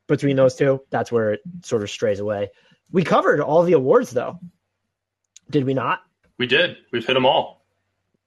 between 0.08 0.36
those 0.36 0.56
two, 0.56 0.82
that's 0.90 1.12
where 1.12 1.34
it 1.34 1.42
sort 1.64 1.82
of 1.82 1.90
strays 1.90 2.20
away. 2.20 2.50
We 2.92 3.04
covered 3.04 3.42
all 3.42 3.64
the 3.64 3.74
awards 3.74 4.12
though, 4.12 4.40
did 5.50 5.64
we 5.64 5.74
not? 5.74 6.02
We 6.40 6.48
did. 6.48 6.78
We've 6.92 7.06
hit 7.06 7.14
them 7.14 7.26
all. 7.26 7.64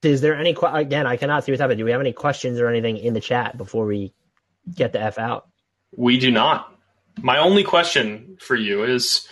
Is 0.03 0.21
there 0.21 0.35
any 0.35 0.55
again? 0.61 1.07
I 1.07 1.17
cannot 1.17 1.43
see 1.43 1.51
what's 1.51 1.59
happening. 1.59 1.79
Do 1.79 1.85
we 1.85 1.91
have 1.91 2.01
any 2.01 2.13
questions 2.13 2.59
or 2.59 2.69
anything 2.69 2.97
in 2.97 3.13
the 3.13 3.19
chat 3.19 3.57
before 3.57 3.85
we 3.85 4.13
get 4.73 4.93
the 4.93 5.01
f 5.01 5.17
out? 5.17 5.47
We 5.97 6.19
do 6.19 6.31
not. 6.31 6.73
My 7.21 7.37
only 7.37 7.63
question 7.63 8.37
for 8.39 8.55
you 8.55 8.83
is 8.83 9.27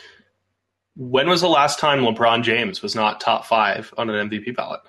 when 0.96 1.28
was 1.28 1.42
the 1.42 1.50
last 1.50 1.80
time 1.80 2.00
LeBron 2.00 2.44
James 2.44 2.82
was 2.82 2.96
not 2.96 3.20
top 3.20 3.46
five 3.46 3.94
on 3.98 4.10
an 4.10 4.30
MVP 4.30 4.56
ballot? 4.56 4.82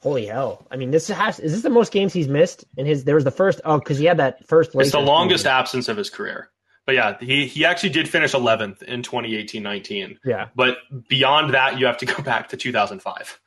Holy 0.00 0.26
hell! 0.26 0.66
I 0.70 0.76
mean, 0.76 0.90
this 0.90 1.08
has 1.08 1.40
is 1.40 1.52
this 1.52 1.62
the 1.62 1.70
most 1.70 1.92
games 1.92 2.12
he's 2.12 2.28
missed 2.28 2.64
in 2.76 2.86
his? 2.86 3.04
There 3.04 3.14
was 3.16 3.24
the 3.24 3.30
first 3.30 3.60
oh 3.64 3.78
because 3.78 3.98
he 3.98 4.04
had 4.04 4.18
that 4.18 4.46
first. 4.46 4.70
It's 4.74 4.92
the 4.92 5.00
longest 5.00 5.42
season. 5.42 5.52
absence 5.52 5.88
of 5.88 5.96
his 5.96 6.10
career. 6.10 6.50
But 6.86 6.94
yeah, 6.94 7.18
he 7.20 7.46
he 7.46 7.64
actually 7.64 7.90
did 7.90 8.08
finish 8.08 8.32
11th 8.32 8.82
in 8.84 9.02
2018-19. 9.02 10.18
Yeah. 10.24 10.48
But 10.54 10.78
beyond 11.08 11.52
that, 11.52 11.78
you 11.78 11.86
have 11.86 11.98
to 11.98 12.06
go 12.06 12.22
back 12.22 12.48
to 12.50 12.56
2005. 12.56 13.40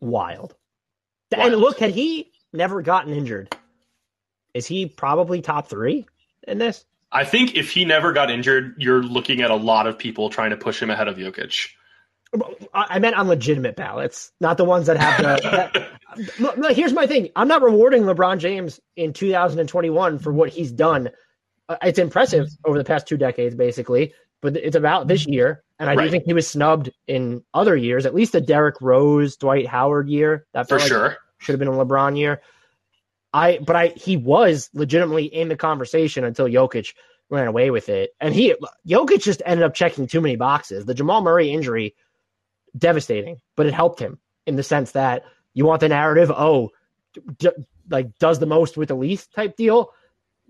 Wild. 0.00 0.54
Wild. 1.30 1.52
And 1.52 1.56
look, 1.56 1.78
had 1.78 1.90
he 1.92 2.30
never 2.52 2.82
gotten 2.82 3.14
injured, 3.14 3.56
is 4.52 4.66
he 4.66 4.86
probably 4.86 5.40
top 5.40 5.68
three 5.68 6.06
in 6.46 6.58
this? 6.58 6.84
I 7.10 7.24
think 7.24 7.54
if 7.54 7.70
he 7.70 7.84
never 7.84 8.12
got 8.12 8.30
injured, 8.30 8.74
you're 8.78 9.02
looking 9.02 9.42
at 9.42 9.50
a 9.50 9.56
lot 9.56 9.86
of 9.86 9.98
people 9.98 10.30
trying 10.30 10.50
to 10.50 10.56
push 10.56 10.80
him 10.80 10.90
ahead 10.90 11.08
of 11.08 11.16
Jokic. 11.16 11.68
I 12.72 12.98
meant 12.98 13.16
on 13.16 13.28
legitimate 13.28 13.76
ballots, 13.76 14.32
not 14.40 14.56
the 14.56 14.64
ones 14.64 14.86
that 14.86 14.96
have 14.96 15.20
the. 15.20 15.88
that, 16.56 16.74
here's 16.74 16.94
my 16.94 17.06
thing: 17.06 17.28
I'm 17.36 17.48
not 17.48 17.60
rewarding 17.60 18.04
LeBron 18.04 18.38
James 18.38 18.80
in 18.96 19.12
2021 19.12 20.18
for 20.18 20.32
what 20.32 20.48
he's 20.48 20.72
done. 20.72 21.10
Uh, 21.72 21.76
it's 21.82 21.98
impressive 21.98 22.48
over 22.64 22.78
the 22.78 22.84
past 22.84 23.06
two 23.06 23.16
decades, 23.16 23.54
basically, 23.54 24.12
but 24.40 24.56
it's 24.56 24.76
about 24.76 25.08
this 25.08 25.26
year, 25.26 25.62
and 25.78 25.88
I 25.88 25.94
right. 25.94 26.04
do 26.04 26.10
think 26.10 26.24
he 26.24 26.34
was 26.34 26.48
snubbed 26.48 26.90
in 27.06 27.42
other 27.54 27.76
years. 27.76 28.06
At 28.06 28.14
least 28.14 28.32
the 28.32 28.40
Derrick 28.40 28.76
Rose, 28.80 29.36
Dwight 29.36 29.66
Howard 29.66 30.08
year. 30.08 30.46
That 30.52 30.68
for 30.68 30.78
like 30.78 30.88
sure 30.88 31.16
should 31.38 31.52
have 31.52 31.58
been 31.58 31.68
a 31.68 31.72
LeBron 31.72 32.18
year. 32.18 32.42
I 33.32 33.58
but 33.58 33.76
I 33.76 33.88
he 33.88 34.16
was 34.16 34.68
legitimately 34.74 35.24
in 35.24 35.48
the 35.48 35.56
conversation 35.56 36.24
until 36.24 36.46
Jokic 36.46 36.94
ran 37.30 37.48
away 37.48 37.70
with 37.70 37.88
it. 37.88 38.10
And 38.20 38.34
he 38.34 38.54
Jokic 38.86 39.22
just 39.22 39.42
ended 39.46 39.64
up 39.64 39.74
checking 39.74 40.06
too 40.06 40.20
many 40.20 40.36
boxes. 40.36 40.84
The 40.84 40.94
Jamal 40.94 41.22
Murray 41.22 41.50
injury 41.50 41.94
devastating, 42.76 43.40
but 43.56 43.66
it 43.66 43.74
helped 43.74 44.00
him 44.00 44.18
in 44.46 44.56
the 44.56 44.62
sense 44.62 44.92
that 44.92 45.24
you 45.54 45.64
want 45.64 45.80
the 45.80 45.88
narrative, 45.88 46.30
oh, 46.30 46.70
d- 47.38 47.50
like 47.88 48.18
does 48.18 48.38
the 48.38 48.46
most 48.46 48.76
with 48.76 48.88
the 48.88 48.94
least 48.94 49.32
type 49.32 49.56
deal. 49.56 49.92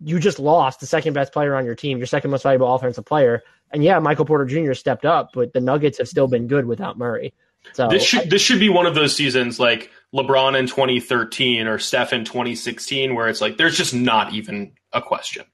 You 0.03 0.18
just 0.18 0.38
lost 0.38 0.80
the 0.80 0.86
second 0.86 1.12
best 1.12 1.32
player 1.32 1.55
on 1.55 1.64
your 1.64 1.74
team, 1.74 1.99
your 1.99 2.07
second 2.07 2.30
most 2.30 2.43
valuable 2.43 2.72
offensive 2.74 3.05
player. 3.05 3.43
And 3.70 3.82
yeah, 3.82 3.99
Michael 3.99 4.24
Porter 4.24 4.45
Jr. 4.45 4.74
stepped 4.74 5.05
up, 5.05 5.30
but 5.34 5.53
the 5.53 5.61
Nuggets 5.61 5.99
have 5.99 6.09
still 6.09 6.28
been 6.28 6.47
good 6.47 6.66
without 6.66 6.99
Murray. 6.99 7.34
So 7.72 7.88
this 7.88 8.05
should 8.05 8.22
I, 8.22 8.26
this 8.26 8.43
should 8.43 8.61
be 8.61 8.68
one 8.68 8.86
of 8.86 8.95
those 8.95 9.14
seasons 9.14 9.61
like 9.61 9.90
LeBron 10.14 10.59
in 10.59 10.66
2013 10.66 11.66
or 11.66 11.78
Steph 11.78 12.12
in 12.12 12.24
2016, 12.24 13.14
where 13.14 13.28
it's 13.28 13.40
like 13.40 13.57
there's 13.57 13.76
just 13.76 13.95
not 13.95 14.34
even 14.34 14.72
a 14.93 15.01
question. 15.01 15.45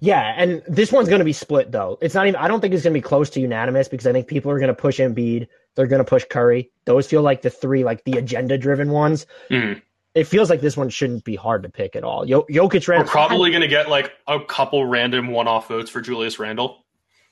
Yeah, 0.00 0.34
and 0.36 0.62
this 0.66 0.90
one's 0.90 1.08
going 1.08 1.18
to 1.18 1.24
be 1.24 1.32
split 1.32 1.70
though. 1.70 1.98
It's 2.00 2.14
not 2.14 2.26
even. 2.26 2.36
I 2.36 2.48
don't 2.48 2.60
think 2.60 2.74
it's 2.74 2.82
going 2.82 2.94
to 2.94 2.98
be 2.98 3.02
close 3.02 3.30
to 3.30 3.40
unanimous 3.40 3.88
because 3.88 4.06
I 4.06 4.12
think 4.12 4.26
people 4.26 4.50
are 4.50 4.58
going 4.58 4.68
to 4.68 4.74
push 4.74 5.00
Embiid. 5.00 5.48
They're 5.74 5.86
going 5.86 6.04
to 6.04 6.08
push 6.08 6.24
Curry. 6.28 6.70
Those 6.84 7.06
feel 7.06 7.22
like 7.22 7.42
the 7.42 7.50
three, 7.50 7.84
like 7.84 8.04
the 8.04 8.18
agenda-driven 8.18 8.90
ones. 8.90 9.26
Mm. 9.50 9.82
It 10.14 10.24
feels 10.24 10.50
like 10.50 10.60
this 10.60 10.76
one 10.76 10.90
shouldn't 10.90 11.24
be 11.24 11.36
hard 11.36 11.62
to 11.62 11.70
pick 11.70 11.96
at 11.96 12.04
all. 12.04 12.28
Yo- 12.28 12.44
Jokic 12.44 12.86
ran. 12.86 13.00
We're 13.00 13.06
probably 13.06 13.50
going 13.50 13.62
to 13.62 13.68
get 13.68 13.88
like 13.88 14.12
a 14.26 14.38
couple 14.44 14.84
random 14.84 15.28
one-off 15.28 15.68
votes 15.68 15.90
for 15.90 16.00
Julius 16.00 16.38
Randle. 16.38 16.84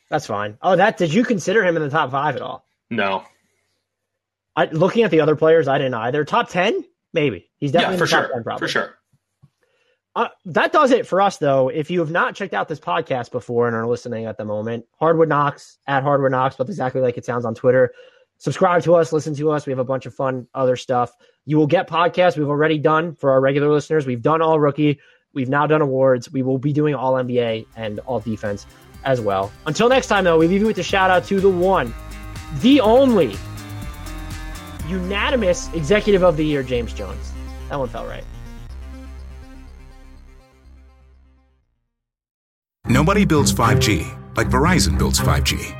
That's 0.08 0.26
fine. 0.26 0.58
Oh, 0.62 0.76
that 0.76 0.96
did 0.96 1.12
you 1.12 1.24
consider 1.24 1.64
him 1.64 1.76
in 1.76 1.82
the 1.82 1.90
top 1.90 2.10
five 2.10 2.36
at 2.36 2.42
all? 2.42 2.64
No. 2.88 3.24
I, 4.56 4.64
looking 4.66 5.04
at 5.04 5.10
the 5.10 5.20
other 5.20 5.36
players, 5.36 5.68
I 5.68 5.78
didn't 5.78 5.94
either. 5.94 6.24
Top 6.24 6.48
ten, 6.48 6.84
maybe. 7.12 7.48
He's 7.58 7.72
definitely 7.72 7.96
yeah, 7.96 8.00
for 8.00 8.06
sure. 8.06 8.42
10, 8.44 8.58
for 8.58 8.68
sure. 8.68 8.96
Uh, 10.16 10.28
that 10.44 10.72
does 10.72 10.90
it 10.90 11.06
for 11.06 11.20
us, 11.20 11.36
though. 11.36 11.68
If 11.68 11.90
you 11.90 12.00
have 12.00 12.10
not 12.10 12.34
checked 12.34 12.52
out 12.52 12.68
this 12.68 12.80
podcast 12.80 13.30
before 13.30 13.68
and 13.68 13.76
are 13.76 13.86
listening 13.86 14.26
at 14.26 14.36
the 14.36 14.44
moment, 14.44 14.86
Hardwood 14.98 15.28
Knocks 15.28 15.78
at 15.86 16.02
Hardwood 16.02 16.32
Knocks, 16.32 16.56
but 16.56 16.68
exactly 16.68 17.00
like 17.00 17.16
it 17.16 17.24
sounds 17.24 17.44
on 17.44 17.54
Twitter. 17.54 17.92
Subscribe 18.40 18.82
to 18.84 18.94
us, 18.94 19.12
listen 19.12 19.34
to 19.34 19.50
us. 19.50 19.66
We 19.66 19.70
have 19.70 19.78
a 19.78 19.84
bunch 19.84 20.06
of 20.06 20.14
fun 20.14 20.48
other 20.54 20.74
stuff. 20.74 21.14
You 21.44 21.58
will 21.58 21.66
get 21.66 21.86
podcasts 21.86 22.38
we've 22.38 22.48
already 22.48 22.78
done 22.78 23.14
for 23.14 23.30
our 23.32 23.40
regular 23.40 23.70
listeners. 23.70 24.06
We've 24.06 24.22
done 24.22 24.40
all 24.40 24.58
rookie. 24.58 24.98
We've 25.34 25.50
now 25.50 25.66
done 25.66 25.82
awards. 25.82 26.32
We 26.32 26.42
will 26.42 26.56
be 26.56 26.72
doing 26.72 26.94
all 26.94 27.12
NBA 27.12 27.66
and 27.76 27.98
all 28.00 28.18
defense 28.18 28.64
as 29.04 29.20
well. 29.20 29.52
Until 29.66 29.90
next 29.90 30.06
time, 30.06 30.24
though, 30.24 30.38
we 30.38 30.48
leave 30.48 30.62
you 30.62 30.66
with 30.68 30.78
a 30.78 30.82
shout 30.82 31.10
out 31.10 31.26
to 31.26 31.38
the 31.38 31.50
one, 31.50 31.92
the 32.60 32.80
only 32.80 33.36
unanimous 34.88 35.70
executive 35.74 36.22
of 36.22 36.38
the 36.38 36.44
year, 36.44 36.62
James 36.62 36.94
Jones. 36.94 37.32
That 37.68 37.78
one 37.78 37.90
felt 37.90 38.08
right. 38.08 38.24
Nobody 42.86 43.26
builds 43.26 43.52
5G 43.52 44.34
like 44.34 44.48
Verizon 44.48 44.98
builds 44.98 45.20
5G 45.20 45.79